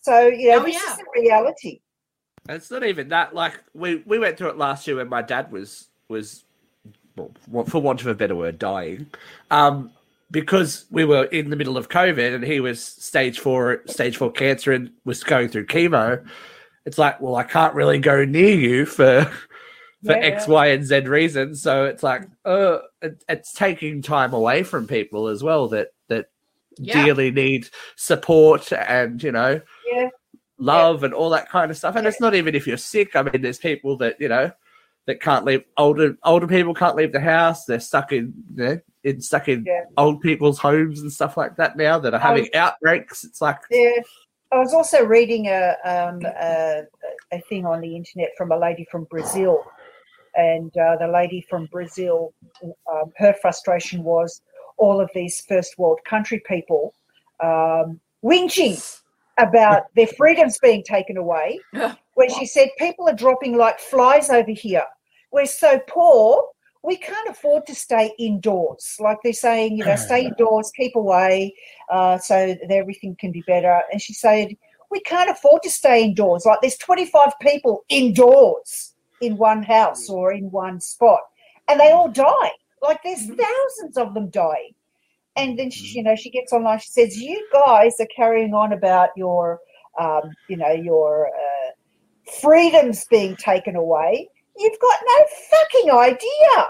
So, 0.00 0.26
you 0.28 0.48
know, 0.50 0.60
Oh, 0.60 0.64
this 0.64 0.82
yeah. 0.82 0.92
is 0.92 0.98
the 0.98 1.04
reality. 1.20 1.80
It's 2.48 2.70
not 2.70 2.82
even 2.82 3.08
that. 3.10 3.34
Like 3.34 3.62
we 3.74 3.96
we 4.06 4.18
went 4.18 4.38
through 4.38 4.48
it 4.50 4.56
last 4.56 4.86
year 4.86 4.96
when 4.96 5.08
my 5.08 5.20
dad 5.20 5.52
was 5.52 5.88
was, 6.08 6.44
well, 7.46 7.64
for 7.66 7.82
want 7.82 8.00
of 8.00 8.06
a 8.06 8.14
better 8.14 8.34
word, 8.34 8.58
dying, 8.58 9.06
um, 9.50 9.90
because 10.30 10.86
we 10.90 11.04
were 11.04 11.24
in 11.24 11.50
the 11.50 11.56
middle 11.56 11.76
of 11.76 11.88
COVID 11.88 12.34
and 12.34 12.44
he 12.44 12.60
was 12.60 12.82
stage 12.84 13.38
four 13.40 13.82
stage 13.86 14.16
four 14.16 14.30
cancer 14.30 14.72
and 14.72 14.90
was 15.04 15.24
going 15.24 15.48
through 15.48 15.66
chemo. 15.66 16.24
It's 16.84 16.98
like, 16.98 17.20
well, 17.20 17.36
I 17.36 17.44
can't 17.44 17.74
really 17.74 17.98
go 17.98 18.24
near 18.24 18.54
you 18.54 18.86
for 18.86 19.24
for 20.04 20.12
Yeah, 20.12 20.18
X, 20.18 20.46
yeah. 20.46 20.52
Y, 20.54 20.66
and 20.68 20.84
Z 20.84 21.00
reasons. 21.00 21.62
So 21.62 21.84
it's 21.86 22.02
like, 22.02 22.22
uh, 22.44 22.78
it, 23.02 23.22
it's 23.28 23.52
taking 23.52 24.00
time 24.02 24.32
away 24.32 24.62
from 24.62 24.86
people 24.86 25.28
as 25.28 25.42
well 25.42 25.68
that 25.68 25.88
that 26.08 26.26
Yeah. 26.78 27.04
dearly 27.04 27.30
need 27.30 27.68
support 27.96 28.72
and 28.72 29.22
you 29.22 29.32
know 29.32 29.60
love 30.58 31.04
and 31.04 31.14
all 31.14 31.30
that 31.30 31.48
kind 31.48 31.70
of 31.70 31.76
stuff. 31.76 31.96
And 31.96 32.06
it's 32.06 32.20
not 32.20 32.34
even 32.34 32.54
if 32.54 32.66
you're 32.66 32.76
sick. 32.76 33.16
I 33.16 33.22
mean, 33.22 33.42
there's 33.42 33.58
people 33.58 33.96
that 33.98 34.20
you 34.20 34.28
know 34.28 34.50
that 35.06 35.20
can't 35.20 35.44
leave. 35.44 35.64
Older 35.76 36.16
older 36.24 36.46
people 36.46 36.74
can't 36.74 36.96
leave 36.96 37.12
the 37.12 37.20
house. 37.20 37.64
They're 37.64 37.80
stuck 37.80 38.12
in 38.12 38.32
you 38.56 38.64
know, 38.64 38.80
in 39.04 39.20
stuck 39.20 39.48
in 39.48 39.64
Yeah. 39.66 39.84
old 39.96 40.20
people's 40.20 40.58
homes 40.58 41.00
and 41.00 41.12
stuff 41.12 41.36
like 41.36 41.56
that 41.56 41.76
now 41.76 41.98
that 41.98 42.14
are 42.14 42.20
having 42.20 42.48
outbreaks. 42.54 43.24
It's 43.24 43.40
like 43.40 43.58
Yeah. 43.70 44.00
I 44.50 44.58
was 44.58 44.72
also 44.72 45.04
reading 45.04 45.46
a, 45.48 45.76
um, 45.84 46.20
a 46.24 46.82
a 47.32 47.40
thing 47.42 47.66
on 47.66 47.80
the 47.82 47.94
internet 47.94 48.30
from 48.38 48.50
a 48.50 48.56
lady 48.58 48.86
from 48.90 49.04
Brazil, 49.04 49.62
and 50.34 50.74
uh, 50.78 50.96
the 50.96 51.06
lady 51.08 51.44
from 51.50 51.66
Brazil, 51.66 52.32
um, 52.90 53.12
her 53.18 53.34
frustration 53.42 54.02
was 54.02 54.40
all 54.78 55.00
of 55.00 55.10
these 55.14 55.42
first 55.46 55.76
world 55.78 55.98
country 56.08 56.40
people 56.46 56.94
um, 57.40 58.00
whinging 58.24 59.00
about 59.36 59.82
their 59.96 60.06
freedoms 60.06 60.58
being 60.62 60.82
taken 60.82 61.16
away. 61.18 61.60
Yeah. 61.72 61.94
When 62.14 62.30
she 62.30 62.46
said 62.46 62.70
people 62.78 63.08
are 63.08 63.14
dropping 63.14 63.56
like 63.56 63.78
flies 63.78 64.28
over 64.30 64.50
here, 64.50 64.84
we're 65.30 65.46
so 65.46 65.78
poor. 65.86 66.48
We 66.82 66.96
can't 66.96 67.28
afford 67.28 67.66
to 67.66 67.74
stay 67.74 68.12
indoors. 68.18 68.96
Like 69.00 69.18
they're 69.22 69.32
saying, 69.32 69.76
you 69.76 69.84
know, 69.84 69.96
stay 69.96 70.26
indoors, 70.26 70.70
keep 70.76 70.94
away, 70.94 71.54
uh, 71.90 72.18
so 72.18 72.54
that 72.60 72.70
everything 72.70 73.16
can 73.18 73.32
be 73.32 73.42
better. 73.42 73.82
And 73.90 74.00
she 74.00 74.14
said, 74.14 74.56
we 74.90 75.00
can't 75.00 75.30
afford 75.30 75.62
to 75.64 75.70
stay 75.70 76.04
indoors. 76.04 76.44
Like 76.46 76.60
there's 76.60 76.78
25 76.78 77.32
people 77.40 77.84
indoors 77.88 78.94
in 79.20 79.36
one 79.36 79.62
house 79.62 80.08
or 80.08 80.32
in 80.32 80.50
one 80.50 80.80
spot, 80.80 81.20
and 81.68 81.78
they 81.80 81.90
all 81.90 82.08
die. 82.08 82.52
Like 82.80 83.00
there's 83.02 83.26
thousands 83.26 83.96
of 83.96 84.14
them 84.14 84.30
dying. 84.30 84.74
And 85.36 85.58
then 85.58 85.70
she, 85.70 85.98
you 85.98 86.02
know, 86.02 86.16
she 86.16 86.30
gets 86.30 86.52
online. 86.52 86.78
She 86.80 86.90
says, 86.90 87.16
"You 87.16 87.46
guys 87.52 87.94
are 88.00 88.08
carrying 88.14 88.54
on 88.54 88.72
about 88.72 89.10
your, 89.16 89.60
um, 89.98 90.34
you 90.48 90.56
know, 90.56 90.72
your 90.72 91.28
uh, 91.28 91.70
freedoms 92.40 93.04
being 93.06 93.36
taken 93.36 93.76
away. 93.76 94.28
You've 94.58 94.78
got 94.80 94.98
no 95.06 95.24
fucking 95.50 95.90
idea." 95.90 96.68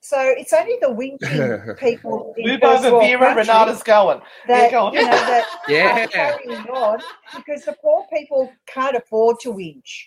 So 0.00 0.20
it's 0.20 0.52
only 0.52 0.78
the 0.80 0.86
whinging 0.86 1.78
people 1.80 2.32
in 2.36 2.46
Move 2.46 2.60
first 2.60 2.84
over, 2.84 3.00
Vera. 3.00 3.34
Renata's 3.34 3.82
going. 3.82 4.20
that 4.46 4.70
go 4.70 4.86
on. 4.86 4.94
you 4.94 5.02
know 5.02 5.10
that 5.10 5.46
yeah. 5.68 6.06
carrying 6.06 6.60
on 6.68 7.00
because 7.34 7.64
the 7.64 7.76
poor 7.82 8.06
people 8.12 8.52
can't 8.66 8.96
afford 8.96 9.40
to 9.40 9.52
whinge. 9.52 10.04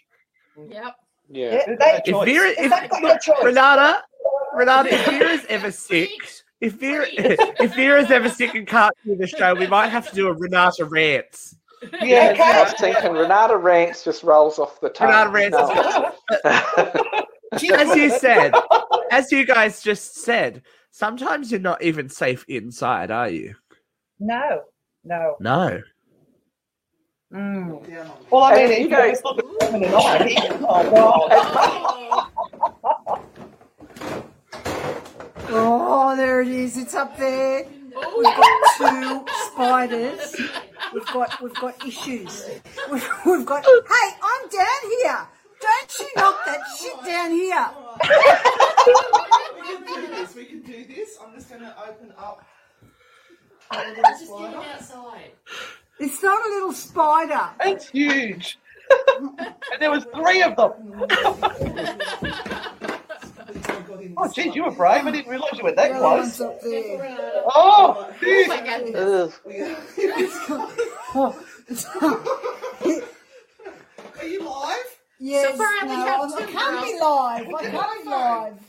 Yep. 0.57 0.95
Yeah. 1.29 1.51
Yeah, 1.51 1.65
They've 1.67 1.77
they, 1.77 2.11
got 2.11 2.27
If. 2.27 2.33
Vera, 2.33 2.55
They've 2.55 2.71
if, 2.71 3.01
look, 3.03 3.21
choice. 3.21 3.43
Renata, 3.43 4.03
Renata, 4.55 4.93
if 4.93 5.05
Vera's 5.05 5.45
ever 5.49 5.69
sick, 5.69 6.09
if 6.61 6.73
Vera, 6.73 7.05
if 7.11 7.75
Vera's 7.75 8.09
ever 8.09 8.29
sick 8.29 8.55
and 8.55 8.65
can't 8.65 8.95
do 9.05 9.17
the 9.17 9.27
show, 9.27 9.53
we 9.53 9.67
might 9.67 9.89
have 9.89 10.09
to 10.09 10.15
do 10.15 10.27
a 10.27 10.33
Renata 10.33 10.85
rants. 10.85 11.57
Yeah, 12.01 12.31
Okay. 12.33 12.41
I 12.43 12.63
was 12.63 12.73
thinking 12.73 13.13
Renata 13.13 13.57
Rants 13.57 14.03
just 14.03 14.23
rolls 14.23 14.59
off 14.59 14.79
the 14.81 14.89
tongue. 14.89 15.07
Renata 15.09 15.29
Rants 15.29 15.57
No. 16.43 17.73
As 17.75 17.95
you 17.95 18.09
said, 18.11 18.53
as 19.11 19.31
you 19.31 19.43
guys 19.45 19.81
just 19.81 20.15
said, 20.17 20.61
sometimes 20.91 21.49
you're 21.51 21.59
not 21.59 21.81
even 21.81 22.07
safe 22.09 22.45
inside, 22.47 23.09
are 23.11 23.29
you? 23.29 23.55
no, 24.19 24.61
no. 25.03 25.35
No. 25.39 25.81
Mm. 27.33 28.09
Well, 28.29 28.43
I 28.43 28.55
mean, 28.55 28.69
you 28.69 28.75
if 28.85 28.89
know- 28.91 29.03
you 29.03 29.11
just 29.11 29.23
look 29.25 29.39
at 29.39 29.45
Simon 29.69 29.89
oh, 30.63 32.29
Oh, 35.51 36.15
there 36.15 36.41
it 36.41 36.47
is. 36.49 36.77
It's 36.77 36.93
up 36.93 37.17
there. 37.17 37.65
We've 38.17 38.35
got 38.35 38.61
two 38.77 39.25
spiders. 39.47 40.35
We've 40.93 41.05
got 41.07 41.41
we've 41.41 41.53
got 41.55 41.85
issues. 41.85 42.49
We've, 42.91 43.09
we've 43.25 43.45
got. 43.45 43.65
Hey, 43.65 44.09
I'm 44.21 44.49
down 44.49 44.91
here. 45.01 45.27
Don't 45.61 45.99
you 45.99 46.07
knock 46.15 46.45
that 46.45 46.61
shit 46.79 47.03
down 47.05 47.31
here. 47.31 47.69
we 49.55 49.61
can 49.67 49.83
do 49.85 50.07
this. 50.15 50.35
We 50.35 50.45
can 50.45 50.61
do 50.61 50.85
this. 50.85 51.17
I'm 51.21 51.35
just 51.35 51.49
going 51.49 51.61
to 51.61 51.75
open 51.81 52.13
up. 52.17 52.45
Just 53.71 54.31
get 54.31 54.51
it 54.51 54.55
outside. 54.55 55.31
It's 55.99 56.23
not 56.23 56.45
a 56.45 56.49
little 56.49 56.71
spider. 56.71 57.49
It's 57.61 57.89
huge. 57.89 58.57
and 59.19 59.51
there 59.79 59.91
was 59.91 60.05
three 60.15 60.41
of 60.41 60.55
them. 60.55 60.71
Oh, 64.17 64.27
jeez, 64.27 64.55
you 64.55 64.63
were 64.63 64.71
brave. 64.71 65.05
I 65.05 65.11
didn't 65.11 65.29
realise 65.29 65.53
you 65.57 65.63
were 65.63 65.71
that 65.73 65.89
The 65.91 65.97
other 65.97 66.17
one's 66.17 66.37
close. 66.37 66.59
Oh, 66.63 67.51
Oh 67.55 68.13
geez. 68.19 68.47
my 68.47 68.61
God. 68.61 68.95
Ugh. 68.95 69.33
Are 74.19 74.25
you 74.25 74.43
live? 74.43 74.97
Yes, 75.19 75.51
So 75.51 75.57
far, 75.57 75.85
no, 75.85 75.95
have 75.95 76.33
I 76.33 76.45
can't 76.45 76.85
be 76.85 76.99
live. 76.99 77.47
I 77.47 77.49
can't 77.71 78.03
be 78.03 78.09
live. 78.09 78.59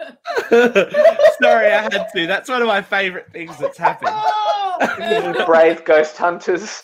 oh 0.15 0.18
Sorry, 1.41 1.71
I 1.71 1.81
had 1.81 2.07
to. 2.15 2.27
That's 2.27 2.49
one 2.49 2.61
of 2.61 2.67
my 2.67 2.81
favorite 2.81 3.31
things 3.31 3.57
that's 3.57 3.77
happened. 3.77 4.11
Oh. 4.13 5.43
Brave 5.45 5.83
ghost 5.85 6.17
hunters. 6.17 6.83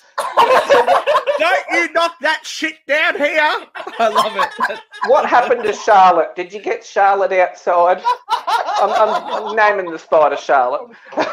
Don't 1.37 1.65
you 1.71 1.91
knock 1.93 2.15
that 2.21 2.45
shit 2.45 2.85
down 2.87 3.17
here. 3.17 3.55
I 3.99 4.07
love 4.07 4.35
it. 4.35 4.79
What 5.07 5.25
happened 5.25 5.63
to 5.63 5.73
Charlotte? 5.73 6.35
Did 6.35 6.53
you 6.53 6.61
get 6.61 6.83
Charlotte 6.85 7.31
outside? 7.33 8.01
I'm, 8.29 8.89
I'm, 8.89 9.45
I'm 9.47 9.55
naming 9.55 9.91
the 9.91 9.99
spider 9.99 10.37
Charlotte. 10.37 10.95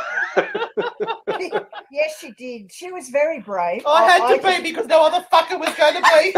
yes, 1.91 2.19
she 2.19 2.33
did. 2.33 2.73
She 2.73 2.91
was 2.93 3.09
very 3.11 3.41
brave. 3.41 3.83
I 3.87 4.05
had 4.05 4.37
to 4.37 4.47
I, 4.47 4.61
be 4.61 4.71
because 4.71 4.87
no 4.87 5.05
other 5.05 5.25
fucker 5.33 5.59
was 5.59 5.75
going 5.75 5.95
to 5.95 6.03
be. 6.03 6.33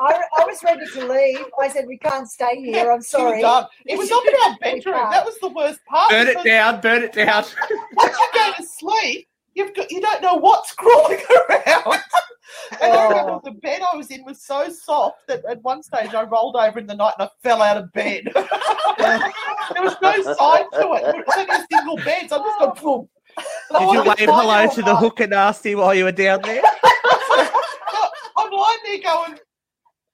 I, 0.00 0.22
I 0.38 0.44
was 0.46 0.62
ready 0.64 0.86
to 0.94 1.06
leave. 1.06 1.44
I 1.60 1.68
said, 1.68 1.86
"We 1.86 1.98
can't 1.98 2.28
stay 2.28 2.60
here. 2.62 2.90
I'm 2.90 3.02
She 3.02 3.16
was 3.16 3.40
sorry." 3.42 3.42
It 3.86 3.98
was 3.98 4.10
up 4.10 4.24
in 4.26 4.34
our 4.46 4.56
bedroom. 4.58 5.10
That 5.10 5.24
was 5.26 5.38
the 5.40 5.48
worst 5.48 5.80
part. 5.84 6.10
Burn 6.10 6.28
it 6.28 6.42
down, 6.42 6.80
burn 6.80 7.02
it 7.02 7.12
down. 7.12 7.44
Once 7.94 8.16
you 8.18 8.28
go 8.32 8.52
to 8.56 8.64
sleep, 8.64 9.28
you've 9.54 9.74
got 9.74 9.90
you 9.90 10.00
don't 10.00 10.22
know 10.22 10.36
what's 10.36 10.72
crawling 10.72 11.20
around. 11.50 12.00
And 12.80 12.92
I 12.92 12.96
oh. 12.96 13.08
remember 13.08 13.40
the 13.44 13.52
bed 13.52 13.80
I 13.92 13.96
was 13.96 14.10
in 14.10 14.24
was 14.24 14.42
so 14.42 14.70
soft 14.70 15.26
that 15.28 15.44
at 15.44 15.62
one 15.62 15.82
stage 15.82 16.14
I 16.14 16.22
rolled 16.22 16.56
over 16.56 16.78
in 16.78 16.86
the 16.86 16.94
night 16.94 17.14
and 17.18 17.28
I 17.28 17.30
fell 17.42 17.62
out 17.62 17.76
of 17.76 17.92
bed. 17.92 18.24
there 18.34 19.82
was 19.82 19.96
no 20.00 20.22
side 20.34 20.66
to 20.72 20.92
it. 20.94 21.14
It 21.14 21.26
was 21.26 21.36
only 21.36 21.54
a 21.54 21.66
single 21.70 21.96
bed, 21.96 22.28
so 22.30 22.42
I 22.42 22.46
just 22.46 22.58
got 22.58 22.82
boom. 22.82 23.08
Did 23.78 23.92
you 23.92 24.02
wave 24.02 24.18
hello 24.18 24.68
to 24.74 24.82
the 24.82 24.96
hooker 24.96 25.26
nasty 25.26 25.74
while 25.74 25.94
you 25.94 26.04
were 26.04 26.12
down 26.12 26.42
there? 26.42 26.62
I'm 28.36 28.50
lying 28.50 28.78
there 28.84 28.98
going, 29.02 29.38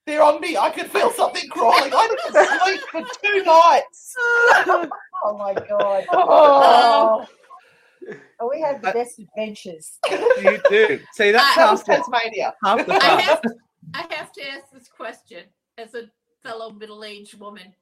they're 0.06 0.22
on 0.22 0.40
me. 0.40 0.56
I 0.56 0.70
could 0.70 0.90
feel 0.90 1.10
something 1.10 1.48
crawling. 1.50 1.92
I 1.94 2.08
didn't 2.08 2.62
sleep 2.62 2.80
for 2.90 3.02
two 3.22 3.42
nights. 3.44 4.14
Oh 5.24 5.36
my 5.38 5.54
god! 5.54 6.04
Oh, 6.12 7.26
Oh, 8.38 8.50
we 8.52 8.60
had 8.60 8.82
the 8.82 8.92
best 8.92 9.18
adventures. 9.18 9.98
You 10.10 10.60
do. 10.68 11.00
See, 11.14 11.32
that's 11.32 11.56
that 11.56 11.70
was 11.70 11.86
half 11.86 12.04
Tasmania. 12.04 12.54
half 12.62 12.86
the 12.86 12.94
I 12.94 13.20
have, 13.22 13.42
I 13.94 14.14
have 14.14 14.30
to 14.32 14.48
ask 14.48 14.70
this 14.72 14.88
question 14.88 15.44
as 15.78 15.94
a 15.94 16.02
fellow 16.42 16.70
middle-aged 16.70 17.40
woman. 17.40 17.74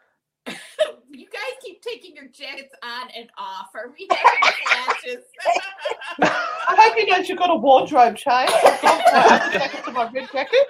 you 0.46 1.26
guys 1.32 1.54
keep 1.62 1.80
taking 1.80 2.16
your 2.16 2.26
jackets 2.26 2.74
on 2.82 3.08
and 3.16 3.30
off. 3.38 3.68
Are 3.74 3.92
we 3.96 4.06
having 4.10 4.54
flashes? 4.66 5.24
I 6.22 6.74
hope 6.76 6.96
you 6.98 7.06
know 7.06 7.18
you've 7.18 7.38
got 7.38 7.50
a 7.50 7.54
wardrobe 7.54 8.16
change. 8.16 8.50
I've 8.50 8.82
gone 8.82 9.02
from 9.08 9.22
my 9.22 9.52
jacket 9.52 9.84
to 9.84 9.92
my 9.92 10.10
red 10.10 10.28
jacket. 10.32 10.66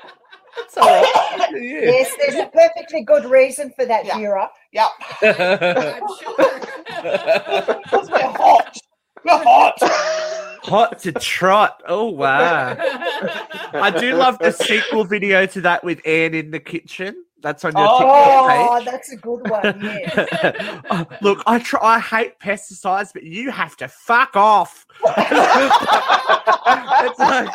That's 0.56 0.76
all 0.76 0.86
right. 0.86 1.48
Yeah. 1.52 1.58
Yes, 1.60 2.12
there's 2.18 2.34
a 2.36 2.46
perfectly 2.46 3.02
good 3.02 3.24
reason 3.24 3.72
for 3.76 3.84
that, 3.86 4.04
Yeah. 4.04 4.18
Vera. 4.18 4.50
Yeah, 4.72 4.88
I'm 5.22 6.02
sure. 6.18 6.36
because 7.82 8.10
we're 8.10 8.32
hot. 8.32 8.76
We're 9.24 9.42
hot. 9.42 9.78
Hot 10.64 10.98
to 11.00 11.12
trot. 11.12 11.82
Oh 11.86 12.08
wow. 12.10 12.76
I 13.74 13.90
do 13.90 14.14
love 14.14 14.38
the 14.38 14.50
sequel 14.50 15.04
video 15.04 15.44
to 15.46 15.60
that 15.62 15.84
with 15.84 16.00
Anne 16.06 16.34
in 16.34 16.50
the 16.50 16.60
kitchen. 16.60 17.24
That's 17.42 17.64
on 17.64 17.72
your 17.76 17.86
Oh. 17.86 17.98
TikTok 17.98 18.70
Oh, 18.70 18.84
that's 18.90 19.12
a 19.12 19.16
good 19.16 19.48
one. 19.50 19.80
Yeah. 19.82 20.80
Oh, 20.90 21.06
look, 21.20 21.42
I 21.46 21.58
try. 21.58 21.80
I 21.82 22.00
hate 22.00 22.38
pesticides, 22.40 23.10
but 23.12 23.22
you 23.24 23.50
have 23.50 23.76
to 23.78 23.88
fuck 23.88 24.36
off. 24.36 24.86
it's 25.06 25.30
like, 27.18 27.48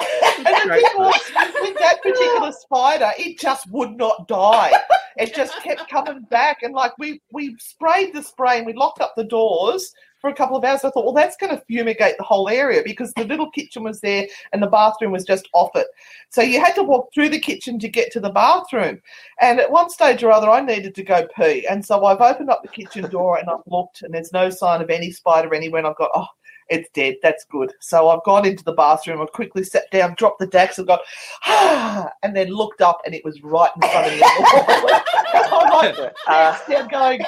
And 0.00 0.46
the 0.46 0.74
thing 0.74 0.98
was, 0.98 1.20
with 1.60 1.78
that 1.78 2.02
particular 2.02 2.52
spider, 2.52 3.12
it 3.18 3.38
just 3.38 3.70
would 3.70 3.96
not 3.96 4.28
die. 4.28 4.72
It 5.16 5.34
just 5.34 5.54
kept 5.62 5.88
coming 5.88 6.22
back, 6.30 6.62
and 6.62 6.74
like 6.74 6.92
we 6.98 7.22
we 7.32 7.56
sprayed 7.58 8.14
the 8.14 8.22
spray 8.22 8.58
and 8.58 8.66
we 8.66 8.74
locked 8.74 9.00
up 9.00 9.14
the 9.16 9.24
doors 9.24 9.94
for 10.20 10.28
a 10.28 10.34
couple 10.34 10.56
of 10.56 10.64
hours. 10.64 10.84
I 10.84 10.90
thought, 10.90 11.04
well, 11.04 11.14
that's 11.14 11.36
going 11.36 11.56
to 11.56 11.64
fumigate 11.66 12.16
the 12.18 12.24
whole 12.24 12.48
area 12.48 12.82
because 12.84 13.12
the 13.14 13.24
little 13.24 13.50
kitchen 13.50 13.82
was 13.82 14.00
there 14.00 14.26
and 14.52 14.62
the 14.62 14.66
bathroom 14.66 15.12
was 15.12 15.24
just 15.24 15.48
off 15.52 15.70
it. 15.74 15.86
So 16.30 16.42
you 16.42 16.60
had 16.60 16.74
to 16.74 16.82
walk 16.82 17.12
through 17.14 17.30
the 17.30 17.38
kitchen 17.38 17.78
to 17.78 17.88
get 17.88 18.12
to 18.12 18.20
the 18.20 18.30
bathroom. 18.30 19.00
And 19.40 19.60
at 19.60 19.70
one 19.70 19.88
stage 19.88 20.22
or 20.22 20.32
other, 20.32 20.50
I 20.50 20.60
needed 20.60 20.94
to 20.96 21.04
go 21.04 21.26
pee, 21.34 21.66
and 21.66 21.84
so 21.84 22.04
I've 22.04 22.20
opened 22.20 22.50
up 22.50 22.62
the 22.62 22.68
kitchen 22.68 23.08
door 23.10 23.38
and 23.38 23.48
I've 23.48 23.66
looked, 23.66 24.02
and 24.02 24.12
there's 24.12 24.32
no 24.32 24.50
sign 24.50 24.82
of 24.82 24.90
any 24.90 25.10
spider 25.10 25.54
anywhere. 25.54 25.78
And 25.78 25.88
I've 25.88 25.96
got, 25.96 26.10
oh, 26.14 26.26
it's 26.68 26.88
dead. 26.90 27.16
That's 27.22 27.44
good. 27.44 27.72
So 27.80 28.08
I've 28.08 28.22
gone 28.24 28.46
into 28.46 28.64
the 28.64 28.72
bathroom. 28.72 29.20
I've 29.20 29.32
quickly 29.32 29.62
sat 29.64 29.90
down, 29.90 30.14
dropped 30.16 30.38
the 30.40 30.46
Dax, 30.46 30.78
and 30.78 30.86
got, 30.86 31.00
ah, 31.44 32.10
and 32.22 32.34
then 32.36 32.48
looked 32.48 32.80
up, 32.80 33.00
and 33.04 33.14
it 33.14 33.24
was 33.24 33.42
right 33.42 33.70
in 33.76 33.82
front 33.82 34.06
of 34.06 34.12
me. 34.12 34.20
I'm 35.34 35.70
like, 35.70 36.14
Uh, 36.26 36.58
down 36.68 36.88
going, 36.88 37.24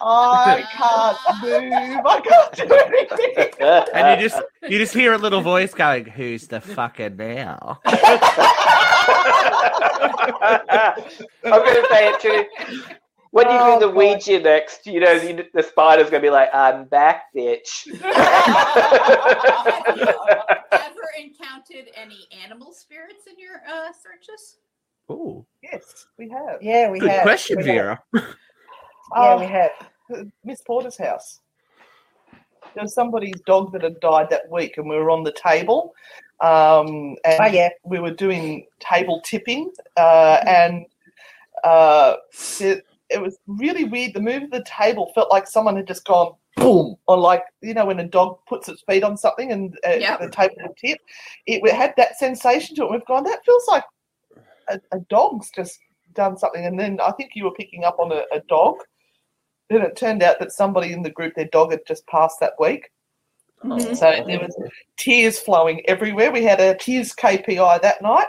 I 0.00 0.64
can't 0.72 1.42
move. 1.42 2.06
I 2.06 2.20
can't 2.20 2.52
do 2.56 2.74
anything. 2.74 3.52
And 3.94 4.20
you 4.20 4.28
just 4.28 4.42
you 4.62 4.78
just 4.78 4.94
hear 4.94 5.12
a 5.12 5.18
little 5.18 5.40
voice 5.40 5.74
going, 5.74 6.06
"Who's 6.06 6.46
the 6.48 6.60
fucker 6.60 7.14
now?" 7.14 7.80
I'm 11.44 11.62
going 11.62 11.82
to 11.82 11.86
say 11.90 12.08
it 12.08 12.20
too. 12.20 12.44
When 13.30 13.46
you 13.50 13.56
Oh, 13.60 13.74
do 13.74 13.86
the 13.86 13.92
God. 13.92 13.96
Ouija 13.96 14.40
next, 14.40 14.86
you 14.86 15.00
know, 15.00 15.12
you, 15.12 15.44
the 15.52 15.62
spider's 15.62 16.08
going 16.10 16.22
to 16.22 16.26
be 16.26 16.30
like, 16.30 16.48
I'm 16.54 16.86
back, 16.86 17.24
bitch. 17.36 17.86
Have 18.02 19.96
you 19.96 20.06
ever 20.72 21.08
encountered 21.18 21.90
any 21.94 22.26
animal 22.44 22.72
spirits 22.72 23.26
in 23.30 23.38
your 23.38 23.56
uh, 23.68 23.92
searches? 23.92 24.56
Oh, 25.10 25.44
Yes, 25.62 26.06
we 26.18 26.28
have. 26.30 26.62
Yeah, 26.62 26.90
we 26.90 27.00
good 27.00 27.10
have. 27.10 27.22
question, 27.22 27.58
we 27.58 27.64
have. 27.64 27.74
Vera. 27.74 28.02
Yeah, 29.16 29.34
Oh, 29.34 29.38
we 29.38 29.46
have. 29.46 29.70
Miss 30.44 30.60
Porter's 30.60 30.98
house. 30.98 31.40
There 32.74 32.84
was 32.84 32.92
somebody's 32.94 33.40
dog 33.46 33.72
that 33.72 33.82
had 33.82 33.98
died 34.00 34.28
that 34.30 34.50
week, 34.50 34.76
and 34.76 34.86
we 34.88 34.96
were 34.96 35.10
on 35.10 35.24
the 35.24 35.32
table. 35.32 35.94
Um, 36.40 37.16
and 37.24 37.40
Oh, 37.40 37.46
yeah. 37.46 37.70
we 37.84 38.00
were 38.00 38.10
doing 38.10 38.66
table 38.80 39.22
tipping, 39.24 39.72
uh, 39.96 40.40
and 40.46 40.84
uh, 41.64 42.16
it, 42.60 42.84
it 43.10 43.20
was 43.20 43.38
really 43.46 43.84
weird. 43.84 44.14
The 44.14 44.20
move 44.20 44.44
of 44.44 44.50
the 44.50 44.64
table 44.64 45.10
felt 45.14 45.30
like 45.30 45.46
someone 45.46 45.76
had 45.76 45.86
just 45.86 46.04
gone 46.04 46.34
boom, 46.56 46.96
or 47.06 47.16
like 47.16 47.42
you 47.62 47.74
know 47.74 47.86
when 47.86 48.00
a 48.00 48.06
dog 48.06 48.38
puts 48.48 48.68
its 48.68 48.82
feet 48.88 49.04
on 49.04 49.16
something 49.16 49.52
and 49.52 49.76
uh, 49.86 49.94
Yep. 49.94 50.20
the 50.20 50.30
table 50.30 50.54
would 50.62 50.76
tip. 50.76 50.98
It 51.46 51.74
had 51.74 51.94
that 51.96 52.18
sensation 52.18 52.76
to 52.76 52.84
it. 52.84 52.90
We've 52.90 53.06
gone. 53.06 53.24
That 53.24 53.44
feels 53.44 53.64
like 53.68 53.84
a, 54.68 54.80
a 54.92 55.00
dog's 55.08 55.50
just 55.50 55.78
done 56.14 56.36
something. 56.36 56.66
And 56.66 56.78
then 56.78 57.00
I 57.00 57.12
think 57.12 57.32
you 57.34 57.44
were 57.44 57.52
picking 57.54 57.84
up 57.84 57.98
on 57.98 58.12
a, 58.12 58.22
a 58.32 58.40
dog. 58.48 58.76
Then 59.70 59.82
it 59.82 59.96
turned 59.96 60.22
out 60.22 60.38
that 60.40 60.52
somebody 60.52 60.92
in 60.92 61.02
the 61.02 61.10
group, 61.10 61.34
their 61.34 61.48
dog 61.48 61.72
had 61.72 61.80
just 61.86 62.06
passed 62.06 62.40
that 62.40 62.54
week. 62.58 62.90
Mhm. 63.64 63.96
So 63.96 64.24
there 64.26 64.38
was 64.38 64.56
tears 64.96 65.38
flowing 65.38 65.82
everywhere. 65.88 66.30
We 66.30 66.44
had 66.44 66.60
a 66.60 66.76
tears 66.76 67.12
KPI 67.12 67.82
that 67.82 68.02
night. 68.02 68.28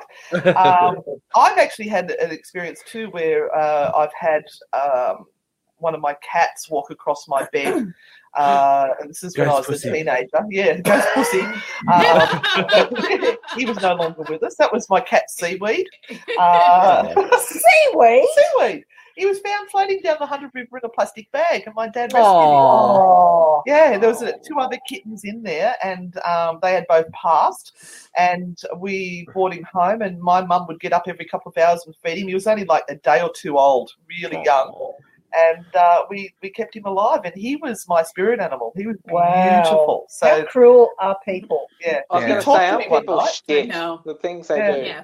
Um, 0.55 1.03
I've 1.35 1.57
actually 1.57 1.87
had 1.87 2.11
an 2.11 2.31
experience 2.31 2.81
too 2.85 3.09
where 3.11 3.55
uh, 3.55 3.91
I've 3.95 4.13
had 4.13 4.43
um, 4.73 5.25
one 5.77 5.93
of 5.93 6.01
my 6.01 6.15
cats 6.15 6.69
walk 6.69 6.89
across 6.91 7.27
my 7.27 7.47
bed. 7.51 7.93
Uh, 8.35 8.89
and 8.99 9.09
this 9.09 9.23
is 9.23 9.35
when 9.35 9.49
I 9.49 9.53
was 9.53 9.65
pussy. 9.65 9.89
a 9.89 9.91
teenager. 9.91 10.45
Yeah, 10.51 10.77
ghost 10.81 11.07
pussy. 11.15 11.41
Um, 11.41 13.35
he 13.57 13.65
was 13.65 13.81
no 13.81 13.95
longer 13.95 14.21
with 14.29 14.43
us. 14.43 14.55
That 14.57 14.71
was 14.71 14.87
my 14.87 15.01
cat 15.01 15.31
Seaweed. 15.31 15.87
Uh, 16.39 17.11
Seaweed. 17.39 18.25
Seaweed. 18.35 18.85
He 19.19 19.25
was 19.25 19.39
found 19.39 19.69
floating 19.69 19.99
down 20.01 20.15
the 20.17 20.25
Hunter 20.25 20.49
River 20.53 20.77
in 20.77 20.85
a 20.85 20.89
plastic 20.89 21.29
bag, 21.33 21.63
and 21.65 21.75
my 21.75 21.89
dad 21.89 22.13
rescued 22.13 22.41
him. 22.41 22.59
Oh. 22.71 23.61
Yeah, 23.65 23.97
there 23.97 24.07
was 24.07 24.23
uh, 24.23 24.31
two 24.47 24.57
other 24.57 24.77
kittens 24.87 25.25
in 25.25 25.43
there, 25.43 25.75
and 25.83 26.17
um, 26.19 26.59
they 26.61 26.71
had 26.71 26.85
both 26.87 27.11
passed. 27.11 27.73
And 28.17 28.57
we 28.77 29.27
brought 29.33 29.53
him 29.53 29.65
home, 29.71 30.03
and 30.03 30.21
my 30.21 30.41
mum 30.41 30.67
would 30.67 30.79
get 30.79 30.93
up 30.93 31.03
every 31.07 31.25
couple 31.25 31.51
of 31.51 31.57
hours 31.57 31.83
and 31.85 31.93
feed 32.01 32.19
him. 32.19 32.29
He 32.29 32.33
was 32.33 32.47
only 32.47 32.63
like 32.63 32.85
a 32.87 32.95
day 32.95 33.21
or 33.21 33.29
two 33.35 33.57
old, 33.57 33.91
really 34.07 34.41
young, 34.45 34.93
and 35.35 35.75
uh, 35.75 36.03
we 36.09 36.33
we 36.41 36.49
kept 36.49 36.73
him 36.77 36.85
alive. 36.85 37.19
And 37.25 37.35
he 37.35 37.57
was 37.57 37.85
my 37.89 38.03
spirit 38.03 38.39
animal. 38.39 38.71
He 38.77 38.87
was 38.87 38.95
Wow. 39.03 39.43
beautiful. 39.43 40.05
So 40.07 40.27
How 40.27 40.45
cruel 40.45 40.91
are 40.99 41.17
people? 41.25 41.69
yeah, 41.81 41.99
I 42.09 42.15
was 42.15 42.21
Yeah. 42.23 42.27
going 42.27 42.39
He 42.39 42.39
to 42.39 42.45
talked 42.45 42.57
say, 42.57 42.71
to 42.71 42.77
me 42.77 42.87
one 42.87 43.01
people 43.01 43.17
night. 43.17 43.41
Shit? 43.45 43.69
The 44.05 44.17
things 44.21 44.47
they 44.47 44.59
Yeah. 44.59 44.75
do. 44.75 44.81
Yeah. 44.81 45.03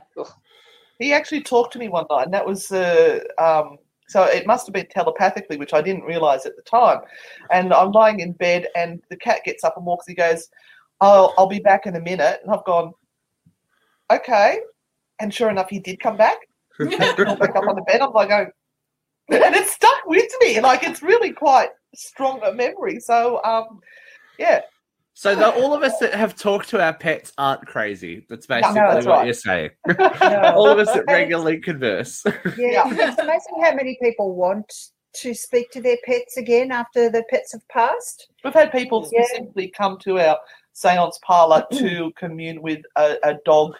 He 0.99 1.11
actually 1.11 1.41
talked 1.41 1.74
to 1.74 1.80
me 1.80 1.89
one 1.89 2.05
night, 2.09 2.24
and 2.24 2.34
that 2.34 2.45
was 2.45 2.72
uh, 2.72 3.20
um, 3.38 3.78
so 4.08 4.24
it 4.24 4.45
must 4.45 4.68
have 4.68 4.74
been 4.74 4.88
telepathically, 4.88 5.58
which 5.58 5.74
I 5.74 5.82
didn't 5.82 6.03
realize 6.03 6.45
at 6.45 6.56
the 6.56 6.62
time. 6.62 6.99
And 7.51 7.74
I'm 7.74 7.91
lying 7.91 8.20
in 8.20 8.34
bed, 8.34 8.68
and 8.76 9.01
the 9.10 9.18
cat 9.18 9.41
gets 9.45 9.64
up 9.64 9.78
and 9.78 9.86
walks. 9.86 10.08
He 10.08 10.14
goes, 10.14 10.49
"Oh, 11.01 11.34
I'll 11.38 11.47
be 11.47 11.60
back 11.60 11.86
in 11.86 11.95
a 11.95 12.01
minute." 12.01 12.39
And 12.43 12.53
I've 12.53 12.66
gone, 12.66 12.93
"Okay." 14.12 14.60
And 15.20 15.34
sure 15.34 15.49
enough, 15.49 15.70
he 15.70 15.80
did 15.80 15.99
come 15.99 16.18
back. 16.18 16.38
Back 16.78 17.56
up 17.56 17.68
on 17.70 17.76
the 17.76 17.86
bed. 17.88 18.01
I'm 18.01 18.12
like, 18.12 18.28
going, 18.28 18.51
and 19.30 19.56
it 19.56 19.66
stuck 19.68 20.06
with 20.06 20.30
me. 20.41 20.60
Like 20.60 20.84
it's 20.84 21.01
really 21.01 21.32
quite 21.32 21.70
strong 21.95 22.41
a 22.43 22.53
memory. 22.53 22.99
So, 22.99 23.41
um, 23.43 23.80
yeah, 24.38 24.60
So 25.18 25.34
the, 25.34 25.49
all 25.49 25.74
of 25.74 25.82
us 25.82 25.97
that 25.99 26.13
have 26.13 26.36
talked 26.36 26.68
to 26.70 26.84
our 26.84 26.93
pets 26.93 27.32
aren't 27.38 27.66
crazy. 27.66 28.26
That's 28.28 28.47
basically 28.47 28.76
that's 28.76 29.05
what 29.05 29.20
right. 29.20 29.26
you're 29.26 29.34
saying. 29.34 29.70
No. 29.88 29.95
all 30.55 30.68
of 30.68 30.78
us 30.78 30.93
that 30.93 31.05
regularly 31.07 31.57
converse. 31.59 32.22
Yeah, 32.26 32.84
it's 32.86 33.18
amazing 33.18 33.61
how 33.63 33.74
many 33.74 33.97
people 34.01 34.36
want 34.36 34.72
to 35.13 35.34
speak 35.34 35.72
to 35.72 35.82
their 35.82 35.95
pets 36.05 36.36
again 36.36 36.70
after 36.74 37.09
the 37.09 37.24
pets 37.30 37.53
have 37.53 37.66
passed. 37.70 38.28
We've 38.43 38.53
had 38.53 38.74
people 38.74 39.09
Yeah. 39.13 39.24
specifically 39.24 39.70
come 39.70 39.97
to 39.99 40.20
our 40.20 40.38
seance 40.74 41.18
parlor 41.26 41.66
to 41.76 42.11
commune 42.18 42.61
with 42.61 42.82
a, 42.97 43.16
a 43.24 43.36
dog 43.45 43.74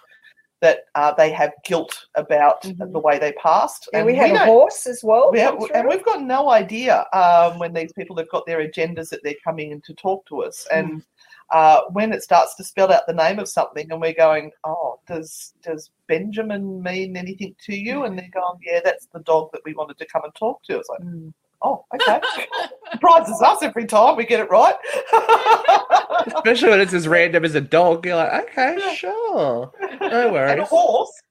that 0.62 0.86
uh, 0.96 1.14
they 1.14 1.32
have 1.32 1.52
guilt 1.66 2.06
about 2.16 2.62
Mhm. 2.64 2.94
the 2.94 3.00
way 3.00 3.20
they 3.20 3.34
passed. 3.34 3.90
And 3.94 4.06
we 4.06 4.16
had 4.16 4.32
a 4.32 4.46
horse 4.46 4.88
as 4.88 5.04
well. 5.04 5.32
we 5.34 5.40
have- 5.42 5.58
and 5.74 5.86
we've 5.88 6.06
got 6.06 6.22
no 6.22 6.50
idea 6.50 7.06
um, 7.12 7.60
when 7.60 7.74
these 7.74 7.92
people 7.92 8.16
have 8.16 8.30
got 8.30 8.46
their 8.46 8.66
agendas 8.66 9.10
that 9.10 9.22
they're 9.22 9.36
coming 9.44 9.72
in 9.72 9.82
to 9.82 9.94
talk 9.96 10.26
to 10.28 10.42
us. 10.44 10.66
And 10.72 11.04
uh, 11.52 11.82
when 11.92 12.12
it 12.14 12.24
starts 12.24 12.56
to 12.56 12.64
spell 12.64 12.92
out 12.92 13.04
the 13.08 13.14
name 13.14 13.40
of 13.40 13.48
something, 13.48 13.90
and 13.92 14.02
we're 14.02 14.14
going, 14.14 14.52
"Oh, 14.64 15.00
does 15.08 15.54
does 15.64 15.92
Benjamin 16.08 16.82
mean 16.82 17.16
anything 17.18 17.56
to 17.66 17.76
you?" 17.76 18.04
And 18.06 18.18
they're 18.18 18.30
going, 18.34 18.60
"Yeah, 18.64 18.80
that's 18.84 19.08
the 19.14 19.20
dog 19.22 19.50
that 19.54 19.62
we 19.66 19.74
wanted 19.74 19.98
to 20.00 20.06
come 20.08 20.24
and 20.24 20.34
talk 20.36 20.64
to." 20.64 20.78
It's 20.80 20.90
like, 20.90 21.02
Mm. 21.02 21.34
"Oh, 21.62 21.86
okay." 21.94 22.20
Surprises 22.92 23.42
us 23.42 23.62
every 23.62 23.86
time 23.86 24.16
we 24.16 24.26
get 24.26 24.40
it 24.40 24.50
right. 24.50 24.76
Especially 26.28 26.70
when 26.70 26.80
it's 26.82 26.94
as 26.94 27.08
random 27.08 27.46
as 27.46 27.56
a 27.56 27.62
dog. 27.62 28.06
You're 28.06 28.16
like, 28.16 28.50
okay, 28.50 28.96
sure. 28.96 29.72
No 30.02 30.32
worries. 30.32 30.52
and 30.52 30.60
a 30.60 30.64
worries. 30.64 30.70
horse. 30.70 31.22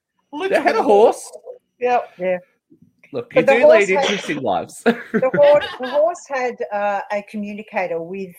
They 0.49 0.61
had 0.61 0.75
a 0.75 0.83
horse. 0.83 1.31
Yeah. 1.79 1.99
Look, 3.13 3.33
you 3.33 3.41
But 3.41 3.45
the 3.47 3.53
do 3.59 3.67
lead 3.67 3.87
horse 3.87 3.89
had- 3.89 4.03
interesting 4.03 4.37
lives. 4.41 4.81
the, 4.83 5.31
horse, 5.35 5.65
the 5.79 5.89
horse 5.89 6.25
had 6.27 6.55
uh, 6.71 7.01
a 7.11 7.23
communicator 7.23 8.01
with 8.01 8.35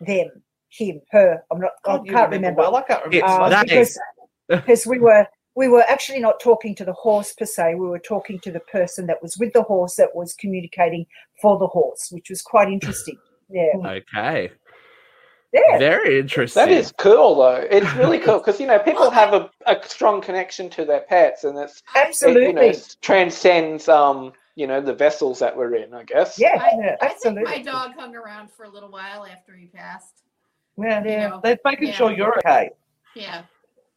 them, 0.00 0.28
him, 0.70 1.00
her. 1.10 1.42
I'm 1.50 1.60
not. 1.60 1.72
God, 1.84 2.08
I 2.08 2.12
can't 2.12 2.30
remember. 2.30 2.62
Well, 2.62 2.76
I 2.76 2.82
can't 2.82 3.04
remember. 3.04 3.26
Uh, 3.26 3.48
that 3.48 3.66
because 3.66 3.90
is- 3.90 4.00
because 4.48 4.86
we 4.86 4.98
were 4.98 5.26
we 5.54 5.68
were 5.68 5.84
actually 5.88 6.20
not 6.20 6.40
talking 6.40 6.74
to 6.76 6.84
the 6.84 6.92
horse 6.92 7.32
per 7.32 7.44
se. 7.44 7.74
We 7.74 7.86
were 7.86 7.98
talking 7.98 8.38
to 8.40 8.50
the 8.52 8.60
person 8.60 9.06
that 9.06 9.22
was 9.22 9.36
with 9.38 9.52
the 9.52 9.62
horse 9.62 9.96
that 9.96 10.14
was 10.14 10.34
communicating 10.34 11.06
for 11.42 11.58
the 11.58 11.66
horse, 11.66 12.08
which 12.10 12.30
was 12.30 12.42
quite 12.42 12.68
interesting. 12.68 13.16
Yeah, 13.52 13.72
okay. 13.84 14.52
yeah. 15.52 15.78
Very 15.78 16.20
interesting. 16.20 16.64
That 16.64 16.70
is 16.70 16.92
cool, 16.96 17.34
though. 17.34 17.66
It's 17.68 17.92
really 17.94 18.18
cool 18.24 18.38
because 18.38 18.60
you 18.60 18.68
know 18.68 18.78
people 18.78 19.10
have 19.10 19.34
a, 19.34 19.50
a 19.66 19.76
strong 19.84 20.20
connection 20.20 20.70
to 20.70 20.84
their 20.84 21.00
pets, 21.00 21.42
and 21.42 21.58
it's 21.58 21.78
it, 21.96 22.06
Absolutely. 22.06 22.46
you 22.46 22.52
know 22.52 22.72
transcends 23.02 23.88
um 23.88 24.32
you 24.54 24.68
know 24.68 24.80
the 24.80 24.94
vessels 24.94 25.40
that 25.40 25.56
we're 25.56 25.74
in. 25.74 25.92
I 25.92 26.04
guess. 26.04 26.38
yeah, 26.38 26.58
I, 26.60 26.70
Yeah, 26.78 26.96
I 27.02 27.08
think 27.08 27.40
my 27.42 27.60
dog 27.60 27.94
hung 27.98 28.14
around 28.14 28.52
for 28.52 28.62
a 28.66 28.70
little 28.70 28.90
while 28.92 29.26
after 29.26 29.56
he 29.56 29.66
passed. 29.66 30.22
Yeah, 30.82 31.04
You 31.04 31.10
Yeah. 31.10 31.28
know, 31.28 31.40
they're 31.42 31.58
making 31.64 31.88
Yeah. 31.88 31.94
sure 31.94 32.10
you're 32.12 32.38
okay. 32.38 32.70
Yeah. 33.14 33.42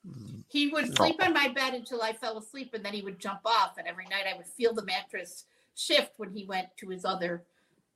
Mm-hmm. 0.07 0.39
He 0.47 0.67
would 0.67 0.95
sleep 0.95 1.23
on 1.23 1.33
my 1.33 1.47
bed 1.47 1.73
until 1.73 2.01
I 2.01 2.13
fell 2.13 2.37
asleep, 2.37 2.73
and 2.73 2.83
then 2.85 2.93
he 2.93 3.01
would 3.01 3.19
jump 3.19 3.39
off. 3.45 3.77
And 3.77 3.87
every 3.87 4.05
night 4.05 4.25
I 4.31 4.35
would 4.37 4.45
feel 4.45 4.73
the 4.73 4.83
mattress 4.85 5.45
shift 5.75 6.13
when 6.17 6.31
he 6.31 6.45
went 6.45 6.67
to 6.77 6.89
his 6.89 7.05
other 7.05 7.43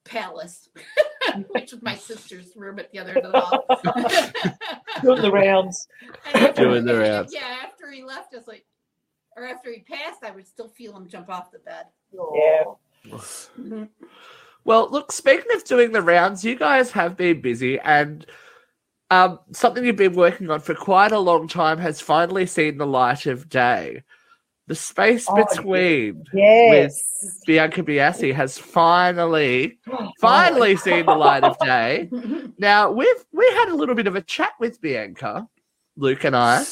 palace, 0.06 0.70
which 1.50 1.72
was 1.74 1.82
my 1.82 1.96
sister's 2.10 2.56
room 2.56 2.80
at 2.80 2.92
the 2.92 3.00
other 3.00 3.16
end 3.18 3.26
of 3.26 3.32
the 3.34 3.40
hall. 3.42 3.66
Doing 5.02 5.22
the 5.22 5.32
rounds. 5.32 5.88
After- 6.34 6.64
Doing 6.64 6.86
the 6.86 6.96
rounds. 6.98 7.34
Yeah, 7.34 7.58
after 7.64 7.92
he 7.92 8.04
left, 8.04 8.34
I 8.34 8.38
was 8.38 8.48
like, 8.48 8.66
or 9.36 9.46
after 9.46 9.72
he 9.72 9.80
passed, 9.82 10.24
I 10.24 10.32
would 10.32 10.48
still 10.48 10.70
feel 10.70 10.96
him 10.98 11.08
jump 11.08 11.30
off 11.30 11.52
the 11.52 11.60
bed. 11.60 11.86
Yeah. 12.34 13.86
Well, 14.64 14.90
look, 14.90 15.12
speaking 15.12 15.52
of 15.56 15.64
doing 15.64 15.92
the 15.92 16.02
rounds, 16.02 16.44
you 16.44 16.56
guys 16.56 16.92
have 16.92 17.16
been 17.16 17.40
busy 17.42 17.80
and 17.80 18.26
um, 19.10 19.40
something 19.52 19.86
you've 19.86 19.96
been 19.96 20.16
working 20.16 20.50
on 20.50 20.60
for 20.60 20.76
quite 20.76 21.12
a 21.12 21.20
long 21.20 21.48
time 21.48 21.78
has 21.78 22.02
finally 22.02 22.46
seen 22.46 22.78
the 22.78 22.88
light 22.88 23.26
of 23.26 23.50
day. 23.50 24.04
The 24.68 24.76
space 24.76 25.26
Oh, 25.30 25.36
between 25.36 26.26
Yes. 26.34 27.42
Bianca 27.46 27.84
Biasi 27.84 28.34
has 28.34 28.58
finally, 28.58 29.80
finally 30.20 30.76
seen 30.86 31.06
the 31.06 31.16
light 31.16 31.46
of 31.46 31.58
day. 31.60 32.10
Now 32.58 32.92
we've 32.92 33.26
we 33.32 33.46
had 33.52 33.70
a 33.70 33.76
little 33.76 33.96
bit 33.96 34.08
of 34.08 34.18
a 34.18 34.22
chat 34.22 34.52
with 34.60 34.82
Bianca, 34.82 35.48
Luke 35.96 36.26
and 36.26 36.36
I. 36.36 36.66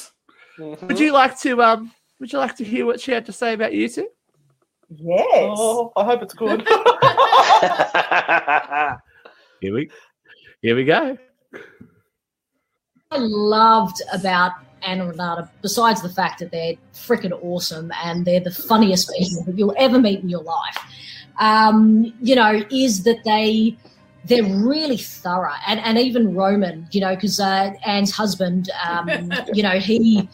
Mm-hmm. 0.59 0.87
Would 0.87 0.99
you 0.99 1.13
like 1.13 1.39
to 1.39 1.61
um? 1.61 1.91
Would 2.19 2.33
you 2.33 2.39
like 2.39 2.57
to 2.57 2.65
hear 2.65 2.85
what 2.85 2.99
she 2.99 3.13
had 3.13 3.25
to 3.27 3.31
say 3.31 3.53
about 3.53 3.71
you 3.73 3.87
two? 3.87 4.09
Yes. 4.89 5.55
Oh, 5.57 5.93
I 5.95 6.03
hope 6.03 6.21
it's 6.21 6.33
good. 6.33 6.67
Here 9.61 9.73
we, 9.73 9.89
here 10.61 10.75
we 10.75 10.83
go. 10.83 11.17
I 13.15 13.19
loved 13.19 14.01
about 14.13 14.51
Anna 14.85 15.07
Renata, 15.07 15.49
besides 15.61 16.01
the 16.01 16.09
fact 16.09 16.39
that 16.39 16.51
they're 16.51 16.75
freaking 16.93 17.31
awesome 17.41 17.91
and 18.03 18.25
they're 18.25 18.41
the 18.41 18.51
funniest 18.51 19.09
people 19.17 19.43
that 19.45 19.57
you'll 19.57 19.75
ever 19.77 19.99
meet 19.99 20.19
in 20.19 20.29
your 20.29 20.43
life, 20.43 20.77
um, 21.39 22.13
you 22.21 22.35
know, 22.35 22.63
is 22.69 23.03
that 23.03 23.23
they 23.23 23.77
they're 24.25 24.43
really 24.43 24.97
thorough, 24.97 25.53
and 25.67 25.79
and 25.79 25.97
even 25.97 26.35
Roman, 26.35 26.87
you 26.91 26.99
know, 26.99 27.15
because 27.15 27.39
uh, 27.39 27.71
Anne's 27.85 28.11
husband, 28.11 28.69
um, 28.87 29.31
you 29.53 29.63
know, 29.63 29.79
he 29.79 30.27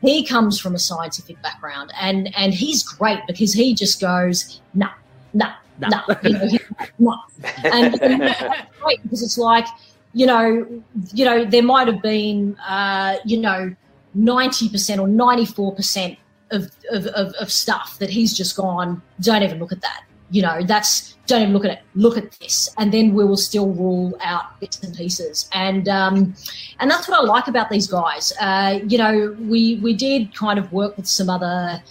he 0.00 0.24
comes 0.24 0.60
from 0.60 0.74
a 0.74 0.78
scientific 0.78 1.40
background, 1.42 1.92
and 2.00 2.34
and 2.36 2.54
he's 2.54 2.82
great 2.82 3.20
because 3.26 3.52
he 3.52 3.74
just 3.74 4.00
goes 4.00 4.60
nah 4.74 4.90
nah 5.34 5.52
Nah. 5.80 5.88
nah, 5.88 6.16
you 6.24 6.32
know, 6.32 6.58
nah. 6.98 7.18
and, 7.64 8.02
and 8.02 8.20
that's 8.22 8.66
great 8.80 9.00
because 9.02 9.22
it's 9.22 9.38
like 9.38 9.66
you 10.12 10.26
know, 10.26 10.82
you 11.12 11.24
know, 11.24 11.44
there 11.44 11.62
might 11.62 11.86
have 11.86 12.02
been, 12.02 12.56
uh, 12.66 13.16
you 13.24 13.38
know, 13.38 13.74
ninety 14.14 14.68
percent 14.68 15.00
or 15.00 15.08
ninety 15.08 15.44
four 15.44 15.74
percent 15.74 16.18
of, 16.50 16.70
of 16.90 17.06
of 17.08 17.32
of 17.34 17.52
stuff 17.52 17.98
that 17.98 18.10
he's 18.10 18.36
just 18.36 18.56
gone. 18.56 19.02
Don't 19.20 19.42
even 19.42 19.58
look 19.58 19.72
at 19.72 19.80
that. 19.82 20.04
You 20.30 20.42
know, 20.42 20.62
that's 20.62 21.16
don't 21.26 21.42
even 21.42 21.54
look 21.54 21.64
at 21.64 21.70
it. 21.70 21.80
Look 21.94 22.16
at 22.16 22.32
this, 22.32 22.68
and 22.78 22.92
then 22.92 23.14
we 23.14 23.24
will 23.24 23.36
still 23.36 23.68
rule 23.68 24.16
out 24.20 24.58
bits 24.60 24.82
and 24.82 24.94
pieces. 24.96 25.48
And 25.52 25.88
um, 25.88 26.34
and 26.80 26.90
that's 26.90 27.08
what 27.08 27.18
I 27.18 27.22
like 27.22 27.48
about 27.48 27.70
these 27.70 27.86
guys. 27.86 28.32
Uh, 28.40 28.80
you 28.86 28.98
know, 28.98 29.36
we 29.40 29.76
we 29.76 29.94
did 29.94 30.34
kind 30.34 30.58
of 30.58 30.72
work 30.72 30.96
with 30.96 31.06
some 31.06 31.30
other 31.30 31.82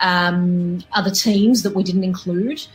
um, 0.00 0.82
other 0.92 1.10
teams 1.10 1.62
that 1.62 1.74
we 1.74 1.82
didn't 1.82 2.04
include 2.04 2.66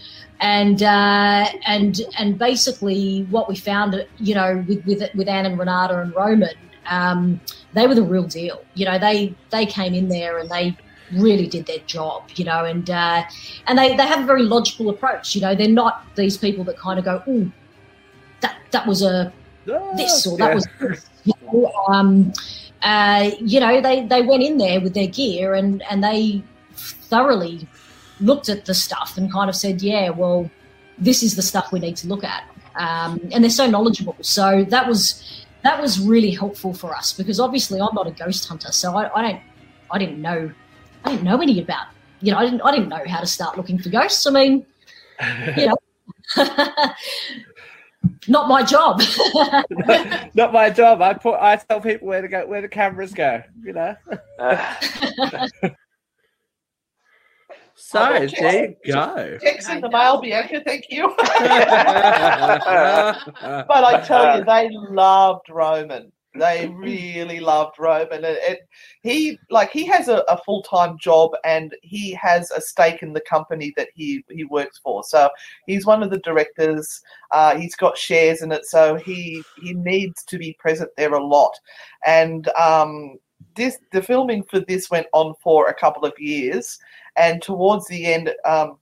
and 0.41 0.81
uh, 0.81 1.45
and 1.67 2.01
and 2.17 2.37
basically 2.37 3.27
what 3.29 3.47
we 3.47 3.55
found, 3.55 4.05
you 4.17 4.35
know, 4.35 4.63
with 4.67 4.83
with 4.85 5.03
with 5.15 5.27
Anne 5.27 5.45
and 5.45 5.57
Renata 5.57 5.99
and 6.01 6.13
Roman, 6.15 6.49
um, 6.89 7.39
they 7.73 7.85
were 7.87 7.95
the 7.95 8.03
real 8.03 8.23
deal. 8.23 8.63
You 8.73 8.85
know, 8.85 8.97
they 8.97 9.35
they 9.51 9.65
came 9.65 9.93
in 9.93 10.09
there 10.09 10.39
and 10.39 10.49
they 10.49 10.75
really 11.13 11.47
did 11.47 11.67
their 11.67 11.79
job. 11.85 12.23
You 12.35 12.45
know, 12.45 12.65
and 12.65 12.89
uh, 12.89 13.23
and 13.67 13.77
they 13.77 13.95
they 13.95 14.07
have 14.07 14.23
a 14.23 14.25
very 14.25 14.43
logical 14.43 14.89
approach. 14.89 15.35
You 15.35 15.41
know, 15.41 15.53
they're 15.55 15.69
not 15.69 16.03
these 16.15 16.37
people 16.37 16.63
that 16.65 16.77
kind 16.77 16.97
of 16.97 17.05
go, 17.05 17.21
oh, 17.27 17.51
that 18.41 18.57
that 18.71 18.87
was 18.87 19.03
a 19.03 19.31
this 19.95 20.25
or 20.25 20.37
that 20.39 20.49
Yeah. 20.49 20.55
was 20.55 20.67
this. 20.79 21.05
You 21.23 21.33
know, 21.53 21.71
um, 21.87 22.33
uh, 22.81 23.29
you 23.39 23.59
know, 23.59 23.79
they 23.79 24.07
they 24.07 24.23
went 24.23 24.41
in 24.41 24.57
there 24.57 24.81
with 24.81 24.95
their 24.95 25.05
gear 25.07 25.53
and 25.53 25.83
and 25.87 26.03
they 26.03 26.41
thoroughly 26.73 27.67
looked 28.21 28.49
at 28.49 28.65
the 28.65 28.73
stuff 28.73 29.17
and 29.17 29.31
kind 29.31 29.49
of 29.49 29.55
said, 29.55 29.81
yeah, 29.81 30.09
well, 30.09 30.49
this 30.97 31.23
is 31.23 31.35
the 31.35 31.41
stuff 31.41 31.71
we 31.71 31.79
need 31.79 31.97
to 31.97 32.07
look 32.07 32.23
at. 32.23 32.43
Um, 32.75 33.19
and 33.31 33.43
they're 33.43 33.49
so 33.49 33.67
knowledgeable. 33.67 34.15
So 34.21 34.63
that 34.69 34.87
was 34.87 35.45
that 35.63 35.79
was 35.79 35.99
really 35.99 36.31
helpful 36.31 36.73
for 36.73 36.95
us 36.95 37.13
because 37.13 37.39
obviously 37.39 37.79
I'm 37.79 37.93
not 37.93 38.07
a 38.07 38.11
ghost 38.11 38.47
hunter, 38.47 38.71
so 38.71 38.95
I, 38.95 39.13
I 39.13 39.21
don't 39.21 39.41
I 39.91 39.99
didn't 39.99 40.21
know 40.21 40.51
I 41.03 41.11
didn't 41.11 41.23
know 41.23 41.41
any 41.41 41.59
about 41.59 41.87
you 42.21 42.31
know 42.31 42.37
I 42.37 42.45
didn't 42.45 42.61
I 42.61 42.71
didn't 42.71 42.89
know 42.89 43.03
how 43.05 43.19
to 43.19 43.27
start 43.27 43.57
looking 43.57 43.77
for 43.77 43.89
ghosts. 43.89 44.25
I 44.25 44.31
mean, 44.31 44.65
you 45.57 45.67
know, 45.67 45.75
not 48.27 48.47
my 48.47 48.63
job. 48.63 49.01
Not 50.33 50.53
my 50.53 50.69
job. 50.69 51.01
I 51.01 51.13
put. 51.13 51.35
I 51.35 51.57
tell 51.57 51.81
people 51.81 52.07
where 52.07 52.21
to 52.21 52.27
go, 52.27 52.47
where 52.47 52.61
the 52.61 52.69
cameras 52.69 53.13
go. 53.13 53.43
You 53.63 53.73
know. 53.73 53.95
So 54.39 55.69
Well, 57.93 58.27
there 58.39 58.75
you 58.83 58.93
go. 58.93 59.37
Text 59.41 59.69
in 59.69 59.81
the 59.81 59.89
mail, 59.89 60.21
Bianca. 60.21 60.61
Thank 60.65 60.85
you. 60.89 61.13
but 61.17 61.27
I 63.69 64.03
tell 64.05 64.37
you, 64.37 64.43
they 64.45 64.69
loved 64.71 65.49
Roman. 65.49 66.11
They 66.33 66.73
really 66.73 67.41
loved 67.41 67.77
Roman. 67.77 68.23
And, 68.23 68.37
it, 68.39 68.59
he 69.01 69.37
like 69.49 69.71
he 69.71 69.85
has 69.87 70.07
a, 70.07 70.23
a 70.29 70.37
full 70.45 70.63
time 70.63 70.97
job 70.97 71.31
and 71.43 71.75
he 71.81 72.13
has 72.13 72.51
a 72.51 72.61
stake 72.61 73.03
in 73.03 73.11
the 73.11 73.21
company 73.21 73.73
that 73.75 73.89
he 73.93 74.23
he 74.29 74.45
works 74.45 74.79
for. 74.81 75.03
So 75.03 75.29
he's 75.67 75.85
one 75.85 76.03
of 76.03 76.09
the 76.09 76.19
directors. 76.19 77.01
Uh, 77.31 77.57
he's 77.57 77.75
got 77.75 77.97
shares 77.97 78.41
in 78.41 78.51
it, 78.51 78.65
so 78.65 78.95
he 78.95 79.43
he 79.61 79.73
needs 79.73 80.23
to 80.25 80.37
be 80.37 80.55
present 80.59 80.89
there 80.95 81.13
a 81.13 81.23
lot. 81.23 81.53
And 82.05 82.47
um, 82.49 83.17
this 83.55 83.79
the 83.91 84.01
filming 84.01 84.43
for 84.43 84.61
this 84.61 84.89
went 84.89 85.07
on 85.11 85.33
for 85.43 85.67
a 85.67 85.73
couple 85.73 86.05
of 86.05 86.17
years, 86.17 86.79
and 87.17 87.41
towards 87.41 87.87
the 87.87 88.05
end. 88.05 88.33
Um, 88.45 88.77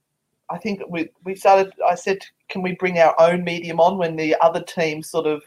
I 0.50 0.58
think 0.58 0.82
we 0.88 1.08
we 1.24 1.34
started. 1.34 1.72
I 1.86 1.94
said, 1.94 2.18
"Can 2.48 2.62
we 2.62 2.74
bring 2.74 2.98
our 2.98 3.14
own 3.20 3.44
medium 3.44 3.80
on?" 3.80 3.98
When 3.98 4.16
the 4.16 4.36
other 4.40 4.62
team 4.62 5.02
sort 5.02 5.26
of 5.26 5.42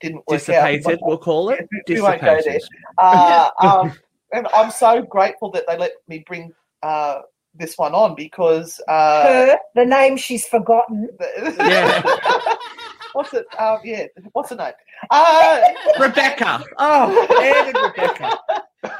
didn't 0.00 0.18
work 0.28 0.38
Dissipated, 0.40 0.86
out. 0.94 0.98
we'll 1.02 1.18
call 1.18 1.50
it. 1.50 1.68
Yeah, 1.86 1.94
we 1.96 2.00
won't 2.02 2.20
go 2.20 2.40
there. 2.44 2.58
Uh, 2.98 3.50
um, 3.62 3.92
and 4.32 4.46
I'm 4.54 4.70
so 4.70 5.02
grateful 5.02 5.50
that 5.52 5.64
they 5.68 5.76
let 5.76 5.92
me 6.08 6.24
bring 6.26 6.52
uh, 6.82 7.20
this 7.54 7.76
one 7.76 7.94
on 7.94 8.14
because 8.14 8.80
uh, 8.88 9.22
Her, 9.24 9.58
the 9.74 9.84
name 9.84 10.16
she's 10.16 10.46
forgotten. 10.46 11.08
Yeah. 11.58 12.02
what's 13.12 13.34
it? 13.34 13.46
Uh, 13.58 13.78
yeah, 13.84 14.06
what's 14.32 14.50
the 14.50 14.56
name? 14.56 14.72
Uh, 15.10 15.60
Rebecca. 15.98 16.64
Oh, 16.78 17.42
Anne 17.42 17.74
and 17.74 17.84
Rebecca. 17.84 18.38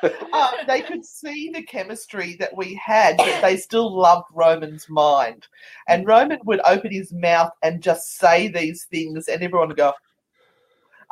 Uh, 0.03 0.51
they 0.67 0.83
could 0.83 1.05
see 1.05 1.51
the 1.51 1.63
chemistry 1.63 2.37
that 2.37 2.57
we 2.57 2.75
had, 2.75 3.17
but 3.17 3.41
they 3.41 3.57
still 3.57 3.95
loved 3.95 4.27
Roman's 4.33 4.89
mind. 4.89 5.47
And 5.89 6.07
Roman 6.07 6.39
would 6.45 6.61
open 6.65 6.91
his 6.91 7.13
mouth 7.13 7.53
and 7.63 7.83
just 7.83 8.19
say 8.19 8.49
these 8.49 8.85
things, 8.85 9.29
and 9.29 9.43
everyone 9.43 9.69
would 9.69 9.77
go. 9.77 9.93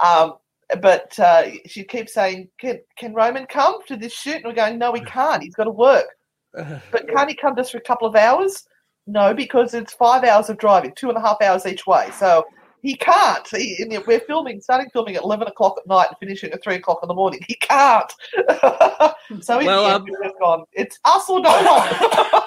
Um, 0.03 0.35
but 0.81 1.19
uh, 1.19 1.51
she 1.67 1.85
keeps 1.85 2.15
saying, 2.15 2.49
can, 2.59 2.81
"Can 2.97 3.15
Roman 3.15 3.47
come 3.47 3.83
to 3.87 3.97
this 3.97 4.13
shoot?" 4.13 4.37
And 4.37 4.45
we're 4.45 4.53
going, 4.53 4.79
"No, 4.79 4.93
he 4.93 5.01
can't. 5.01 5.43
He's 5.43 5.55
got 5.55 5.65
to 5.65 5.71
work." 5.71 6.07
But 6.91 7.07
can't 7.09 7.29
he 7.29 7.37
come 7.37 7.55
just 7.55 7.73
for 7.73 7.79
a 7.79 7.83
couple 7.83 8.09
of 8.09 8.17
hours? 8.17 8.67
No, 9.07 9.33
because 9.33 9.75
it's 9.75 9.93
five 9.93 10.25
hours 10.25 10.51
of 10.51 10.59
driving, 10.59 10.93
two 10.97 11.09
and 11.09 11.17
a 11.17 11.21
half 11.21 11.41
hours 11.41 11.67
each 11.67 11.87
way. 11.87 12.11
So 12.19 12.45
he 12.83 12.95
can't. 12.95 13.47
He, 13.49 13.87
we're 14.07 14.21
filming, 14.21 14.61
starting 14.61 14.89
filming 14.91 15.17
at 15.17 15.23
eleven 15.23 15.49
o'clock 15.49 15.77
at 15.79 15.87
night 15.87 16.09
and 16.09 16.17
finishing 16.19 16.51
at 16.53 16.63
three 16.63 16.77
o'clock 16.77 17.01
in 17.03 17.09
the 17.09 17.15
morning. 17.15 17.41
He 17.47 17.55
can't. 17.55 18.13
so 19.41 19.59
Well, 19.59 19.87
um, 19.87 20.07
gone. 20.41 20.65
It's 20.73 20.99
us 21.05 21.29
or 21.29 21.41
no 21.41 21.51
one. 21.51 21.63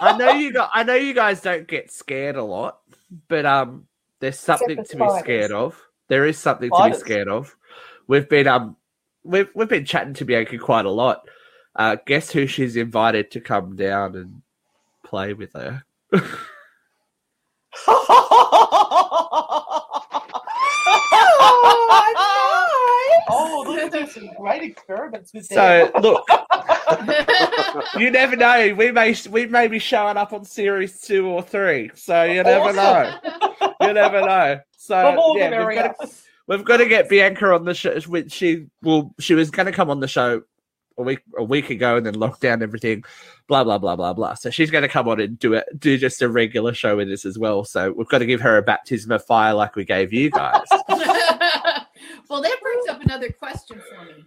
I 0.01 0.15
know 0.17 0.31
you 0.31 0.53
got. 0.53 0.71
I 0.73 0.83
know 0.83 0.95
you 0.95 1.13
guys 1.13 1.41
don't 1.41 1.67
get 1.67 1.91
scared 1.91 2.35
a 2.35 2.43
lot, 2.43 2.79
but 3.27 3.45
um, 3.45 3.87
there's 4.19 4.39
something 4.39 4.83
to 4.83 4.97
be 4.97 5.09
scared 5.19 5.51
of. 5.51 5.81
There 6.07 6.25
is 6.25 6.37
something 6.37 6.69
to 6.69 6.89
be 6.89 6.95
scared 6.97 7.27
of. 7.27 7.55
We've 8.07 8.27
been 8.27 8.47
um, 8.47 8.77
we've 9.23 9.49
we've 9.55 9.69
been 9.69 9.85
chatting 9.85 10.13
to 10.15 10.25
Bianca 10.25 10.57
quite 10.57 10.85
a 10.85 10.91
lot. 10.91 11.27
Uh, 11.75 11.97
guess 12.05 12.31
who 12.31 12.47
she's 12.47 12.75
invited 12.75 13.31
to 13.31 13.39
come 13.39 13.75
down 13.75 14.15
and 14.15 14.41
play 15.05 15.33
with 15.33 15.53
her? 15.53 15.83
look 24.01 24.09
at 24.09 24.13
this! 24.15 24.23
Some 24.23 24.33
great 24.39 24.63
experiments 24.63 25.33
with 25.33 25.45
So 25.45 25.91
them. 25.93 26.01
look, 26.01 26.27
you 27.97 28.11
never 28.11 28.35
know. 28.35 28.73
We 28.75 28.91
may 28.91 29.15
we 29.29 29.45
may 29.45 29.67
be 29.67 29.79
showing 29.79 30.17
up 30.17 30.33
on 30.33 30.45
series 30.45 31.01
two 31.01 31.27
or 31.27 31.41
three. 31.41 31.91
So 31.95 32.23
you 32.23 32.43
never 32.43 32.73
know. 32.73 33.17
You 33.81 33.93
never 33.93 34.21
know. 34.21 34.59
So 34.77 35.35
yeah, 35.37 35.65
we've 35.65 35.77
got, 35.77 35.99
to, 35.99 36.09
we've 36.47 36.65
got 36.65 36.77
to 36.77 36.87
get 36.87 37.09
Bianca 37.09 37.53
on 37.53 37.65
the 37.65 37.73
show. 37.73 37.99
Which 38.01 38.31
she 38.31 38.67
well, 38.81 39.13
she 39.19 39.33
was 39.33 39.51
going 39.51 39.67
to 39.67 39.71
come 39.71 39.89
on 39.89 39.99
the 39.99 40.07
show 40.07 40.41
a 40.97 41.03
week 41.03 41.19
a 41.37 41.43
week 41.43 41.69
ago, 41.69 41.97
and 41.97 42.05
then 42.05 42.15
locked 42.15 42.41
down 42.41 42.61
everything. 42.63 43.03
Blah 43.47 43.63
blah 43.63 43.77
blah 43.77 43.95
blah 43.95 44.13
blah. 44.13 44.33
So 44.35 44.49
she's 44.49 44.71
going 44.71 44.83
to 44.83 44.87
come 44.87 45.07
on 45.07 45.19
and 45.19 45.37
do 45.37 45.53
it, 45.53 45.65
do 45.77 45.97
just 45.97 46.21
a 46.21 46.29
regular 46.29 46.73
show 46.73 46.97
with 46.97 47.09
us 47.09 47.25
as 47.25 47.37
well. 47.37 47.63
So 47.63 47.91
we've 47.91 48.07
got 48.07 48.19
to 48.19 48.25
give 48.25 48.41
her 48.41 48.57
a 48.57 48.61
baptism 48.61 49.11
of 49.11 49.25
fire 49.25 49.53
like 49.53 49.75
we 49.75 49.85
gave 49.85 50.11
you 50.13 50.29
guys. 50.31 50.65
well, 52.31 52.41
that 52.41 52.61
brings 52.61 52.87
up 52.87 53.01
another 53.01 53.29
question 53.29 53.81
for 53.89 54.05
me. 54.05 54.25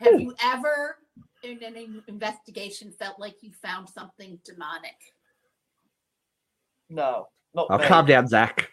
Have 0.00 0.20
you 0.20 0.34
ever, 0.44 0.98
in 1.42 1.62
any 1.62 2.02
investigation, 2.06 2.92
felt 2.92 3.18
like 3.18 3.42
you 3.42 3.50
found 3.50 3.88
something 3.88 4.38
demonic? 4.44 4.94
No, 6.90 7.28
not 7.54 7.68
Oh, 7.70 7.78
me. 7.78 7.86
calm 7.86 8.04
down, 8.04 8.28
Zak. 8.28 8.70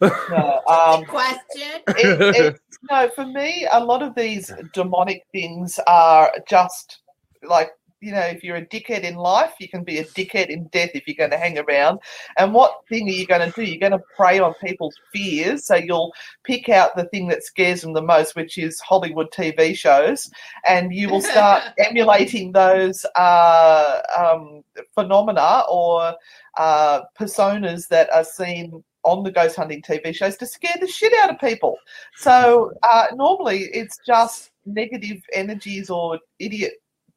No, 0.00 0.62
um, 0.68 1.04
Question. 1.06 1.82
it, 1.88 2.36
it, 2.36 2.60
no, 2.88 3.08
for 3.10 3.26
me, 3.26 3.66
a 3.72 3.84
lot 3.84 4.02
of 4.02 4.14
these 4.14 4.52
demonic 4.72 5.24
things 5.32 5.80
are 5.88 6.32
just 6.48 7.00
like 7.42 7.72
you 8.02 8.10
know, 8.10 8.20
if 8.20 8.42
you're 8.42 8.56
a 8.56 8.66
dickhead 8.66 9.04
in 9.04 9.14
life, 9.14 9.54
you 9.60 9.68
can 9.68 9.84
be 9.84 9.98
a 9.98 10.04
dickhead 10.04 10.48
in 10.48 10.66
death 10.72 10.90
if 10.92 11.06
you're 11.06 11.16
going 11.16 11.30
to 11.30 11.38
hang 11.38 11.56
around. 11.56 12.00
And 12.36 12.52
what 12.52 12.80
thing 12.88 13.08
are 13.08 13.12
you 13.12 13.26
going 13.26 13.48
to 13.48 13.54
do? 13.54 13.62
You're 13.62 13.78
going 13.78 13.98
to 13.98 14.04
prey 14.16 14.40
on 14.40 14.54
people's 14.54 14.96
fears. 15.12 15.66
So 15.66 15.76
you'll 15.76 16.12
pick 16.44 16.68
out 16.68 16.96
the 16.96 17.04
thing 17.04 17.28
that 17.28 17.44
scares 17.44 17.82
them 17.82 17.92
the 17.92 18.02
most, 18.02 18.34
which 18.34 18.58
is 18.58 18.80
Hollywood 18.80 19.30
TV 19.30 19.76
shows, 19.76 20.28
and 20.66 20.92
you 20.92 21.08
will 21.08 21.22
start 21.22 21.62
emulating 21.78 22.50
those 22.50 23.06
uh, 23.14 24.00
um, 24.18 24.64
phenomena 24.96 25.62
or 25.70 26.14
uh, 26.58 27.02
personas 27.18 27.86
that 27.88 28.12
are 28.12 28.24
seen 28.24 28.82
on 29.04 29.22
the 29.22 29.30
ghost 29.30 29.56
hunting 29.56 29.82
TV 29.82 30.14
shows 30.14 30.36
to 30.36 30.46
scare 30.46 30.76
the 30.80 30.88
shit 30.88 31.12
out 31.22 31.30
of 31.30 31.38
people. 31.38 31.76
So 32.16 32.72
uh, 32.82 33.06
normally 33.14 33.68
it's 33.72 33.98
just 34.04 34.50
negative 34.64 35.22
energies 35.32 35.90
or 35.90 36.18
idiot 36.38 36.74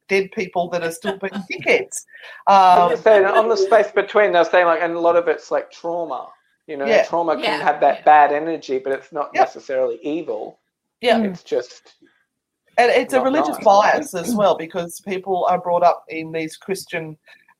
dead 0.08 0.30
people 0.32 0.68
that 0.70 0.82
are 0.82 0.90
still 0.92 1.18
being 1.18 1.32
dickheads. 1.52 2.04
I 2.46 2.76
Um, 2.92 2.96
saying, 2.96 3.24
on 3.26 3.48
the 3.48 3.56
space 3.56 3.90
between, 3.92 4.32
they're 4.32 4.44
saying 4.44 4.66
like, 4.66 4.82
and 4.82 4.94
a 4.94 5.00
lot 5.00 5.16
of 5.16 5.28
it's 5.28 5.50
like 5.50 5.70
trauma. 5.70 6.28
You 6.66 6.76
know, 6.76 6.86
Yeah. 6.86 7.04
trauma 7.04 7.36
can 7.40 7.60
have 7.60 7.80
that 7.80 7.98
yeah. 7.98 8.04
bad 8.04 8.32
energy, 8.32 8.78
but 8.78 8.92
it's 8.92 9.12
not 9.12 9.30
Yep. 9.34 9.42
necessarily 9.46 9.98
evil. 10.02 10.58
yeah, 11.00 11.20
It's 11.22 11.42
just 11.42 11.94
and 12.78 12.90
it's 12.90 13.14
a 13.14 13.20
religious 13.22 13.56
nice. 13.56 13.64
bias 13.64 14.14
as 14.14 14.34
well 14.34 14.56
because 14.56 15.00
people 15.06 15.44
are 15.48 15.58
brought 15.60 15.82
up 15.82 16.04
in 16.08 16.30
these 16.32 16.56
Christian. 16.56 17.16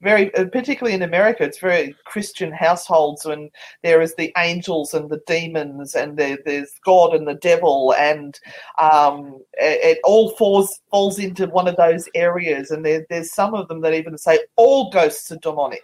Very, 0.07 0.33
uh, 0.37 0.45
particularly 0.45 0.95
in 0.95 1.03
America, 1.03 1.43
it's 1.43 1.59
very 1.59 1.97
Christian 2.05 2.53
households 2.53 3.25
when 3.25 3.51
there 3.83 4.01
is 4.01 4.15
the 4.15 4.33
angels 4.39 4.95
and 4.95 5.11
the 5.11 5.21
demons, 5.27 5.97
and 5.97 6.17
there, 6.17 6.39
there's 6.47 6.71
God 6.85 7.13
and 7.13 7.27
the 7.27 7.35
devil, 7.35 7.93
and 7.99 8.39
um, 8.79 9.43
it, 9.55 9.97
it 9.97 9.99
all 10.05 10.31
falls 10.37 10.79
falls 10.93 11.19
into 11.19 11.49
one 11.49 11.67
of 11.67 11.75
those 11.75 12.09
areas. 12.15 12.71
And 12.71 12.87
there, 12.87 13.05
there's 13.11 13.33
some 13.35 13.53
of 13.53 13.67
them 13.67 13.81
that 13.81 13.95
even 13.95 14.17
say 14.17 14.39
all 14.55 14.91
ghosts 14.91 15.33
are 15.33 15.39
demonic. 15.39 15.83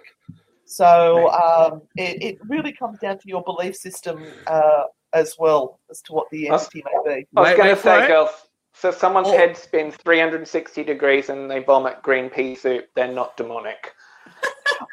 So 0.67 1.29
um, 1.33 1.83
it, 1.97 2.23
it 2.23 2.39
really 2.47 2.73
comes 2.73 3.01
down 3.01 3.19
to 3.19 3.29
your 3.29 3.43
belief 3.43 3.75
system 3.75 4.23
uh, 4.47 4.85
as 5.13 5.35
well 5.37 5.81
as 5.91 6.01
to 6.03 6.13
what 6.13 6.31
the 6.31 6.49
entity 6.49 6.85
may 6.87 7.17
be. 7.17 7.27
I 7.37 7.41
was 7.41 7.57
going 7.57 7.75
to 7.75 7.83
say, 7.83 8.05
it. 8.05 8.07
girls. 8.07 8.31
So 8.73 8.91
if 8.91 8.99
someone's 8.99 9.27
Oh. 9.29 9.37
head 9.37 9.57
spins 9.57 9.97
360 9.97 10.85
degrees 10.85 11.29
and 11.29 11.51
they 11.51 11.59
vomit 11.59 12.03
green 12.03 12.31
pea 12.31 12.55
soup, 12.55 12.87
they're 12.95 13.13
not 13.13 13.37
demonic. 13.37 13.93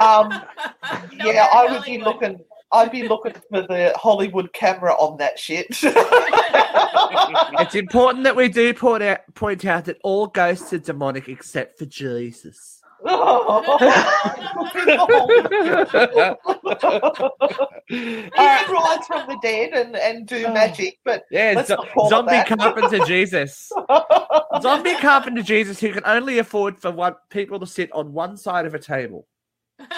Um, 0.02 0.30
No, 0.30 0.42
yeah, 1.32 1.48
I 1.54 1.66
in 1.66 1.74
would 1.74 1.84
be 1.84 1.98
looking. 1.98 2.40
I'd 2.72 2.92
be 2.92 3.08
looking 3.08 3.34
for 3.50 3.64
the 3.64 3.94
Hollywood 3.96 4.54
camera 4.54 4.94
on 4.94 5.18
that 5.18 5.40
shit. 5.40 5.66
It's 7.60 7.74
important 7.76 8.24
that 8.26 8.36
we 8.36 8.48
do 8.48 8.76
point 8.76 9.02
out, 9.02 9.22
point 9.34 9.66
out 9.66 9.86
that 9.86 9.98
all 10.04 10.28
ghosts 10.28 10.72
are 10.74 10.78
demonic 10.78 11.30
except 11.30 11.80
for 11.80 11.86
Jesus. 11.86 12.80
he 13.02 13.08
can 18.30 18.72
rise 18.72 19.08
from 19.08 19.28
the 19.28 19.38
dead 19.42 19.72
and, 19.74 19.96
and 19.96 20.28
do 20.28 20.44
magic, 20.54 21.00
but 21.06 21.24
yeah, 21.32 21.54
Let's 21.56 21.70
zo- 21.70 21.76
not 21.78 21.90
call 21.94 22.10
zombie 22.10 22.32
that. 22.32 22.48
carpenter 22.48 23.00
Jesus. 23.06 23.72
zombie 24.62 24.96
carpenter 24.96 25.44
Jesus 25.44 25.80
who 25.80 25.92
can 25.94 26.04
only 26.06 26.40
afford 26.40 26.80
for 26.80 26.92
one 26.92 27.16
people 27.30 27.60
to 27.60 27.66
sit 27.66 27.92
on 27.94 28.14
one 28.14 28.38
side 28.38 28.66
of 28.66 28.74
a 28.74 28.80
table. 28.80 29.28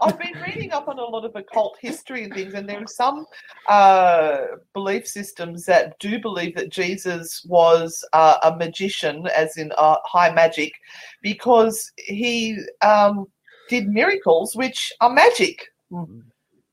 I've 0.00 0.18
been 0.18 0.40
reading 0.40 0.72
up 0.72 0.88
on 0.88 0.98
a 0.98 1.02
lot 1.04 1.24
of 1.24 1.34
occult 1.34 1.76
history 1.80 2.24
and 2.24 2.32
things, 2.32 2.54
and 2.54 2.68
there 2.68 2.80
are 2.82 2.86
some 2.86 3.26
uh, 3.68 4.38
belief 4.74 5.06
systems 5.06 5.64
that 5.66 5.98
do 5.98 6.20
believe 6.20 6.54
that 6.56 6.70
Jesus 6.70 7.44
was 7.48 8.04
uh, 8.12 8.38
a 8.44 8.56
magician, 8.56 9.26
as 9.34 9.56
in 9.56 9.72
uh, 9.76 9.96
high 10.04 10.32
magic, 10.32 10.72
because 11.22 11.90
he 11.96 12.58
um, 12.82 13.26
did 13.68 13.88
miracles 13.88 14.54
which 14.54 14.92
are 15.00 15.10
magic. 15.12 15.66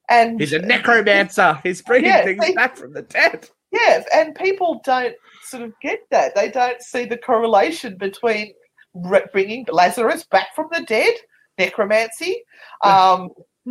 And 0.09 0.39
He's 0.39 0.53
a 0.53 0.59
necromancer. 0.59 1.59
He's 1.63 1.81
bringing 1.81 2.11
Yeah, 2.11 2.23
things 2.23 2.45
they- 2.45 2.53
back 2.53 2.77
from 2.77 2.93
the 2.93 3.01
dead. 3.01 3.49
Yeah, 3.71 4.03
and 4.13 4.35
people 4.35 4.81
don't 4.85 5.15
sort 5.43 5.63
of 5.63 5.73
get 5.81 5.99
that. 6.11 6.33
They 6.35 6.49
don't 6.49 6.81
see 6.81 7.05
the 7.05 7.17
correlation 7.17 7.97
between 7.97 8.53
bringing 9.31 9.65
Lazarus 9.71 10.23
back 10.23 10.55
from 10.55 10.67
the 10.71 10.81
dead, 10.81 11.13
necromancy, 11.57 12.43
um, 12.83 13.29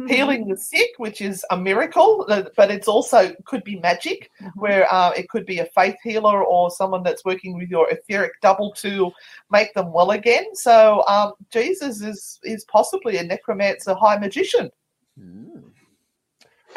healing 0.09 0.49
the 0.49 0.57
sick, 0.57 0.91
which 0.97 1.21
is 1.21 1.45
a 1.51 1.57
miracle, 1.57 2.27
uh, 2.29 2.43
but 2.57 2.71
it's 2.71 2.89
also 2.89 3.33
could 3.45 3.63
be 3.63 3.79
magic, 3.79 4.29
where 4.57 4.93
uh, 4.93 5.11
it 5.11 5.29
could 5.29 5.47
be 5.47 5.61
a 5.61 5.67
faith 5.67 5.95
healer 6.03 6.45
or 6.45 6.71
someone 6.71 7.03
that's 7.05 7.25
working 7.25 7.57
with 7.57 7.69
your 7.69 7.89
etheric 7.91 8.33
double 8.43 8.73
to 8.73 9.13
make 9.51 9.73
them 9.75 9.93
well 9.93 10.11
again. 10.11 10.55
So 10.55 11.05
um, 11.07 11.33
Jesus 11.53 12.03
is 12.03 12.41
is 12.43 12.65
possibly 12.65 13.19
a 13.19 13.23
necromancer, 13.23 13.95
high 13.95 14.19
magician. 14.19 14.71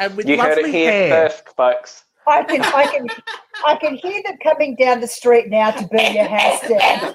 And 0.00 0.16
with 0.16 0.28
You 0.28 0.36
heard 0.40 0.56
lovely 0.56 0.70
it 0.70 0.74
here 0.74 0.92
hair. 0.92 1.28
first, 1.28 1.48
folks. 1.56 2.04
I 2.28 2.44
can, 2.44 2.62
I 2.62 2.86
can, 2.86 3.08
I 3.66 3.76
can 3.76 3.96
hear 3.96 4.22
them 4.24 4.36
coming 4.42 4.76
down 4.76 5.00
the 5.00 5.06
street 5.06 5.48
now 5.48 5.70
to 5.70 5.86
burn 5.88 6.14
your 6.14 6.28
house 6.28 6.60
down. 6.60 7.14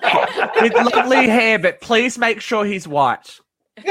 with 0.62 0.74
lovely 0.74 1.28
hair, 1.28 1.60
but 1.60 1.82
please 1.82 2.18
make 2.18 2.42
sure 2.42 2.66
he's 2.66 2.88
white. 2.88 3.40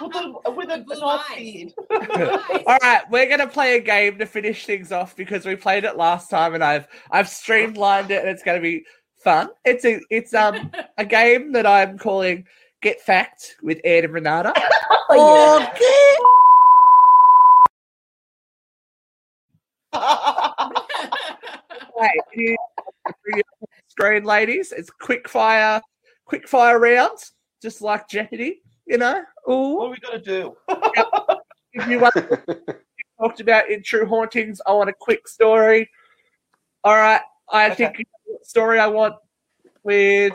with 0.00 0.14
a, 0.16 0.50
with 0.50 0.70
a 0.70 0.84
Blue 0.86 1.00
nice 1.00 1.20
beard. 1.36 1.72
All 2.66 2.78
right, 2.82 3.02
we're 3.10 3.28
gonna 3.28 3.46
play 3.46 3.76
a 3.76 3.80
game 3.80 4.18
to 4.18 4.26
finish 4.26 4.66
things 4.66 4.92
off 4.92 5.14
because 5.16 5.44
we 5.44 5.56
played 5.56 5.84
it 5.84 5.96
last 5.96 6.30
time 6.30 6.54
and 6.54 6.64
I've 6.64 6.86
I've 7.10 7.28
streamlined 7.28 8.10
it 8.10 8.20
and 8.20 8.28
it's 8.28 8.42
gonna 8.42 8.60
be 8.60 8.84
fun. 9.16 9.48
It's 9.64 9.84
a 9.84 10.00
it's 10.10 10.34
um 10.34 10.70
a 10.98 11.04
game 11.04 11.52
that 11.52 11.66
I'm 11.66 11.98
calling 11.98 12.46
Get 12.82 13.00
Fact 13.00 13.56
with 13.62 13.80
Ed 13.84 14.04
and 14.04 14.12
Renata. 14.12 14.52
Oh, 15.10 15.58
Or 15.58 15.60
Get 15.60 16.43
Fact. 19.94 20.80
It 22.32 22.50
is 22.52 22.56
for 23.04 23.30
your 23.36 23.44
Screen 23.88 24.24
ladies, 24.24 24.72
it's 24.72 24.90
quick 24.90 25.28
fire, 25.28 25.80
quick 26.24 26.48
fire 26.48 26.80
rounds, 26.80 27.32
just 27.62 27.80
like 27.80 28.08
Jeopardy, 28.08 28.60
you 28.86 28.98
know. 28.98 29.22
Ooh. 29.48 29.76
what 29.76 29.86
are 29.86 29.90
we 29.90 29.96
gonna 29.98 30.18
do? 30.20 30.56
If 31.72 31.86
you 31.88 32.00
want 32.00 32.14
talked 33.20 33.38
about 33.40 33.70
in 33.70 33.82
True 33.84 34.06
Hauntings, 34.06 34.60
I 34.66 34.72
want 34.72 34.90
a 34.90 34.94
quick 34.98 35.28
story. 35.28 35.88
All 36.82 36.96
right, 36.96 37.20
I 37.52 37.70
Okay. 37.70 37.92
think 37.94 38.08
the 38.26 38.38
story 38.42 38.80
I 38.80 38.88
want 38.88 39.14
with 39.84 40.34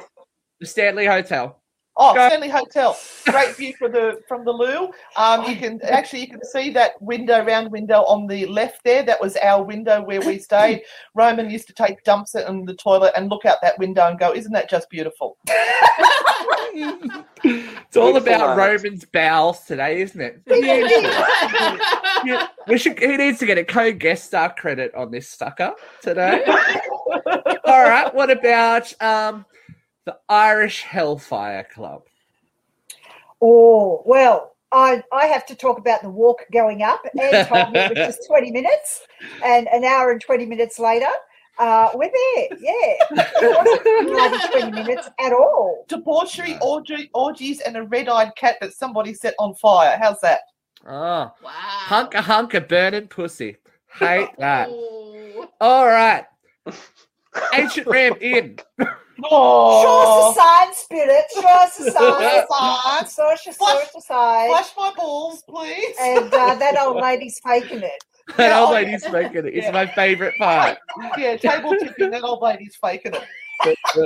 the 0.61 0.65
Stanley 0.65 1.05
Hotel. 1.05 1.58
Oh, 2.01 2.13
Go. 2.13 2.27
Stanley 2.29 2.47
Hotel. 2.47 2.97
Great 3.25 3.57
view 3.57 3.73
from 3.77 3.91
the 3.91 4.21
from 4.25 4.45
the 4.45 4.51
loo. 4.51 4.89
Um, 5.17 5.43
you 5.43 5.57
can 5.57 5.81
actually 5.83 6.21
you 6.21 6.27
can 6.27 6.43
see 6.45 6.69
that 6.71 6.99
window, 7.01 7.43
round 7.45 7.71
window 7.71 8.03
on 8.03 8.25
the 8.25 8.45
left 8.45 8.85
there. 8.85 9.03
That 9.03 9.19
was 9.19 9.35
our 9.37 9.61
window 9.61 10.01
where 10.01 10.21
we 10.21 10.39
stayed. 10.39 10.83
Roman 11.13 11.49
used 11.49 11.67
to 11.67 11.73
take 11.73 12.01
dumps 12.05 12.35
in 12.35 12.63
the 12.63 12.73
toilet 12.73 13.11
and 13.17 13.29
look 13.29 13.45
out 13.45 13.57
that 13.61 13.77
window 13.77 14.07
and 14.07 14.17
go, 14.17 14.33
"Isn't 14.33 14.53
that 14.53 14.69
just 14.69 14.89
beautiful?" 14.89 15.37
It's 17.41 17.97
all 17.97 18.15
about 18.15 18.41
Excellent. 18.41 18.57
Roman's 18.57 19.05
bowels 19.05 19.61
today, 19.61 20.01
isn't 20.01 20.21
it? 20.21 20.41
Yeah, 22.25 22.47
we 22.67 22.77
should. 22.77 22.99
He 22.99 23.17
needs 23.17 23.39
to 23.39 23.45
get 23.45 23.57
a 23.57 23.63
co-guest 23.63 24.25
star 24.25 24.53
credit 24.53 24.93
on 24.93 25.09
this 25.09 25.27
sucker 25.27 25.73
today. 26.01 26.43
all 27.65 27.83
right. 27.83 28.13
What 28.13 28.29
about 28.29 28.93
um, 29.01 29.45
the 30.09 30.17
Irish 30.27 30.81
Hellfire 30.81 31.67
Club? 31.71 32.01
Oh, 33.43 34.01
well, 34.07 34.55
I, 34.71 35.03
I 35.13 35.27
have 35.27 35.45
to 35.45 35.55
talk 35.55 35.77
about 35.77 36.01
the 36.01 36.09
walk 36.09 36.45
going 36.51 36.81
up. 36.81 37.05
Ed 37.19 37.45
told 37.45 37.71
me 37.71 37.79
it 37.79 37.95
was 37.95 38.15
just 38.15 38.27
20 38.27 38.51
minutes, 38.51 39.05
and 39.43 39.67
an 39.67 39.83
hour 39.83 40.11
and 40.11 40.19
20 40.19 40.47
minutes 40.47 40.79
later, 40.79 41.11
uh, 41.59 41.89
we're 41.93 42.09
there. 42.09 42.47
Yeah. 42.59 42.93
It 43.41 44.09
wasn't 44.09 44.51
20 44.51 44.71
minutes 44.71 45.09
at 45.19 45.31
all. 45.31 45.85
Debauchery, 45.87 46.57
orgy, 46.61 47.11
orgies, 47.13 47.59
and 47.61 47.77
a 47.77 47.83
red-eyed 47.83 48.35
cat 48.35 48.57
that 48.61 48.73
somebody 48.73 49.13
set 49.13 49.35
on 49.37 49.53
fire. 49.53 49.95
How's 50.01 50.21
that? 50.21 50.41
Oh, 50.87 51.31
wow. 51.43 51.51
hunker 51.51 52.21
hunker 52.21 52.61
burning 52.61 53.07
pussy. 53.07 53.57
Hate 53.93 54.29
that. 54.39 54.69
All 55.61 55.85
right. 55.85 56.25
Ancient 57.53 57.85
Ram 57.85 58.15
Inn. 58.21 58.57
Show 59.21 59.25
us 59.25 59.29
Oh, 59.31 60.33
the 60.33 60.41
sign, 60.41 60.73
spirit. 60.73 61.25
Show 61.33 61.47
us 61.47 61.77
the 61.77 61.91
sign. 61.91 62.45
Sign. 62.49 63.05
Show 63.09 63.33
us, 63.33 63.41
show 63.41 63.51
us 63.79 63.91
the 63.93 64.01
sign. 64.01 64.49
flash 64.49 64.69
my 64.77 64.93
balls, 64.95 65.43
please. 65.47 65.95
And 65.99 66.33
uh, 66.33 66.55
that 66.55 66.77
old 66.79 66.97
lady's 67.01 67.39
faking 67.45 67.79
it. 67.83 68.03
That 68.37 68.49
Yeah, 68.49 68.59
old 68.59 68.69
oh, 68.69 68.73
lady's 68.73 69.05
faking 69.05 69.45
it. 69.47 69.53
It's 69.55 69.65
Yeah. 69.65 69.71
my 69.71 69.87
favourite 69.87 70.37
part. 70.37 70.77
yeah, 71.17 71.35
table 71.37 71.75
tipping. 71.79 72.11
That 72.11 72.23
old 72.23 72.41
lady's 72.41 72.75
faking 72.81 73.13
it. 73.13 73.23
Thank 73.61 73.77
you, 73.95 74.03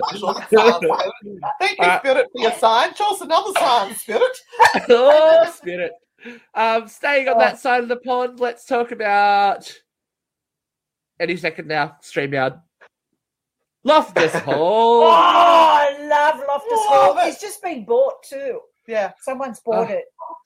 Uh, 1.86 2.00
Spirit, 2.00 2.28
for 2.32 2.42
your 2.42 2.52
sign. 2.54 2.94
Show 2.96 3.14
us 3.14 3.22
another 3.22 3.52
sign, 3.60 3.94
Spirit. 3.96 4.38
oh, 4.90 5.52
spirit. 5.56 5.92
Um, 6.56 6.88
staying 6.88 7.28
on 7.28 7.36
Oh. 7.36 7.40
that 7.40 7.60
side 7.60 7.84
of 7.84 7.90
the 7.90 7.98
pond, 7.98 8.40
let's 8.40 8.66
talk 8.66 8.92
about 8.92 9.72
any 11.20 11.36
second 11.38 11.68
now. 11.68 11.98
Streamyard. 12.02 12.60
Loftus 13.84 14.34
Hall. 14.40 15.04
Oh, 15.04 15.10
I 15.10 15.98
love 16.02 16.42
Loftus 16.48 16.80
Hall. 16.88 17.18
It's 17.20 17.42
just 17.42 17.62
been 17.62 17.86
bought 17.86 18.24
too. 18.24 18.60
Yeah. 18.88 19.12
Someone's 19.22 19.60
bought 19.62 19.90
Oh. 19.90 19.94
it. 19.94 20.06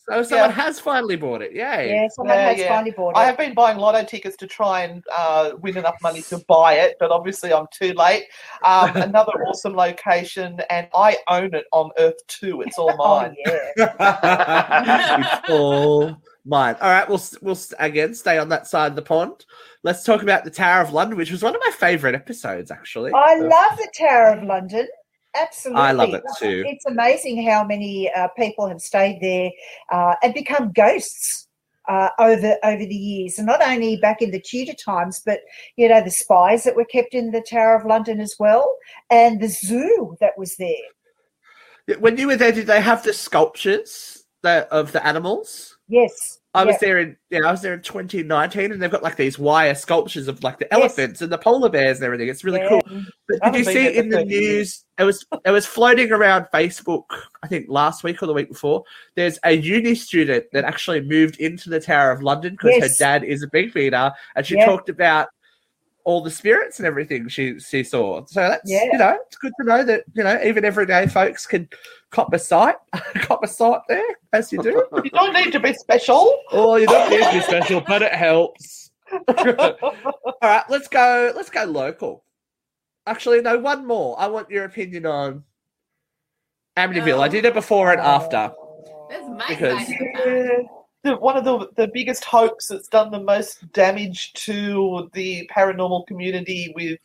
So 0.09 0.23
someone 0.23 0.49
Yeah. 0.51 0.55
has 0.55 0.79
finally 0.79 1.15
bought 1.17 1.41
it. 1.41 1.51
Yay. 1.53 1.89
Yeah, 1.89 2.07
someone 2.09 2.35
Yeah, 2.37 2.49
has 2.49 2.57
yeah. 2.59 2.67
finally 2.69 2.91
bought 2.91 3.09
it. 3.09 3.17
I 3.17 3.25
have 3.25 3.37
been 3.37 3.53
buying 3.53 3.77
lotto 3.77 4.03
tickets 4.03 4.37
to 4.37 4.47
try 4.47 4.83
and 4.83 5.03
uh, 5.15 5.51
win 5.61 5.75
enough 5.75 5.95
money 6.01 6.21
to 6.23 6.37
buy 6.47 6.75
it, 6.75 6.95
but 6.99 7.11
obviously 7.11 7.51
I'm 7.51 7.65
too 7.73 7.93
late. 7.93 8.25
Um, 8.63 8.91
another 8.95 9.33
awesome 9.47 9.75
location, 9.75 10.61
and 10.69 10.87
I 10.93 11.17
own 11.29 11.53
it 11.55 11.65
on 11.73 11.89
Earth 11.97 12.25
2. 12.27 12.61
It's 12.61 12.77
all 12.77 12.93
oh, 12.99 13.21
mine. 13.21 13.35
yeah. 13.45 15.19
it's 15.19 15.49
all 15.49 16.15
mine. 16.47 16.75
All 16.81 16.89
right, 16.89 17.07
we'll 17.07 17.21
we'll 17.41 17.59
again 17.79 18.13
stay 18.13 18.37
on 18.37 18.49
that 18.49 18.67
side 18.67 18.91
of 18.91 18.95
the 18.95 19.01
pond. 19.01 19.45
Let's 19.83 20.03
talk 20.03 20.23
about 20.23 20.43
the 20.43 20.51
Tower 20.51 20.81
of 20.81 20.93
London, 20.93 21.17
which 21.17 21.31
was 21.31 21.43
one 21.43 21.55
of 21.55 21.61
my 21.63 21.71
favorite 21.71 22.15
episodes, 22.15 22.71
actually. 22.71 23.11
I 23.13 23.35
love 23.35 23.77
the 23.77 23.91
Tower 23.97 24.33
of 24.33 24.43
London. 24.43 24.87
Absolutely. 25.35 25.81
I 25.81 25.91
love 25.91 26.13
it 26.13 26.23
too. 26.39 26.63
It's 26.65 26.85
amazing 26.85 27.45
how 27.47 27.63
many 27.63 28.11
uh, 28.11 28.27
people 28.29 28.67
have 28.67 28.81
stayed 28.81 29.19
there 29.21 29.51
uh, 29.91 30.15
and 30.23 30.33
become 30.33 30.71
ghosts 30.71 31.47
uh, 31.87 32.09
over 32.19 32.57
over 32.63 32.85
the 32.85 32.95
years, 32.95 33.37
and 33.37 33.47
not 33.47 33.61
only 33.61 33.97
back 33.97 34.21
in 34.21 34.31
the 34.31 34.41
Tudor 34.41 34.73
times, 34.73 35.21
but 35.25 35.41
you 35.75 35.87
know 35.87 36.01
the 36.01 36.11
spies 36.11 36.63
that 36.63 36.75
were 36.75 36.85
kept 36.85 37.13
in 37.13 37.31
the 37.31 37.41
Tower 37.41 37.75
of 37.75 37.85
London 37.85 38.19
as 38.19 38.35
well, 38.39 38.77
and 39.09 39.39
the 39.39 39.47
zoo 39.47 40.17
that 40.19 40.37
was 40.37 40.55
there. 40.57 41.97
When 41.99 42.17
you 42.17 42.27
were 42.27 42.35
there, 42.35 42.51
did 42.51 42.67
they 42.67 42.81
have 42.81 43.03
the 43.03 43.13
sculptures 43.13 44.25
that, 44.43 44.67
of 44.69 44.91
the 44.91 45.05
animals? 45.05 45.76
Yes, 45.89 46.39
I 46.53 46.65
was 46.65 46.73
Yeah. 46.73 46.77
there 46.87 46.97
in 46.99 47.17
yeah, 47.29 47.39
I 47.47 47.51
was 47.51 47.61
there 47.61 47.73
in 47.73 47.81
2019, 47.81 48.71
and 48.71 48.81
they've 48.81 48.91
got 48.91 49.03
like 49.03 49.15
these 49.15 49.39
wire 49.39 49.73
sculptures 49.75 50.27
of 50.27 50.43
like 50.43 50.59
the 50.59 50.67
Yes. 50.69 50.79
elephants 50.79 51.21
and 51.21 51.31
the 51.31 51.37
polar 51.37 51.69
bears 51.69 51.97
and 51.97 52.05
everything. 52.05 52.27
It's 52.27 52.43
really 52.43 52.59
Yeah. 52.59 52.69
cool. 52.69 52.81
But 53.29 53.39
I 53.41 53.49
did 53.51 53.59
you 53.59 53.63
see 53.73 53.95
in 53.97 54.09
the 54.09 54.17
30 54.17 54.29
years. 54.29 54.43
news? 54.43 54.85
It 54.97 55.03
was 55.03 55.25
it 55.45 55.51
was 55.51 55.65
floating 55.65 56.11
around 56.11 56.47
Facebook. 56.53 57.05
I 57.43 57.47
think 57.47 57.67
last 57.69 58.03
week 58.03 58.21
or 58.21 58.25
the 58.25 58.33
week 58.33 58.49
before. 58.49 58.83
There's 59.15 59.39
a 59.45 59.51
uni 59.53 59.95
student 59.95 60.45
that 60.51 60.65
actually 60.65 61.01
moved 61.01 61.37
into 61.39 61.69
the 61.69 61.79
Tower 61.79 62.11
of 62.11 62.21
London 62.21 62.53
because 62.53 62.75
Yes. 62.79 62.99
her 62.99 63.03
dad 63.05 63.23
is 63.23 63.43
a 63.43 63.47
Beefeater, 63.47 64.11
and 64.35 64.45
she 64.45 64.55
Yeah. 64.55 64.65
talked 64.65 64.89
about 64.89 65.29
all 66.07 66.21
the 66.23 66.31
spirits 66.31 66.79
and 66.79 66.85
everything 66.87 67.27
she 67.27 67.59
she 67.59 67.83
saw. 67.83 68.23
So 68.27 68.39
that's 68.39 68.61
Yeah. 68.65 68.85
you 68.93 68.97
know 68.97 69.17
it's 69.27 69.35
good 69.35 69.51
to 69.59 69.67
know 69.67 69.83
that 69.83 70.05
you 70.13 70.23
know 70.23 70.39
even 70.41 70.63
everyday 70.63 71.05
folks 71.05 71.45
can 71.45 71.67
cop 72.11 72.33
a 72.33 72.39
sight, 72.39 72.75
cop 73.15 73.43
a 73.43 73.47
sight 73.47 73.81
there 73.89 74.05
as 74.31 74.49
you 74.53 74.63
do. 74.63 74.85
You 75.03 75.09
don't 75.11 75.33
need 75.33 75.51
to 75.51 75.59
be 75.59 75.73
special. 75.73 76.39
Oh, 76.53 76.77
you 76.77 76.87
don't 76.87 77.09
need 77.09 77.23
to 77.25 77.31
be 77.33 77.41
special, 77.41 77.81
but 77.85 78.01
it 78.01 78.13
helps. 78.13 78.89
All 79.27 80.33
right, 80.41 80.63
let's 80.69 80.87
go. 80.87 81.33
Let's 81.35 81.49
go 81.49 81.65
local. 81.65 82.23
Actually, 83.05 83.41
no, 83.41 83.57
one 83.57 83.85
more. 83.85 84.17
I 84.17 84.27
want 84.27 84.49
your 84.49 84.63
opinion 84.63 85.05
on 85.05 85.43
Amityville. 86.77 87.19
I 87.19 87.27
did 87.27 87.43
it 87.43 87.53
before 87.53 87.91
and 87.91 87.99
after. 87.99 88.51
That's 89.09 89.27
my 89.27 89.45
Because- 89.49 89.87
side 89.87 90.01
of 90.25 90.67
the 91.07 91.17
one 91.17 91.37
of 91.37 91.43
the, 91.45 91.69
the 91.75 91.87
biggest 91.93 92.23
hoax 92.25 92.67
that's 92.67 92.87
done 92.87 93.11
the 93.11 93.19
most 93.19 93.71
damage 93.73 94.33
to 94.33 95.09
the 95.13 95.49
paranormal 95.53 96.05
community 96.07 96.71
with 96.75 96.99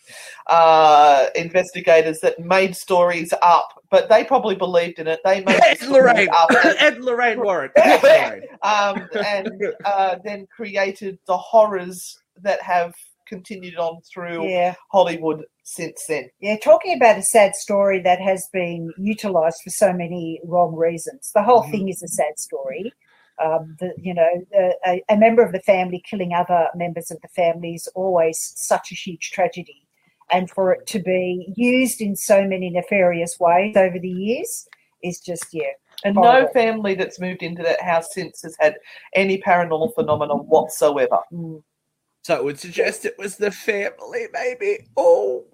uh, 0.48 1.26
investigators 1.34 2.20
that 2.20 2.38
made 2.38 2.76
stories 2.76 3.32
up, 3.42 3.82
but 3.90 4.08
they 4.08 4.24
probably 4.24 4.54
believed 4.54 4.98
in 4.98 5.06
it. 5.06 5.20
They 5.24 5.42
made 5.44 5.60
Ed 5.62 5.82
Lorraine, 5.82 6.28
up 6.32 6.50
and, 6.64 6.76
Ed 6.78 7.00
Lorraine 7.00 7.40
Warren. 7.40 7.70
Ed 7.76 8.02
Lorraine. 8.02 8.42
um, 8.62 9.08
and 9.24 9.62
uh, 9.84 10.16
then 10.24 10.46
created 10.54 11.18
the 11.26 11.36
horrors 11.36 12.18
that 12.42 12.60
have 12.62 12.94
continued 13.26 13.76
on 13.76 14.00
through 14.02 14.46
yeah, 14.48 14.74
Hollywood 14.90 15.44
since 15.62 16.04
then. 16.08 16.28
yeah. 16.40 16.56
Talking 16.62 16.96
about 16.96 17.16
a 17.18 17.22
sad 17.22 17.54
story 17.54 18.00
that 18.00 18.20
has 18.20 18.48
been 18.52 18.92
utilised 18.98 19.62
for 19.62 19.70
so 19.70 19.92
many 19.92 20.40
wrong 20.44 20.74
reasons. 20.74 21.30
The 21.32 21.42
whole 21.42 21.62
Mhm. 21.62 21.70
thing 21.70 21.88
is 21.88 22.02
a 22.02 22.08
sad 22.08 22.38
story. 22.38 22.92
Um, 23.42 23.76
the, 23.80 23.94
you 23.96 24.14
know, 24.14 24.44
a, 24.86 25.02
a 25.08 25.16
member 25.16 25.42
of 25.42 25.52
the 25.52 25.60
family 25.60 26.02
killing 26.08 26.32
other 26.32 26.68
members 26.74 27.10
of 27.10 27.20
the 27.22 27.28
family 27.28 27.74
is 27.74 27.88
always 27.94 28.52
such 28.56 28.92
a 28.92 28.94
huge 28.94 29.30
tragedy. 29.30 29.86
And 30.30 30.50
for 30.50 30.72
it 30.72 30.86
to 30.88 30.98
be 30.98 31.52
used 31.56 32.00
in 32.00 32.16
so 32.16 32.46
many 32.46 32.70
nefarious 32.70 33.38
ways 33.40 33.76
over 33.76 33.98
the 33.98 34.08
years 34.08 34.66
is 35.02 35.20
just, 35.20 35.46
yeah. 35.52 35.72
And 36.04 36.14
no 36.14 36.48
family 36.52 36.94
that's 36.94 37.20
moved 37.20 37.42
into 37.42 37.62
that 37.62 37.80
house 37.80 38.14
since 38.14 38.42
has 38.42 38.56
had 38.58 38.76
any 39.14 39.40
paranormal 39.40 39.94
phenomena 39.94 40.34
whatsoever. 40.34 41.18
Mm. 41.32 41.62
So 42.22 42.36
it 42.36 42.44
would 42.44 42.58
suggest 42.58 43.04
it 43.04 43.18
was 43.18 43.36
the 43.36 43.50
family, 43.50 44.26
maybe. 44.32 44.86
Oh, 44.96 45.44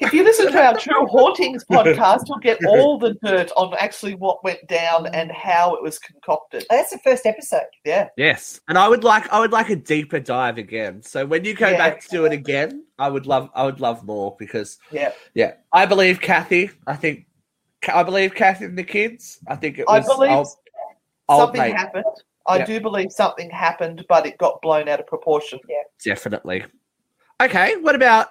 If 0.00 0.12
you 0.14 0.24
listen 0.24 0.50
to 0.50 0.58
our 0.60 0.76
True 0.78 1.06
Hauntings 1.06 1.64
podcast, 1.64 2.24
you'll 2.28 2.38
get 2.38 2.58
all 2.68 2.98
the 2.98 3.14
dirt 3.22 3.50
on 3.56 3.74
actually 3.78 4.14
what 4.14 4.42
went 4.42 4.66
down 4.66 5.06
and 5.08 5.30
how 5.30 5.74
it 5.74 5.82
was 5.82 5.98
concocted. 5.98 6.64
Oh, 6.70 6.76
that's 6.76 6.90
the 6.90 6.98
first 6.98 7.26
episode. 7.26 7.66
Yeah. 7.84 8.08
yes. 8.16 8.60
And 8.68 8.78
I 8.78 8.88
would 8.88 9.04
like, 9.04 9.30
I 9.32 9.40
would 9.40 9.52
like 9.52 9.68
a 9.70 9.76
deeper 9.76 10.18
dive 10.18 10.58
again. 10.58 11.02
So 11.02 11.26
when 11.26 11.44
you 11.44 11.54
go 11.54 11.68
Yeah. 11.68 11.76
back 11.78 12.00
to 12.00 12.08
do 12.08 12.24
it 12.24 12.32
again, 12.32 12.84
I 12.98 13.08
would 13.10 13.26
love, 13.26 13.50
I 13.54 13.64
would 13.64 13.80
love 13.80 14.04
more 14.04 14.36
because 14.38 14.78
Yeah. 14.90 15.12
Yeah, 15.34 15.52
I 15.72 15.86
believe 15.86 16.20
Kathy. 16.20 16.70
I 16.86 16.96
think 16.96 17.26
I 17.92 18.02
believe 18.02 18.34
Kathy 18.34 18.66
and 18.66 18.76
the 18.78 18.84
kids. 18.84 19.38
I 19.48 19.56
think 19.56 19.78
it 19.78 19.86
I 19.88 19.98
was. 19.98 20.06
believe 20.06 20.30
old, 20.32 20.48
old 21.28 21.40
something 21.40 21.60
mate. 21.60 21.76
happened. 21.76 22.04
I 22.46 22.58
Yeah. 22.58 22.64
do 22.66 22.80
believe 22.80 23.12
something 23.12 23.48
happened, 23.50 24.04
but 24.08 24.26
it 24.26 24.36
got 24.38 24.60
blown 24.62 24.88
out 24.88 24.98
of 25.00 25.06
proportion. 25.06 25.60
Yeah, 25.68 25.76
definitely. 26.04 26.64
Okay, 27.42 27.76
what 27.76 27.94
about 27.94 28.28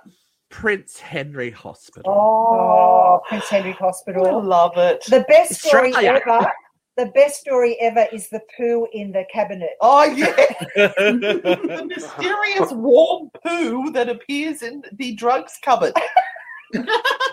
Prince 0.50 1.00
Henry 1.00 1.52
Hospital? 1.52 2.12
Oh, 2.12 3.20
oh, 3.20 3.22
Prince 3.28 3.48
Henry 3.50 3.72
Hospital. 3.74 4.26
I 4.26 4.32
Hospital. 4.32 4.50
love 4.50 4.78
it. 4.78 5.04
The 5.06 5.26
best 5.28 5.62
story 5.62 5.94
Australia. 5.94 6.22
ever. 6.26 6.52
The 6.98 7.06
best 7.16 7.40
story 7.40 7.78
ever 7.80 8.08
is 8.12 8.28
the 8.30 8.42
poo 8.58 8.88
in 8.92 9.12
the 9.12 9.24
cabinet. 9.32 9.72
Oh, 9.80 10.04
yeah. 10.04 10.36
the 10.76 11.86
mysterious 11.88 12.72
warm 12.74 13.30
poo 13.42 13.92
that 13.92 14.10
appears 14.10 14.64
in 14.64 14.84
the 14.94 15.16
drugs 15.16 15.58
cupboard. 15.64 15.94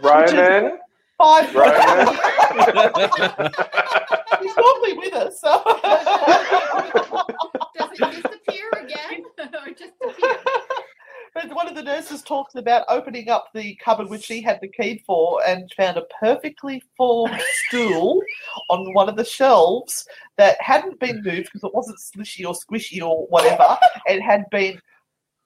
Roman. 0.02 0.78
Five 1.18 1.54
Roman. 1.54 2.14
He's 4.40 4.56
normally 4.56 4.92
with 4.98 5.14
us. 5.14 5.40
So. 5.40 5.62
Does 7.74 7.90
it 7.92 8.22
disappear 8.22 8.70
again? 8.76 9.24
or 9.38 9.72
just 9.72 9.94
appear? 10.04 10.36
But 11.36 11.54
one 11.54 11.68
of 11.68 11.74
the 11.74 11.82
nurses 11.82 12.22
talks 12.22 12.54
about 12.54 12.86
opening 12.88 13.28
up 13.28 13.48
the 13.52 13.74
cupboard 13.74 14.08
which 14.08 14.22
she 14.24 14.40
had 14.40 14.58
the 14.62 14.68
key 14.68 15.02
for 15.06 15.38
and 15.46 15.70
found 15.76 15.98
a 15.98 16.04
perfectly 16.18 16.82
formed 16.96 17.38
stool 17.66 18.22
on 18.70 18.94
one 18.94 19.10
of 19.10 19.16
the 19.16 19.24
shelves 19.24 20.08
that 20.38 20.56
hadn't 20.62 20.98
been 20.98 21.16
moved 21.22 21.50
because 21.52 21.62
it 21.62 21.74
wasn't 21.74 22.00
slushy 22.00 22.46
or 22.46 22.54
squishy 22.54 23.02
or 23.06 23.26
whatever. 23.26 23.76
It 24.06 24.22
had 24.22 24.44
been 24.50 24.80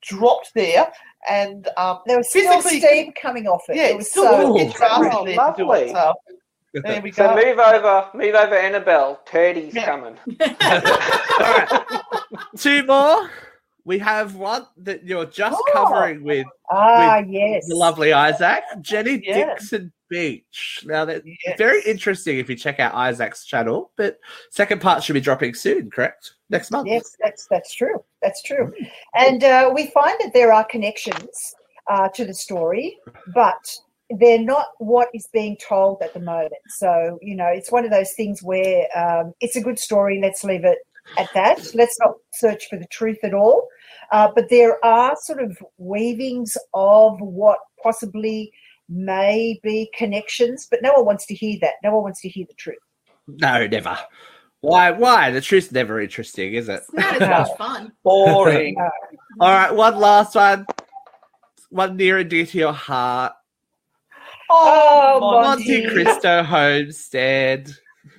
dropped 0.01 0.53
there 0.55 0.93
and 1.29 1.67
um, 1.77 1.99
There 2.07 2.19
was 2.19 2.31
still 2.31 2.63
Physically- 2.63 2.79
steam 2.81 3.13
coming 3.21 3.49
off 3.49 3.63
it. 3.69 3.75
yeah, 3.75 3.87
it 3.87 3.91
it 3.91 3.97
was 3.97 4.11
still 4.13 4.23
so 4.31 4.53
was 4.53 4.63
interesting 4.63 4.89
Oh, 5.13 5.25
there 5.25 5.35
to 5.35 5.55
do 5.57 5.67
lovely. 5.67 5.81
it. 5.81 5.91
So 5.91 6.15
there 6.85 7.03
we 7.03 7.11
go. 7.11 7.27
So 7.27 7.35
move 7.35 7.59
over, 7.59 8.09
move 8.15 8.35
over, 8.37 8.55
Annabelle. 8.55 9.21
Turdy's 9.27 9.75
Yeah. 9.75 9.87
coming. 9.87 10.17
All 10.41 11.53
right, 11.59 11.83
two 12.57 12.85
more. 12.85 13.29
We 13.91 13.99
have 13.99 14.37
one 14.37 14.67
that 14.77 15.03
you're 15.05 15.27
just 15.27 15.61
Oh. 15.61 15.73
covering 15.73 16.23
with 16.23 16.47
ah 16.71 17.25
yes. 17.27 17.67
the 17.67 17.75
lovely 17.75 18.13
Isaac, 18.13 18.63
Jenny 18.81 19.21
Yeah. 19.25 19.47
Dixon 19.47 19.93
Beach. 20.09 20.85
Now 20.87 21.05
that's 21.05 21.27
Yes. 21.45 21.59
very 21.59 21.83
interesting 21.83 22.39
if 22.39 22.49
you 22.49 22.55
check 22.55 22.79
out 22.79 22.95
Isaac's 22.95 23.45
channel. 23.45 23.91
But 23.97 24.21
second 24.53 24.81
part 24.81 25.03
should 25.03 25.15
be 25.15 25.21
dropping 25.21 25.55
soon, 25.55 25.91
correct? 25.91 26.35
Next 26.51 26.71
month. 26.71 26.87
Yes, 26.87 27.17
that's 27.19 27.49
that's 27.51 27.75
true. 27.75 27.99
That's 28.23 28.41
true. 28.45 28.73
And 29.15 29.43
uh, 29.43 29.73
we 29.75 29.89
find 29.89 30.17
that 30.21 30.33
there 30.35 30.53
are 30.53 30.63
connections 30.67 31.53
uh, 31.89 32.09
to 32.11 32.25
the 32.25 32.35
story, 32.35 32.97
but 33.35 33.77
they're 34.21 34.39
not 34.55 34.67
what 34.79 35.09
is 35.15 35.27
being 35.33 35.57
told 35.57 36.01
at 36.01 36.15
the 36.15 36.21
moment. 36.21 36.63
So 36.69 37.19
you 37.23 37.35
know, 37.35 37.49
it's 37.49 37.73
one 37.73 37.85
of 37.85 37.91
those 37.91 38.13
things 38.13 38.41
where 38.41 38.87
um, 38.97 39.35
it's 39.41 39.57
a 39.57 39.61
good 39.61 39.81
story. 39.81 40.21
Let's 40.23 40.45
leave 40.45 40.65
it 40.65 40.79
at 41.19 41.29
that. 41.35 41.75
Let's 41.75 41.99
not 41.99 42.15
search 42.33 42.69
for 42.69 42.77
the 42.77 42.87
truth 42.87 43.19
at 43.25 43.35
all. 43.35 43.67
Uh, 44.13 44.29
but 44.35 44.49
there 44.51 44.85
are 44.85 45.15
sort 45.23 45.43
of 45.43 45.57
weavings 45.79 46.57
of 46.75 47.21
what 47.21 47.59
possibly 47.83 48.53
may 48.89 49.59
be 49.63 49.91
connections, 49.97 50.67
but 50.71 50.83
no 50.83 50.93
one 50.95 51.07
wants 51.07 51.27
to 51.27 51.35
hear 51.35 51.59
that. 51.61 51.75
No 51.85 51.95
one 51.95 52.03
wants 52.03 52.21
to 52.23 52.29
hear 52.29 52.45
the 52.49 52.55
truth. 52.55 52.79
No, 53.29 53.67
never. 53.67 53.97
Why? 54.63 54.91
Why? 54.91 55.31
The 55.31 55.41
truth's 55.41 55.73
never 55.73 56.01
interesting, 56.01 56.55
is 56.55 56.69
it? 56.69 56.83
It's 56.83 56.93
not 56.93 57.23
as 57.23 57.49
much 57.49 57.57
fun. 57.57 57.93
Boring. 58.05 58.77
All 59.39 59.51
right, 59.51 59.75
one 59.75 59.97
last 59.97 60.35
one. 60.35 60.67
One 61.71 61.97
near 61.97 62.19
and 62.19 62.29
dear 62.29 62.45
to 62.47 62.59
your 62.59 62.73
heart. 62.73 63.33
Oh, 64.51 65.19
Monte 65.21 65.83
Monty. 65.83 65.89
Cristo 65.89 66.43
Homestead. 66.43 67.73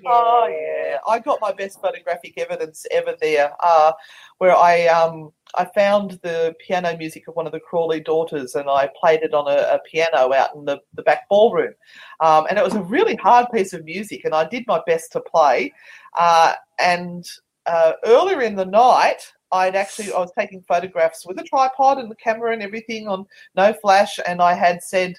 Oh 0.06 0.48
yeah, 0.48 0.98
I 1.08 1.20
got 1.20 1.42
my 1.42 1.52
best 1.52 1.82
photographic 1.82 2.38
evidence 2.38 2.86
ever 2.92 3.16
there, 3.20 3.52
uh, 3.64 3.94
where 4.38 4.56
I 4.56 4.88
um 4.88 5.32
I 5.56 5.66
found 5.66 6.20
the 6.24 6.56
piano 6.66 6.96
music 6.98 7.28
of 7.28 7.36
one 7.36 7.46
of 7.46 7.52
the 7.52 7.60
Crawley 7.60 8.00
daughters 8.00 8.56
and 8.56 8.70
I 8.70 8.90
played 9.00 9.22
it 9.22 9.34
on 9.34 9.48
a, 9.48 9.76
a 9.76 9.80
piano 9.90 10.34
out 10.34 10.56
in 10.56 10.66
the, 10.66 10.80
the 10.94 11.04
back 11.04 11.28
ballroom, 11.30 11.74
um, 12.20 12.46
and 12.50 12.58
it 12.58 12.64
was 12.64 12.76
a 12.76 12.84
really 12.84 13.16
hard 13.16 13.48
piece 13.54 13.74
of 13.74 13.84
music, 13.84 14.26
and 14.26 14.36
I 14.36 14.48
did 14.48 14.66
my 14.68 14.82
best 14.86 15.12
to 15.14 15.22
play, 15.22 15.74
uh, 16.18 16.54
and 16.80 17.28
uh, 17.66 17.94
earlier 18.06 18.42
in 18.42 18.56
the 18.56 18.66
night. 18.66 19.34
I'd 19.54 19.76
actually 19.76 20.14
I 20.14 20.18
was 20.18 20.32
taking 20.38 20.62
photographs 20.62 21.26
with 21.28 21.38
a 21.38 21.44
tripod 21.44 21.98
and 21.98 22.10
the 22.10 22.16
camera 22.16 22.54
and 22.54 22.64
everything 22.64 23.10
on 23.10 23.26
no 23.54 23.74
flash, 23.74 24.18
and 24.26 24.42
I 24.42 24.54
had 24.54 24.82
said, 24.82 25.16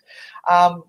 um, 0.48 0.84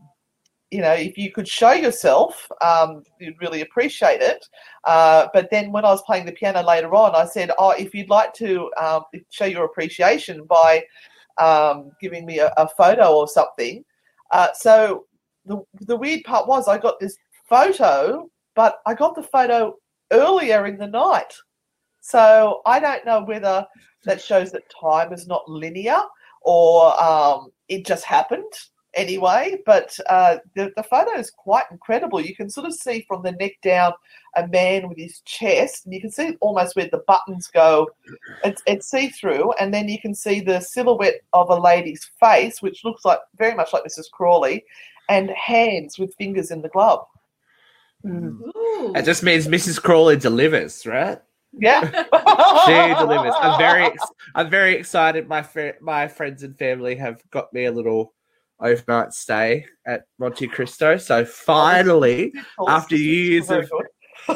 you 0.73 0.81
know, 0.81 0.93
if 0.93 1.19
you 1.19 1.31
could 1.31 1.47
show 1.47 1.73
yourself, 1.73 2.51
um, 2.61 3.03
you'd 3.19 3.39
really 3.39 3.61
appreciate 3.61 4.21
it. 4.21 4.43
Uh, 4.85 5.27
but 5.31 5.47
then 5.51 5.71
when 5.71 5.85
I 5.85 5.89
was 5.89 6.01
playing 6.01 6.25
the 6.25 6.31
piano 6.31 6.63
later 6.63 6.95
on, 6.95 7.13
I 7.13 7.25
said, 7.25 7.51
oh, 7.59 7.71
if 7.71 7.93
you'd 7.93 8.09
like 8.09 8.33
to 8.35 8.71
um, 8.81 9.03
show 9.29 9.45
your 9.45 9.65
appreciation 9.65 10.45
by 10.45 10.83
um, 11.37 11.91
giving 12.01 12.25
me 12.25 12.39
a, 12.39 12.51
a, 12.57 12.67
photo 12.67 13.13
or 13.13 13.27
something. 13.27 13.85
Uh, 14.31 14.47
so 14.55 15.05
the, 15.45 15.61
the 15.81 15.95
weird 15.95 16.23
part 16.23 16.47
was 16.47 16.67
I 16.67 16.79
got 16.79 16.99
this 16.99 17.17
photo, 17.47 18.29
but 18.55 18.79
I 18.87 18.95
got 18.95 19.13
the 19.13 19.23
photo 19.23 19.75
earlier 20.11 20.65
in 20.65 20.77
the 20.77 20.87
night. 20.87 21.33
So 22.01 22.61
I 22.65 22.79
don't 22.79 23.05
know 23.05 23.23
whether 23.23 23.65
that 24.05 24.21
shows 24.21 24.51
that 24.51 24.63
time 24.69 25.13
is 25.13 25.27
not 25.27 25.47
linear 25.47 26.01
or 26.41 26.99
um, 27.01 27.51
it 27.67 27.85
just 27.85 28.05
happened 28.05 28.53
anyway. 28.95 29.57
But 29.65 29.97
uh, 30.09 30.37
the, 30.55 30.71
the 30.75 30.83
photo 30.83 31.11
is 31.17 31.31
quite 31.31 31.65
incredible. 31.71 32.21
You 32.21 32.35
can 32.35 32.49
sort 32.49 32.67
of 32.67 32.73
see 32.73 33.05
from 33.07 33.23
the 33.23 33.31
neck 33.33 33.53
down 33.61 33.93
a 34.35 34.47
man 34.47 34.89
with 34.89 34.97
his 34.97 35.21
chest, 35.21 35.85
and 35.85 35.93
you 35.93 36.01
can 36.01 36.11
see 36.11 36.35
almost 36.41 36.75
where 36.75 36.89
the 36.91 37.03
buttons 37.07 37.47
go. 37.47 37.89
It's, 38.43 38.61
it's 38.65 38.89
see 38.89 39.09
through, 39.09 39.53
and 39.53 39.73
then 39.73 39.87
you 39.89 39.99
can 39.99 40.15
see 40.15 40.39
the 40.39 40.59
silhouette 40.59 41.21
of 41.33 41.49
a 41.49 41.59
lady's 41.59 42.09
face, 42.19 42.61
which 42.61 42.83
looks 42.83 43.05
like 43.05 43.19
very 43.37 43.55
much 43.55 43.73
like 43.73 43.83
Mrs. 43.83 44.09
Crawley, 44.11 44.63
and 45.09 45.29
hands 45.31 45.99
with 45.99 46.15
fingers 46.15 46.51
in 46.51 46.61
the 46.61 46.69
glove. 46.69 47.05
Mm. 48.05 48.97
It 48.97 49.05
just 49.05 49.23
means 49.23 49.47
Mrs. 49.47 49.81
Crawley 49.81 50.17
delivers, 50.17 50.85
right? 50.85 51.21
Yeah, 51.57 51.81
she 52.65 52.99
delivers. 52.99 53.33
I'm 53.39 53.57
very, 53.59 53.89
I'm 54.35 54.49
very 54.49 54.75
excited. 54.75 55.27
My 55.27 55.43
fr- 55.43 55.79
my 55.81 56.07
friends 56.07 56.43
and 56.43 56.57
family 56.57 56.95
have 56.95 57.21
got 57.29 57.53
me 57.53 57.65
a 57.65 57.71
little 57.71 58.12
overnight 58.63 59.13
stay 59.13 59.65
at 59.85 60.03
Monte 60.19 60.47
Cristo. 60.47 60.97
So 60.97 61.25
finally, 61.25 62.33
after 62.67 62.95
years 62.95 63.49
of 63.51 63.69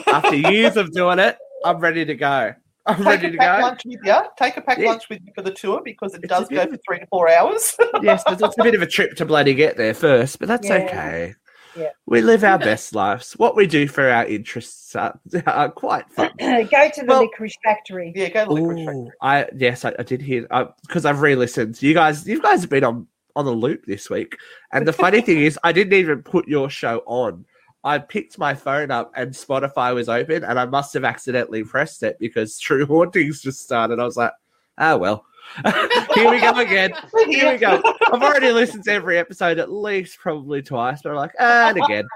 after 0.08 0.36
years 0.36 0.78
of 0.78 0.92
doing 0.92 1.20
it, 1.20 1.38
I'm 1.66 1.80
ready 1.80 2.06
to 2.06 2.16
go. 2.16 2.54
I'm 2.86 2.96
Take 2.98 3.06
ready 3.06 3.32
to 3.32 3.38
go. 3.38 3.46
lunch 3.62 3.82
with 3.86 4.00
you. 4.04 4.16
Take 4.38 4.56
a 4.58 4.62
pack 4.62 4.78
Yeah. 4.78 4.92
lunch 4.92 5.10
with 5.10 5.20
you 5.26 5.34
for 5.36 5.42
the 5.42 5.52
tour 5.52 5.82
because 5.84 6.14
it 6.14 6.22
It's 6.24 6.30
does 6.30 6.48
go 6.48 6.66
for 6.68 6.78
three 6.88 7.00
to 7.00 7.08
four 7.08 7.30
hours. 7.30 7.76
yes, 8.02 8.24
but 8.26 8.42
it's 8.42 8.58
a 8.58 8.64
bit 8.64 8.76
of 8.76 8.82
a 8.82 8.88
trip 8.88 9.16
to 9.16 9.26
bloody 9.26 9.54
get 9.54 9.76
there 9.76 9.94
first, 9.94 10.40
but 10.40 10.48
that's 10.48 10.68
Yeah. 10.70 10.76
okay. 10.76 11.34
Yeah. 11.76 11.90
We 12.06 12.22
live 12.22 12.44
our 12.46 12.58
best 12.72 12.96
lives. 12.96 13.34
What 13.34 13.56
we 13.58 13.68
do 13.68 13.88
for 13.90 14.10
our 14.10 14.26
interests 14.26 14.96
are, 14.96 15.20
are 15.46 15.70
quite 15.70 16.10
fun. 16.12 16.32
Go 16.40 16.64
to 16.64 16.92
the 17.02 17.06
Well- 17.08 17.22
licorice 17.24 17.58
factory. 17.64 18.14
yeah, 18.16 18.30
go 18.30 18.44
to 18.46 18.48
the 18.48 18.54
licorice 18.54 18.86
factory. 18.86 19.12
I 19.22 19.48
yes, 19.56 19.84
I, 19.86 19.94
I 20.00 20.04
did 20.04 20.22
hear 20.22 20.48
uh, 20.50 20.66
because 20.88 21.06
I've 21.06 21.22
re-listened. 21.22 21.82
You 21.82 21.94
guys, 21.94 22.26
you 22.26 22.42
guys 22.42 22.62
have 22.62 22.70
been 22.70 22.86
on 22.86 23.06
on 23.38 23.46
the 23.46 23.52
loop 23.52 23.86
this 23.86 24.10
week, 24.10 24.38
and 24.74 24.88
the 24.88 24.94
funny 24.94 25.22
thing 25.28 25.42
is, 25.42 25.60
I 25.64 25.72
didn't 25.72 25.94
even 25.94 26.24
put 26.24 26.48
your 26.48 26.70
show 26.70 27.04
on. 27.06 27.46
I 27.84 28.00
picked 28.00 28.38
my 28.38 28.54
phone 28.54 28.92
up 28.92 29.14
and 29.16 29.32
Spotify 29.32 29.94
was 29.94 30.10
open, 30.10 30.44
and 30.44 30.60
I 30.60 30.66
must 30.66 30.94
have 30.96 31.06
accidentally 31.06 31.64
pressed 31.64 32.04
it 32.04 32.18
because 32.20 32.60
True 32.60 32.86
Hauntings 32.86 33.42
just 33.42 33.62
started. 33.62 34.00
I 34.00 34.04
was 34.04 34.18
like, 34.18 34.34
ah 34.78 34.98
well. 34.98 35.26
Here 36.14 36.30
we 36.30 36.40
go 36.40 36.56
again. 36.60 36.92
Here 37.28 37.52
we 37.52 37.58
go. 37.58 37.82
I've 38.12 38.22
already 38.22 38.52
listened 38.52 38.84
to 38.86 38.92
every 38.92 39.18
episode 39.18 39.60
at 39.60 39.72
least 39.72 40.20
probably 40.20 40.62
twice, 40.62 41.02
but 41.02 41.10
I'm 41.10 41.16
like, 41.16 41.32
"Ah, 41.40 41.70
and 41.70 41.78
again. 41.84 42.08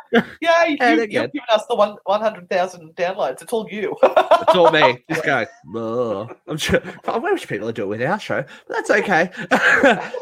Yeah, 0.41 0.65
you, 0.65 0.77
And 0.79 1.01
again. 1.01 1.23
you've 1.23 1.34
given 1.34 1.47
us 1.49 1.65
the 1.67 1.75
one 1.75 1.95
one 2.05 2.21
hundred 2.21 2.49
thousand 2.49 2.95
downloads. 2.95 3.41
It's 3.41 3.53
all 3.53 3.67
you. 3.69 3.95
It's 4.03 4.55
all 4.55 4.71
me. 4.71 5.03
Just 5.09 5.23
going. 5.25 5.47
"Ugh." 5.75 6.36
I'm 6.47 6.57
sure. 6.57 6.82
I 7.07 7.17
wish 7.17 7.47
people 7.47 7.67
would 7.67 7.75
do 7.75 7.84
it 7.84 7.88
with 7.88 8.01
our 8.01 8.19
show, 8.19 8.43
but 8.67 8.75
that's 8.75 8.91
okay. 8.91 9.29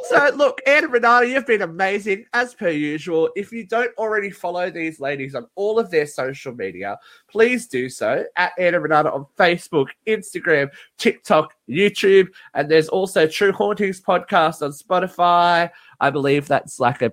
so, 0.09 0.31
look, 0.35 0.61
Anna 0.67 0.87
Renata, 0.87 1.27
you've 1.27 1.47
been 1.47 1.61
amazing 1.61 2.25
as 2.33 2.53
per 2.53 2.69
usual. 2.69 3.29
If 3.35 3.51
you 3.51 3.65
don't 3.65 3.91
already 3.97 4.29
follow 4.29 4.69
these 4.69 4.99
ladies 4.99 5.35
on 5.35 5.47
all 5.55 5.79
of 5.79 5.89
their 5.91 6.05
social 6.05 6.53
media, 6.53 6.97
please 7.29 7.67
do 7.67 7.89
so 7.89 8.23
at 8.35 8.53
Anna 8.57 8.79
Renata 8.79 9.11
on 9.11 9.25
Facebook, 9.37 9.87
Instagram, 10.07 10.69
TikTok, 10.97 11.53
YouTube, 11.67 12.27
and 12.53 12.69
there's 12.69 12.89
also 12.99 13.27
True 13.27 13.51
Hauntings 13.51 14.01
podcast 14.01 14.61
on 14.61 14.71
Spotify. 14.71 15.69
I 15.99 16.09
believe 16.09 16.47
that's 16.47 16.79
like 16.79 17.01
a 17.01 17.11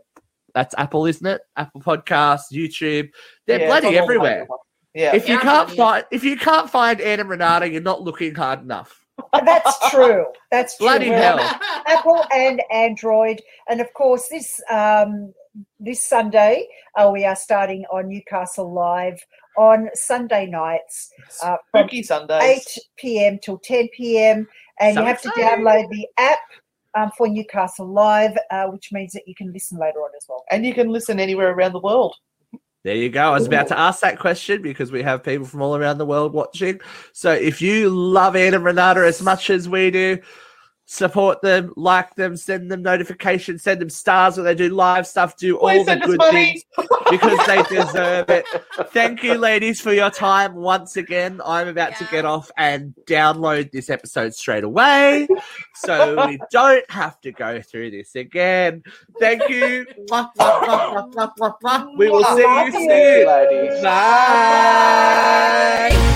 that's 0.55 0.75
Apple, 0.79 1.07
isn't 1.07 1.27
it? 1.27 1.41
Apple 1.57 1.81
Podcasts, 1.83 2.53
YouTube. 2.53 3.11
They're 3.47 3.61
Yeah, 3.61 3.67
bloody 3.67 3.99
everywhere. 3.99 4.41
major 4.41 4.47
ones. 4.51 4.61
Yeah. 4.95 5.15
If 5.15 5.29
you 5.29 5.35
Yeah, 5.35 5.41
can't 5.43 5.67
bloody- 5.69 5.77
find 5.77 6.05
if 6.11 6.25
you 6.25 6.37
can't 6.37 6.71
find 6.71 7.01
Anna 7.01 7.23
and 7.23 7.31
Renata, 7.31 7.71
you're 7.71 7.83
not 7.83 8.03
looking 8.03 8.35
hard 8.35 8.63
enough. 8.63 9.01
That's 9.45 9.91
true. 9.91 10.27
That's 10.51 10.77
true. 10.77 10.87
Bloody 10.87 11.11
We're 11.11 11.19
hell. 11.23 11.39
Apple 11.87 12.25
and 12.33 12.63
Android, 12.73 13.41
and 13.69 13.81
of 13.81 13.93
course 13.95 14.29
this 14.29 14.61
um, 14.71 15.33
this 15.81 16.05
Sunday 16.05 16.67
uh, 16.99 17.11
we 17.13 17.25
are 17.25 17.37
starting 17.37 17.85
on 17.93 18.09
Newcastle 18.09 18.73
Live 18.73 19.19
on 19.59 19.89
Sunday 19.95 20.45
nights 20.47 21.11
uh, 21.43 21.57
Spooky 21.69 22.03
Sundays. 22.03 22.43
eight 22.43 22.79
p.m. 22.97 23.39
till 23.43 23.59
ten 23.59 23.89
p.m. 23.97 24.47
And 24.81 24.95
So 24.95 25.01
you 25.01 25.07
have 25.07 25.23
to 25.23 25.29
download 25.31 25.91
the 25.91 26.07
app 26.19 26.39
um, 26.95 27.11
for 27.17 27.29
Newcastle 27.29 27.87
Live, 27.87 28.37
uh, 28.51 28.67
which 28.67 28.93
means 28.93 29.13
that 29.13 29.27
you 29.27 29.35
can 29.35 29.53
listen 29.53 29.79
later 29.79 29.99
on 29.99 30.11
as 30.17 30.27
well. 30.29 30.45
And 30.51 30.65
you 30.65 30.75
can 30.75 30.89
listen 30.89 31.21
anywhere 31.21 31.53
around 31.53 31.73
the 31.73 31.81
world. 31.81 32.15
There 32.85 32.95
you 32.95 33.09
go. 33.09 33.21
I 33.21 33.31
was 33.31 33.49
about 33.49 33.67
to 33.69 33.79
ask 33.79 34.01
that 34.03 34.17
question 34.17 34.63
because 34.63 34.93
we 34.93 35.03
have 35.03 35.25
people 35.25 35.45
from 35.45 35.61
all 35.61 35.75
around 35.75 35.99
the 35.99 36.07
world 36.07 36.33
watching. 36.33 36.81
So 37.13 37.33
if 37.33 37.61
you 37.61 37.91
love 37.91 38.37
Anna 38.37 38.59
and 38.59 38.65
Renata 38.65 39.05
as 39.05 39.21
much 39.21 39.51
as 39.51 39.69
we 39.69 39.91
do, 39.91 40.19
support 40.87 41.43
them, 41.43 41.73
like 41.77 42.15
them, 42.15 42.37
send 42.37 42.71
them 42.71 42.81
notifications, 42.83 43.63
send 43.63 43.81
them 43.81 43.91
stars 43.91 44.37
when 44.37 44.45
they 44.47 44.55
do 44.55 44.69
live 44.71 45.07
stuff, 45.07 45.37
do 45.37 45.59
all 45.59 45.85
the 45.85 45.97
good 45.97 46.21
things 46.31 46.63
because 47.11 47.47
they 47.47 47.63
deserve 47.65 48.31
it. 48.31 48.47
Thank 48.91 49.23
you, 49.23 49.35
ladies, 49.35 49.81
for 49.81 49.93
your 49.93 50.11
time 50.11 50.55
once 50.55 50.97
again. 50.97 51.41
I'm 51.45 51.69
about 51.69 51.97
to 51.97 52.05
get 52.05 52.25
off 52.25 52.51
and 52.57 52.95
download 53.07 53.73
this 53.73 53.91
episode 53.91 54.33
straight 54.35 54.65
away 54.65 55.29
so 55.75 56.27
we 56.29 56.39
don't 56.51 56.89
have 56.91 57.21
to 57.23 57.33
go 57.33 57.61
through 57.61 57.91
this 57.91 58.15
again. 58.15 58.83
Thank 59.19 59.49
you. 59.49 59.87
We 61.99 62.11
will 62.11 62.25
see 62.25 62.43
you 62.43 62.65
you. 62.65 62.73
soon. 62.73 63.27
ladies. 63.27 63.83
Bye. 63.83 65.07
It 65.91 66.16